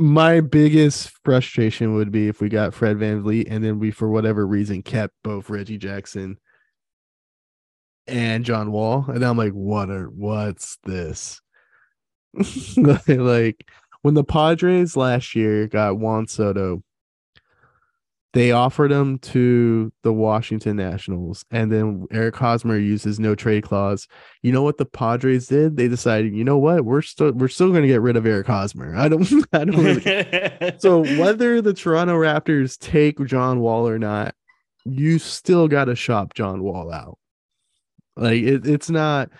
my 0.00 0.40
biggest 0.40 1.12
frustration 1.24 1.94
would 1.94 2.10
be 2.10 2.26
if 2.26 2.40
we 2.40 2.48
got 2.48 2.72
Fred 2.72 2.96
VanVleet 2.96 3.48
and 3.50 3.62
then 3.62 3.78
we 3.78 3.90
for 3.90 4.08
whatever 4.08 4.46
reason 4.46 4.82
kept 4.82 5.12
both 5.22 5.50
Reggie 5.50 5.76
Jackson 5.76 6.38
and 8.06 8.42
John 8.42 8.72
Wall. 8.72 9.04
And 9.08 9.22
I'm 9.22 9.36
like, 9.36 9.52
what 9.52 9.90
are 9.90 10.06
what's 10.06 10.78
this? 10.84 11.42
like 12.78 13.66
when 14.00 14.14
the 14.14 14.24
Padres 14.24 14.96
last 14.96 15.34
year 15.34 15.66
got 15.68 15.98
Juan 15.98 16.26
Soto, 16.26 16.82
they 18.32 18.52
offered 18.52 18.92
him 18.92 19.18
to 19.18 19.92
the 20.02 20.12
Washington 20.12 20.76
Nationals, 20.76 21.44
and 21.50 21.70
then 21.72 22.06
Eric 22.12 22.36
Hosmer 22.36 22.78
used 22.78 23.04
his 23.04 23.18
no 23.18 23.34
trade 23.34 23.64
clause. 23.64 24.06
You 24.42 24.52
know 24.52 24.62
what 24.62 24.78
the 24.78 24.86
Padres 24.86 25.48
did? 25.48 25.76
They 25.76 25.88
decided, 25.88 26.34
you 26.34 26.44
know 26.44 26.58
what, 26.58 26.84
we're 26.84 27.02
still 27.02 27.32
we're 27.32 27.48
still 27.48 27.70
going 27.70 27.82
to 27.82 27.88
get 27.88 28.00
rid 28.00 28.16
of 28.16 28.26
Eric 28.26 28.46
Hosmer. 28.46 28.94
I 28.96 29.08
don't, 29.08 29.26
I 29.52 29.64
don't 29.64 29.76
really. 29.76 30.74
so 30.78 31.02
whether 31.18 31.60
the 31.60 31.74
Toronto 31.74 32.14
Raptors 32.14 32.78
take 32.78 33.24
John 33.26 33.60
Wall 33.60 33.88
or 33.88 33.98
not, 33.98 34.34
you 34.84 35.18
still 35.18 35.66
got 35.66 35.86
to 35.86 35.96
shop 35.96 36.34
John 36.34 36.62
Wall 36.62 36.92
out. 36.92 37.18
Like 38.16 38.42
it, 38.42 38.66
it's 38.66 38.90
not. 38.90 39.30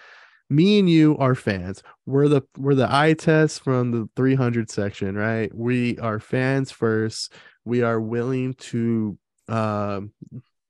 Me 0.52 0.80
and 0.80 0.90
you 0.90 1.16
are 1.18 1.36
fans. 1.36 1.80
We're 2.06 2.26
the 2.26 2.42
we're 2.58 2.74
the 2.74 2.92
eye 2.92 3.12
test 3.12 3.62
from 3.62 3.92
the 3.92 4.08
300 4.16 4.68
section, 4.68 5.14
right? 5.14 5.54
We 5.54 5.96
are 5.98 6.18
fans 6.18 6.72
first 6.72 7.32
we 7.64 7.82
are 7.82 8.00
willing 8.00 8.54
to 8.54 9.18
um 9.48 10.12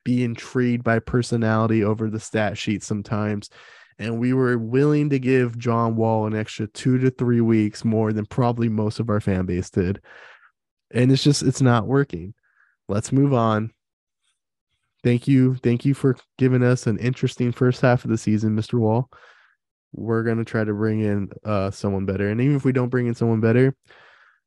be 0.05 0.24
intrigued 0.24 0.82
by 0.82 0.99
personality 0.99 1.84
over 1.84 2.09
the 2.09 2.20
stat 2.20 2.57
sheet 2.57 2.82
sometimes. 2.82 3.51
And 3.99 4.18
we 4.18 4.32
were 4.32 4.57
willing 4.57 5.11
to 5.11 5.18
give 5.18 5.59
John 5.59 5.95
Wall 5.95 6.26
an 6.26 6.34
extra 6.34 6.66
2 6.66 6.99
to 6.99 7.11
3 7.11 7.43
weeks 7.43 7.84
more 7.84 8.14
than 8.14 8.24
probably 8.24 8.70
most 8.70 8.99
of 8.99 9.11
our 9.11 9.20
fan 9.20 9.45
base 9.45 9.68
did. 9.68 10.01
And 10.91 11.12
it's 11.12 11.22
just 11.22 11.43
it's 11.43 11.61
not 11.61 11.86
working. 11.86 12.34
Let's 12.88 13.12
move 13.12 13.34
on. 13.34 13.72
Thank 15.05 15.28
you 15.28 15.55
thank 15.57 15.84
you 15.84 15.95
for 15.95 16.16
giving 16.38 16.62
us 16.62 16.86
an 16.86 16.99
interesting 16.99 17.53
first 17.53 17.80
half 17.80 18.05
of 18.05 18.11
the 18.11 18.18
season 18.18 18.57
Mr. 18.57 18.78
Wall. 18.78 19.09
We're 19.93 20.22
going 20.22 20.38
to 20.38 20.45
try 20.45 20.64
to 20.64 20.72
bring 20.72 21.01
in 21.01 21.30
uh 21.45 21.70
someone 21.70 22.07
better. 22.07 22.30
And 22.30 22.41
even 22.41 22.57
if 22.57 22.64
we 22.64 22.72
don't 22.72 22.88
bring 22.88 23.07
in 23.07 23.14
someone 23.14 23.41
better 23.41 23.76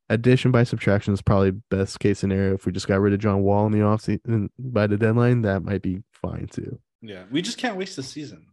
addition 0.08 0.50
by 0.50 0.64
subtraction 0.64 1.14
is 1.14 1.22
probably 1.22 1.52
best 1.70 1.98
case 2.00 2.18
scenario. 2.18 2.54
If 2.54 2.66
we 2.66 2.72
just 2.72 2.86
got 2.88 3.00
rid 3.00 3.12
of 3.12 3.20
John 3.20 3.42
Wall 3.42 3.66
in 3.66 3.72
the 3.72 3.78
offseason 3.78 4.48
by 4.58 4.86
the 4.86 4.96
deadline, 4.96 5.42
that 5.42 5.62
might 5.62 5.82
be 5.82 6.02
fine 6.12 6.46
too. 6.50 6.78
yeah, 7.02 7.24
we 7.30 7.42
just 7.42 7.58
can't 7.58 7.76
waste 7.76 7.96
the 7.96 8.02
season. 8.02 8.46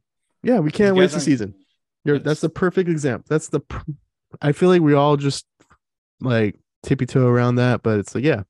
Yeah, 0.43 0.59
we 0.59 0.71
can't 0.71 0.95
waste 0.95 1.13
the 1.13 1.19
season. 1.19 1.53
You're, 2.03 2.17
That's- 2.17 2.41
the 2.41 2.49
perfect 2.49 2.89
example. 2.89 3.25
That's 3.29 3.49
the. 3.49 3.59
pr- 3.59 3.91
I 4.41 4.53
feel 4.53 4.69
like 4.69 4.81
we 4.81 4.93
all 4.93 5.17
just 5.17 5.45
like 6.21 6.55
tippy 6.83 7.05
toe 7.05 7.27
around 7.27 7.55
that, 7.55 7.83
but 7.83 7.99
it's 7.99 8.15
like 8.15 8.23
yeah, 8.23 8.43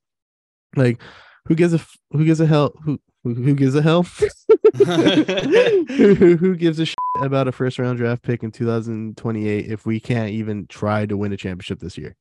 like 0.76 1.02
who 1.47 1.56
gives 1.56 1.74
a 1.74 1.78
f- 1.78 1.97
who 2.12 2.24
gives 2.24 2.39
a 2.39 2.45
hell 2.45 2.74
who 2.84 2.99
who, 3.24 3.34
who 3.34 3.54
gives 3.56 3.76
a 3.76 3.82
hell 3.82 4.04
who, 4.04 4.86
who 4.86 6.36
who 6.38 6.56
gives 6.56 6.80
a 6.80 6.86
shit 6.86 6.95
about 7.22 7.47
a 7.47 7.52
first 7.52 7.78
round 7.80 7.97
draft 7.97 8.22
pick 8.24 8.43
in 8.43 8.52
2028 8.52 9.66
if 9.72 9.86
we 9.86 9.99
can't 9.99 10.30
even 10.32 10.66
try 10.68 11.06
to 11.06 11.18
win 11.18 11.34
a 11.34 11.38
championship 11.38 11.80
this 11.80 11.97
year. 11.97 12.16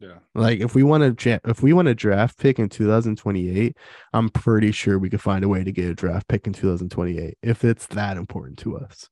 Yeah. 0.00 0.18
Like 0.34 0.60
if 0.60 0.74
we 0.74 0.82
want 0.84 1.18
to 1.18 1.40
if 1.44 1.62
we 1.62 1.72
want 1.72 1.88
a 1.88 1.94
draft 1.94 2.38
pick 2.38 2.58
in 2.58 2.68
2028, 2.68 3.76
I'm 4.12 4.28
pretty 4.28 4.70
sure 4.70 4.98
we 4.98 5.10
could 5.10 5.20
find 5.20 5.44
a 5.44 5.48
way 5.48 5.64
to 5.64 5.72
get 5.72 5.90
a 5.90 5.94
draft 5.94 6.28
pick 6.28 6.46
in 6.46 6.52
2028 6.52 7.36
if 7.42 7.64
it's 7.64 7.86
that 7.88 8.16
important 8.16 8.58
to 8.60 8.76
us. 8.78 9.08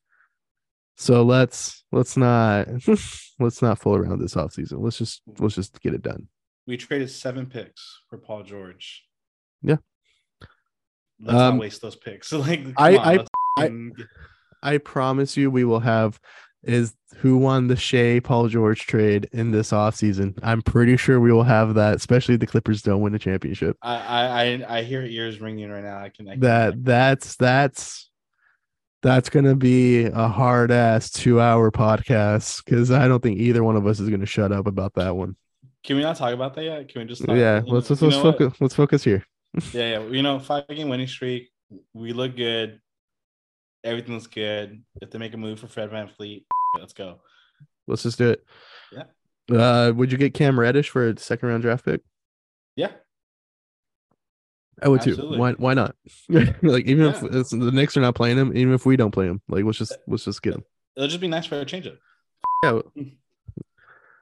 So 0.96 1.22
let's 1.24 1.84
let's 1.90 2.16
not 2.16 2.68
let's 3.40 3.62
not 3.62 3.78
fool 3.80 3.96
around 3.96 4.20
this 4.20 4.34
offseason. 4.34 4.78
Let's 4.78 4.98
just 4.98 5.22
let's 5.38 5.56
just 5.56 5.80
get 5.80 5.92
it 5.94 6.02
done. 6.02 6.28
We 6.66 6.76
traded 6.76 7.10
seven 7.10 7.46
picks 7.46 8.00
for 8.08 8.18
Paul 8.18 8.44
George. 8.44 9.04
Yeah. 9.62 9.76
Let's 11.20 11.34
Um, 11.38 11.54
not 11.56 11.60
waste 11.60 11.82
those 11.82 11.96
picks. 11.96 12.32
like 12.32 12.60
I- 12.76 12.96
on, 12.96 13.26
I- 13.58 13.64
I- 13.64 13.90
I 14.62 14.78
promise 14.78 15.36
you 15.36 15.50
we 15.50 15.64
will 15.64 15.80
have 15.80 16.18
is 16.66 16.94
who 17.18 17.38
won 17.38 17.68
the 17.68 17.76
Shai 17.76 18.20
Paul 18.20 18.48
George 18.48 18.86
trade 18.86 19.28
in 19.32 19.50
this 19.50 19.70
offseason. 19.70 20.38
I'm 20.42 20.62
pretty 20.62 20.96
sure 20.96 21.20
we 21.20 21.32
will 21.32 21.44
have 21.44 21.74
that, 21.74 21.94
especially 21.94 22.34
if 22.34 22.40
the 22.40 22.46
Clippers 22.46 22.82
don't 22.82 23.00
win 23.00 23.14
a 23.14 23.18
championship. 23.18 23.76
I, 23.80 23.96
I 24.68 24.78
I 24.78 24.82
hear 24.82 25.02
ears 25.02 25.40
ringing 25.40 25.70
right 25.70 25.84
now. 25.84 25.98
I 25.98 26.10
can, 26.10 26.28
I 26.28 26.32
can 26.32 26.40
that 26.40 26.84
that's 26.84 27.36
that's 27.36 28.10
that's 29.02 29.30
gonna 29.30 29.54
be 29.54 30.04
a 30.04 30.28
hard 30.28 30.70
ass 30.70 31.10
two 31.10 31.40
hour 31.40 31.70
podcast 31.70 32.64
because 32.64 32.90
I 32.90 33.08
don't 33.08 33.22
think 33.22 33.38
either 33.38 33.62
one 33.62 33.76
of 33.76 33.86
us 33.86 34.00
is 34.00 34.10
gonna 34.10 34.26
shut 34.26 34.52
up 34.52 34.66
about 34.66 34.94
that 34.94 35.16
one. 35.16 35.36
Can 35.84 35.96
we 35.96 36.02
not 36.02 36.16
talk 36.16 36.34
about 36.34 36.54
that 36.54 36.64
yet? 36.64 36.88
Can 36.88 37.02
we 37.02 37.06
just 37.06 37.24
talk, 37.24 37.36
yeah, 37.36 37.62
let's 37.64 37.88
let's, 37.88 38.02
let's 38.02 38.16
know 38.16 38.24
what? 38.24 38.38
focus 38.38 38.60
let's 38.60 38.74
focus 38.74 39.04
here. 39.04 39.24
Yeah, 39.72 40.00
yeah. 40.00 40.06
You 40.08 40.22
know, 40.22 40.38
five 40.38 40.68
game 40.68 40.90
winning 40.90 41.06
streak. 41.06 41.48
We 41.94 42.12
look 42.12 42.36
good. 42.36 42.78
Everything's 43.82 44.26
good. 44.26 44.82
If 45.00 45.10
they 45.10 45.18
make 45.18 45.32
a 45.32 45.38
move 45.38 45.60
for 45.60 45.66
Fred 45.66 45.90
VanVleet, 45.90 46.44
let's 46.78 46.92
go. 46.92 47.20
Let's 47.86 48.02
just 48.02 48.18
do 48.18 48.30
it. 48.30 48.44
Yeah. 48.92 49.04
Uh, 49.50 49.92
would 49.94 50.10
you 50.10 50.18
get 50.18 50.34
Cam 50.34 50.58
Reddish 50.58 50.90
for 50.90 51.08
a 51.08 51.18
second 51.18 51.48
round 51.48 51.62
draft 51.62 51.84
pick? 51.84 52.00
Yeah. 52.74 52.90
I 54.82 54.88
would 54.88 55.00
too. 55.02 55.16
Why 55.16 55.52
why 55.52 55.74
not? 55.74 55.94
like 56.28 56.84
even 56.84 57.06
if 57.06 57.22
Yeah. 57.22 57.28
it's, 57.32 57.50
the 57.50 57.70
Knicks 57.72 57.96
are 57.96 58.00
not 58.02 58.14
playing 58.14 58.36
him, 58.36 58.56
even 58.56 58.74
if 58.74 58.84
we 58.84 58.96
don't 58.96 59.10
play 59.12 59.26
him, 59.26 59.40
like 59.48 59.64
let's 59.64 59.78
just 59.78 59.96
let's 60.06 60.24
just 60.24 60.42
get 60.42 60.54
him. 60.54 60.64
It'll 60.96 61.08
just 61.08 61.20
be 61.20 61.28
nice 61.28 61.46
for 61.46 61.58
a 61.60 61.64
change 61.64 61.86
up. 61.86 61.94
Yeah. 62.62 62.80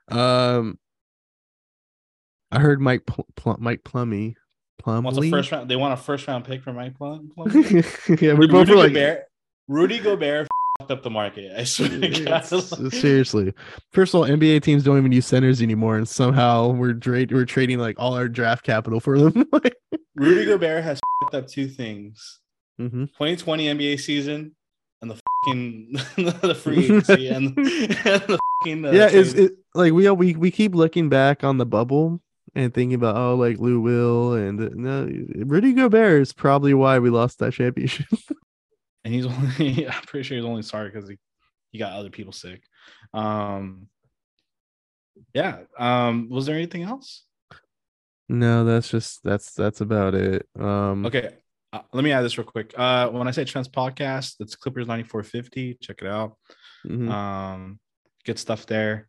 Um, 0.09 0.79
I 2.53 2.61
heard 2.61 2.81
Mike 2.81 3.07
Pl- 3.07 3.27
Pl- 3.37 3.57
Mike 3.59 3.83
Plumlee 3.85 4.35
Wants 4.87 5.19
a 5.19 5.31
first 5.31 5.51
round. 5.51 5.71
They 5.71 5.77
want 5.77 5.95
a 5.95 5.97
first 5.97 6.27
round 6.29 6.45
pick 6.45 6.63
for 6.63 6.73
Mike 6.73 6.97
Plum. 6.97 7.31
Plum. 7.35 7.51
yeah, 8.21 8.35
we 8.35 8.47
both 8.47 8.69
Rudy 8.69 8.71
were 8.73 8.77
like 8.77 8.93
Gobert. 8.93 9.23
Rudy 9.67 9.99
Gobert 9.99 10.47
up 10.81 11.03
the 11.03 11.11
market. 11.11 11.53
I 11.57 11.65
swear 11.65 11.89
to 11.89 12.25
God. 12.25 12.43
Seriously. 12.93 13.53
First 13.93 14.15
of 14.15 14.21
all, 14.21 14.27
NBA 14.27 14.63
teams 14.63 14.83
don't 14.83 14.99
even 14.99 15.13
use 15.13 15.27
centers 15.27 15.63
anymore, 15.63 15.97
and 15.97 16.09
somehow 16.09 16.69
we're 16.69 16.95
trade 16.95 17.33
we're 17.33 17.45
trading 17.45 17.79
like 17.79 17.97
all 17.99 18.15
our 18.15 18.29
draft 18.29 18.65
capital 18.65 19.01
for 19.01 19.19
them. 19.19 19.49
Rudy 20.17 20.45
Gobert 20.47 20.83
has 20.85 21.01
fucked 21.23 21.35
up 21.35 21.47
two 21.47 21.69
things: 21.69 22.41
Mhm. 22.81 23.07
2020 23.13 23.67
NBA 23.67 24.01
season 24.01 24.55
and 25.01 25.11
the 25.11 25.21
fucking 25.47 25.93
the 26.43 26.55
free 26.55 26.85
agency 26.85 27.29
and, 27.29 27.57
and 27.57 27.57
the 27.57 28.39
fucking 28.63 28.85
uh, 28.85 28.91
yeah, 28.91 29.09
is 29.09 29.35
it 29.35 29.53
like 29.75 29.93
we 29.93 30.11
we 30.11 30.35
we 30.35 30.51
keep 30.51 30.75
looking 30.75 31.09
back 31.09 31.45
on 31.45 31.59
the 31.59 31.67
bubble 31.67 32.21
and 32.57 32.75
thinking 32.75 32.95
about 32.95 33.17
oh 33.17 33.37
like 33.37 33.59
Lou 33.59 33.81
Will 33.81 34.33
and 34.35 34.61
uh, 34.61 34.71
no 34.75 35.09
Rudy 35.47 35.73
Gobert 35.73 36.23
is 36.23 36.33
probably 36.33 36.75
why 36.75 36.99
we 36.99 37.11
lost 37.11 37.39
that 37.39 37.53
championship. 37.53 38.07
And 39.05 39.13
he's 39.13 39.27
only 39.27 39.87
I'm 39.89 40.03
pretty 40.03 40.23
sure 40.25 40.37
he's 40.37 40.47
only 40.47 40.63
sorry 40.63 40.91
because 40.91 41.09
he, 41.09 41.19
he 41.71 41.79
got 41.79 41.93
other 41.93 42.11
people 42.11 42.33
sick. 42.33 42.63
Um 43.13 43.89
yeah. 45.33 45.61
Um 45.79 46.29
was 46.31 46.47
there 46.47 46.57
anything 46.57 46.83
else? 46.83 47.25
no, 48.29 48.65
that's 48.65 48.89
just 48.89 49.23
that's 49.23 49.53
that's 49.53 49.81
about 49.81 50.15
it. 50.15 50.47
Um 50.59 51.05
Okay. 51.07 51.35
Uh, 51.73 51.81
let 51.93 52.05
me 52.05 52.13
add 52.13 52.23
this 52.23 52.39
real 52.39 52.47
quick. 52.47 52.73
Uh 52.77 53.09
when 53.11 53.29
I 53.29 53.33
say 53.33 53.45
Trent's 53.45 53.69
podcast, 53.69 54.37
it's 54.41 54.57
Clippers 54.57 54.87
9450. 54.87 55.75
Check 55.81 56.03
it 56.03 56.09
out. 56.09 56.37
mhm. 56.87 57.11
Um 57.11 57.79
good 58.25 58.39
stuff 58.39 58.65
there. 58.67 59.09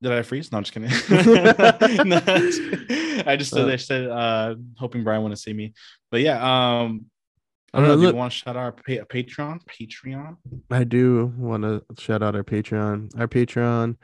Did 0.00 0.12
I 0.12 0.22
freeze? 0.22 0.52
No, 0.52 0.58
I'm 0.58 0.64
just 0.64 0.72
kidding. 0.74 0.90
No, 2.06 2.16
I'm 2.26 2.48
just 3.38 3.52
kidding. 3.52 3.68
I 3.68 3.74
Uh, 3.74 3.76
said 3.78 4.08
uh 4.08 4.54
hoping 4.76 5.02
Brian 5.04 5.22
want 5.22 5.32
to 5.34 5.40
see 5.40 5.52
me. 5.52 5.72
But 6.10 6.20
yeah, 6.20 6.36
um 6.38 7.06
I 7.74 7.78
Uh, 7.78 7.80
don't 7.80 7.88
know. 7.88 7.94
Do 7.96 8.00
look- 8.02 8.12
you 8.14 8.18
want 8.18 8.32
to 8.32 8.38
shout 8.38 8.56
out 8.56 8.62
our 8.62 8.72
pa- 8.72 9.04
Patreon? 9.12 9.60
Patreon? 9.66 10.36
I 10.70 10.84
do 10.84 11.32
want 11.36 11.64
to 11.64 11.82
shout 12.02 12.22
out 12.22 12.34
our 12.36 12.44
Patreon. 12.44 13.18
Our 13.18 13.28
Patreon 13.28 13.96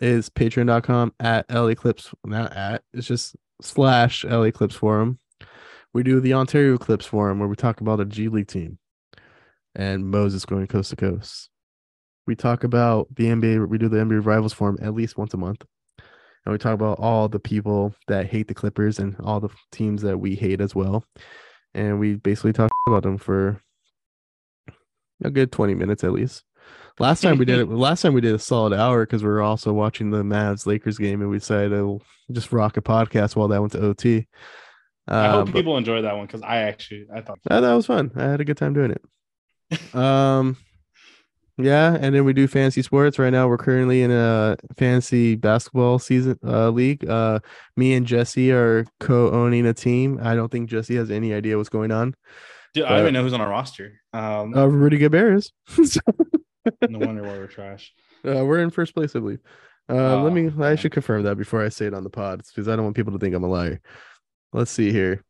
is 0.00 0.28
patreon.com 0.30 1.14
at 1.18 1.46
LA 1.50 1.74
Clips. 1.74 2.12
Not 2.24 2.52
at, 2.52 2.82
it's 2.92 3.06
just 3.08 3.34
slash 3.60 4.24
LA 4.24 4.50
Clips 4.52 4.76
Forum. 4.76 5.18
We 5.94 6.02
do 6.04 6.20
the 6.20 6.34
Ontario 6.34 6.76
Clips 6.78 7.06
Forum 7.06 7.38
where 7.40 7.48
we 7.48 7.56
talk 7.56 7.80
about 7.80 7.98
a 7.98 8.04
G 8.04 8.28
League 8.28 8.46
team 8.48 8.78
and 9.74 10.06
Moses 10.06 10.44
going 10.44 10.66
coast 10.68 10.90
to 10.90 10.96
coast. 10.96 11.48
We 12.28 12.36
talk 12.36 12.62
about 12.62 13.08
the 13.16 13.24
NBA, 13.24 13.66
we 13.70 13.78
do 13.78 13.88
the 13.88 13.96
NBA 13.96 14.22
Rivals 14.26 14.52
Forum 14.52 14.76
at 14.82 14.92
least 14.92 15.16
once 15.16 15.32
a 15.32 15.38
month. 15.38 15.64
And 16.44 16.52
we 16.52 16.58
talk 16.58 16.74
about 16.74 16.98
all 16.98 17.26
the 17.26 17.38
people 17.40 17.94
that 18.06 18.26
hate 18.26 18.48
the 18.48 18.54
Clippers 18.54 18.98
and 18.98 19.16
all 19.24 19.40
the 19.40 19.48
teams 19.72 20.02
that 20.02 20.18
we 20.18 20.34
hate 20.34 20.60
as 20.60 20.74
well. 20.74 21.06
And 21.72 21.98
we 21.98 22.16
basically 22.16 22.52
talk 22.52 22.70
about 22.86 23.02
them 23.02 23.16
for 23.16 23.62
a 25.24 25.30
good 25.30 25.50
20 25.52 25.74
minutes 25.74 26.04
at 26.04 26.12
least. 26.12 26.44
Last 26.98 27.22
time 27.22 27.38
we 27.38 27.46
did 27.46 27.58
it, 27.60 27.70
last 27.70 28.02
time 28.02 28.12
we 28.12 28.20
did 28.20 28.34
a 28.34 28.38
solid 28.38 28.74
hour 28.78 29.06
because 29.06 29.22
we 29.22 29.30
were 29.30 29.40
also 29.40 29.72
watching 29.72 30.10
the 30.10 30.22
Mavs 30.22 30.66
Lakers 30.66 30.98
game 30.98 31.22
and 31.22 31.30
we 31.30 31.38
decided 31.38 31.70
to 31.70 31.98
just 32.30 32.52
rock 32.52 32.76
a 32.76 32.82
podcast 32.82 33.36
while 33.36 33.48
that 33.48 33.60
went 33.62 33.72
to 33.72 33.80
OT. 33.80 34.26
I 35.06 35.12
Uh, 35.28 35.32
hope 35.32 35.46
but- 35.46 35.54
people 35.54 35.78
enjoy 35.78 36.02
that 36.02 36.14
one 36.14 36.26
because 36.26 36.42
I 36.42 36.58
actually 36.58 37.06
I 37.10 37.22
thought 37.22 37.38
uh, 37.50 37.62
that 37.62 37.72
was 37.72 37.86
fun. 37.86 38.10
I 38.16 38.24
had 38.24 38.42
a 38.42 38.44
good 38.44 38.58
time 38.58 38.74
doing 38.74 38.90
it. 38.90 39.94
um, 39.94 40.58
yeah, 41.58 41.96
and 42.00 42.14
then 42.14 42.24
we 42.24 42.32
do 42.32 42.46
fantasy 42.46 42.82
sports. 42.82 43.18
Right 43.18 43.30
now, 43.30 43.48
we're 43.48 43.58
currently 43.58 44.02
in 44.02 44.10
a 44.10 44.56
fantasy 44.76 45.34
basketball 45.34 45.98
season 45.98 46.38
uh, 46.46 46.70
league. 46.70 47.08
Uh, 47.08 47.40
me 47.76 47.94
and 47.94 48.06
Jesse 48.06 48.52
are 48.52 48.84
co-owning 49.00 49.66
a 49.66 49.74
team. 49.74 50.18
I 50.22 50.34
don't 50.34 50.50
think 50.50 50.70
Jesse 50.70 50.96
has 50.96 51.10
any 51.10 51.34
idea 51.34 51.56
what's 51.56 51.68
going 51.68 51.90
on. 51.90 52.14
Dude, 52.74 52.84
I 52.84 52.90
don't 52.90 53.00
even 53.00 53.14
know 53.14 53.22
who's 53.22 53.32
on 53.32 53.40
our 53.40 53.48
roster. 53.48 54.00
Um, 54.12 54.54
Uh, 54.56 54.66
Rudy 54.66 54.98
Gobert 54.98 55.36
is. 55.78 55.98
no 56.88 56.98
wonder 56.98 57.22
why 57.22 57.30
we're 57.38 57.46
trash. 57.46 57.92
Uh, 58.24 58.44
we're 58.44 58.58
in 58.58 58.68
first 58.70 58.94
place, 58.96 59.14
I 59.14 59.20
believe. 59.20 59.38
Uh, 59.88 59.94
let 60.22 60.30
Oh, 60.32 60.34
me. 60.34 60.50
I 60.60 60.74
should 60.74 60.90
confirm 60.90 61.22
that 61.22 61.36
before 61.38 61.64
I 61.64 61.68
say 61.68 61.86
it 61.86 61.94
on 61.94 62.02
the 62.02 62.10
pod 62.10 62.42
because 62.46 62.66
I 62.66 62.74
don't 62.74 62.84
want 62.84 62.96
people 62.96 63.12
to 63.12 63.18
think 63.20 63.32
I'm 63.32 63.44
a 63.44 63.48
liar. 63.48 63.80
Let's 64.52 64.72
see 64.72 64.90
here. 64.90 65.22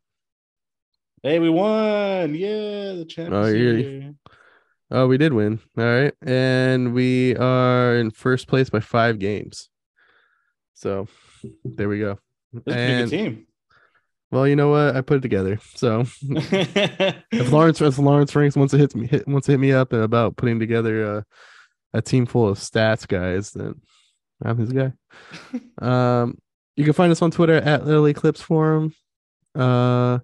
Hey, 1.22 1.38
we 1.38 1.50
won! 1.50 2.34
Yeah, 2.34 2.92
the 2.94 3.04
champions. 3.06 3.46
Oh, 3.46 3.50
you're- 3.50 3.82
here. 3.82 4.14
Oh, 4.90 5.06
we 5.06 5.18
did 5.18 5.32
win. 5.32 5.60
All 5.76 5.84
right, 5.84 6.14
and 6.22 6.94
we 6.94 7.36
are 7.36 7.96
in 7.96 8.10
first 8.10 8.48
place 8.48 8.70
by 8.70 8.80
five 8.80 9.18
games. 9.18 9.68
So 10.74 11.08
there 11.64 11.88
we 11.88 11.98
go. 11.98 12.18
That's 12.52 12.66
a 12.68 12.78
And 12.78 13.10
good 13.10 13.16
team. 13.16 13.46
well, 14.30 14.46
you 14.48 14.56
know 14.56 14.70
what? 14.70 14.96
I 14.96 15.00
put 15.02 15.18
it 15.18 15.20
together. 15.22 15.58
So 15.74 16.04
if 16.22 17.52
Lawrence, 17.52 17.80
if 17.80 17.98
Lawrence 17.98 18.32
Franks 18.32 18.56
wants 18.56 18.70
to 18.72 18.78
hit 18.78 18.94
me, 18.94 19.06
hit, 19.06 19.26
wants 19.28 19.46
to 19.46 19.52
hit 19.52 19.60
me 19.60 19.72
up 19.72 19.92
about 19.92 20.36
putting 20.36 20.58
together 20.58 21.16
a, 21.18 21.24
a 21.94 22.02
team 22.02 22.26
full 22.26 22.48
of 22.48 22.58
stats 22.58 23.06
guys, 23.06 23.50
then 23.50 23.74
I'm 24.42 24.58
his 24.58 24.72
guy. 24.72 24.92
Um, 25.82 26.38
you 26.76 26.84
can 26.84 26.92
find 26.92 27.10
us 27.12 27.22
on 27.22 27.30
Twitter 27.30 27.54
at 27.56 27.86
LA 27.86 28.12
Clips 28.12 28.40
Forum. 28.40 28.94
Uh, 29.54 30.20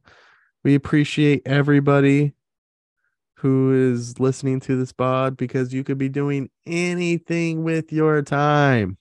we 0.63 0.75
appreciate 0.77 1.43
everybody 1.47 2.35
who 3.45 3.75
is 3.93 4.19
listening 4.19 4.59
to 4.59 4.75
this 4.75 4.91
pod 4.91 5.37
because 5.37 5.75
you 5.75 5.85
could 5.85 5.99
be 5.99 6.09
doing 6.09 6.49
anything 6.67 7.63
with 7.63 7.93
your 7.93 8.23
time, 8.23 8.97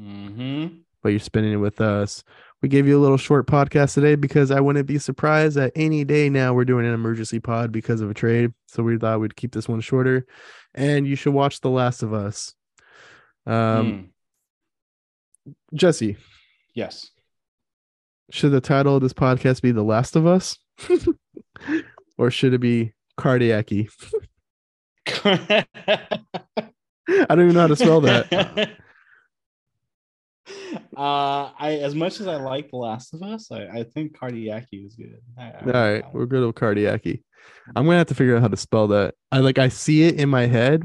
hmm 0.00 0.66
but 1.02 1.08
you're 1.08 1.18
spending 1.18 1.52
it 1.52 1.56
with 1.56 1.80
us. 1.80 2.22
We 2.62 2.68
gave 2.68 2.86
you 2.86 2.96
a 2.96 3.02
little 3.02 3.16
short 3.16 3.46
podcast 3.48 3.94
today 3.94 4.14
because 4.14 4.50
I 4.52 4.60
wouldn't 4.60 4.86
be 4.86 4.98
surprised 4.98 5.56
that 5.56 5.72
any 5.76 6.04
day 6.04 6.28
now 6.28 6.54
we're 6.54 6.64
doing 6.64 6.86
an 6.86 6.94
emergency 6.94 7.38
pod 7.40 7.70
because 7.72 8.00
of 8.00 8.10
a 8.10 8.14
trade. 8.14 8.52
So 8.66 8.82
we 8.84 8.98
thought 8.98 9.20
we'd 9.20 9.36
keep 9.36 9.52
this 9.52 9.68
one 9.68 9.80
shorter. 9.80 10.26
And 10.74 11.06
you 11.06 11.14
should 11.16 11.34
watch 11.34 11.60
The 11.60 11.70
Last 11.70 12.02
of 12.02 12.12
Us. 12.12 12.54
Um, 13.46 14.12
Hmm. 15.46 15.54
Jesse, 15.76 16.16
Yes. 16.74 17.10
should 18.30 18.50
the 18.52 18.60
title 18.60 18.96
of 18.96 19.02
this 19.02 19.12
podcast 19.12 19.62
be 19.62 19.70
The 19.72 19.82
Last 19.84 20.16
of 20.16 20.26
Us? 20.26 20.58
or 22.18 22.30
should 22.30 22.54
it 22.54 22.60
be 22.60 22.92
Cardiacky? 23.18 23.90
I 27.08 27.24
don't 27.28 27.40
even 27.40 27.54
know 27.54 27.60
how 27.60 27.66
to 27.66 27.76
spell 27.76 28.00
that. 28.02 28.32
uh, 30.96 31.50
I 31.58 31.78
as 31.82 31.94
much 31.94 32.20
as 32.20 32.26
I 32.26 32.36
like 32.36 32.70
The 32.70 32.76
Last 32.76 33.14
of 33.14 33.22
Us, 33.22 33.50
I, 33.50 33.66
I 33.66 33.84
think 33.84 34.16
Cardiacky 34.16 34.86
is 34.86 34.94
good. 34.94 35.20
I, 35.36 35.42
I 35.42 35.60
All 35.60 35.72
like 35.72 36.14
we're 36.14 36.26
good 36.26 36.46
with 36.46 36.54
Cardiacky. 36.54 37.22
I'm 37.74 37.84
gonna 37.86 37.98
have 37.98 38.06
to 38.08 38.14
figure 38.14 38.36
out 38.36 38.42
how 38.42 38.48
to 38.48 38.56
spell 38.56 38.88
that. 38.88 39.14
I 39.32 39.38
like 39.40 39.58
I 39.58 39.68
see 39.68 40.04
it 40.04 40.20
in 40.20 40.28
my 40.28 40.46
head, 40.46 40.82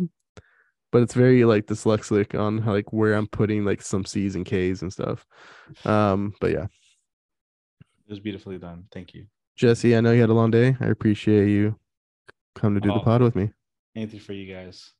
but 0.91 1.01
it's 1.01 1.13
very 1.13 1.45
like 1.45 1.65
dyslexic 1.65 2.39
on 2.39 2.59
how, 2.59 2.71
like 2.71 2.91
where 2.93 3.13
I'm 3.13 3.27
putting 3.27 3.65
like 3.65 3.81
some 3.81 4.05
C's 4.05 4.35
and 4.35 4.45
K's 4.45 4.81
and 4.81 4.91
stuff. 4.91 5.25
Um, 5.85 6.33
but 6.39 6.51
yeah, 6.51 6.65
It 8.07 8.09
was 8.09 8.19
beautifully 8.19 8.57
done. 8.57 8.85
Thank 8.91 9.13
you. 9.13 9.25
Jesse, 9.55 9.95
I 9.95 10.01
know 10.01 10.11
you 10.11 10.21
had 10.21 10.31
a 10.31 10.33
long 10.33 10.49
day. 10.49 10.75
I 10.79 10.85
appreciate 10.85 11.49
you 11.49 11.77
come 12.55 12.73
to 12.75 12.79
do 12.81 12.87
the 12.89 12.95
Oh. 12.95 12.99
pod 13.03 13.21
with 13.21 13.35
me. 13.35 13.49
Anything 13.95 14.19
for 14.19 14.33
you 14.33 14.51
guys. 14.53 14.91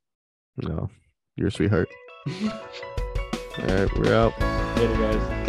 No, 0.57 0.89
you're 1.35 1.47
a 1.47 1.51
sweetheart. 1.51 1.89
All 2.27 3.65
right, 3.67 3.97
we're 3.97 4.13
out. 4.15 4.39
Later, 4.77 4.93
guys. 4.95 5.42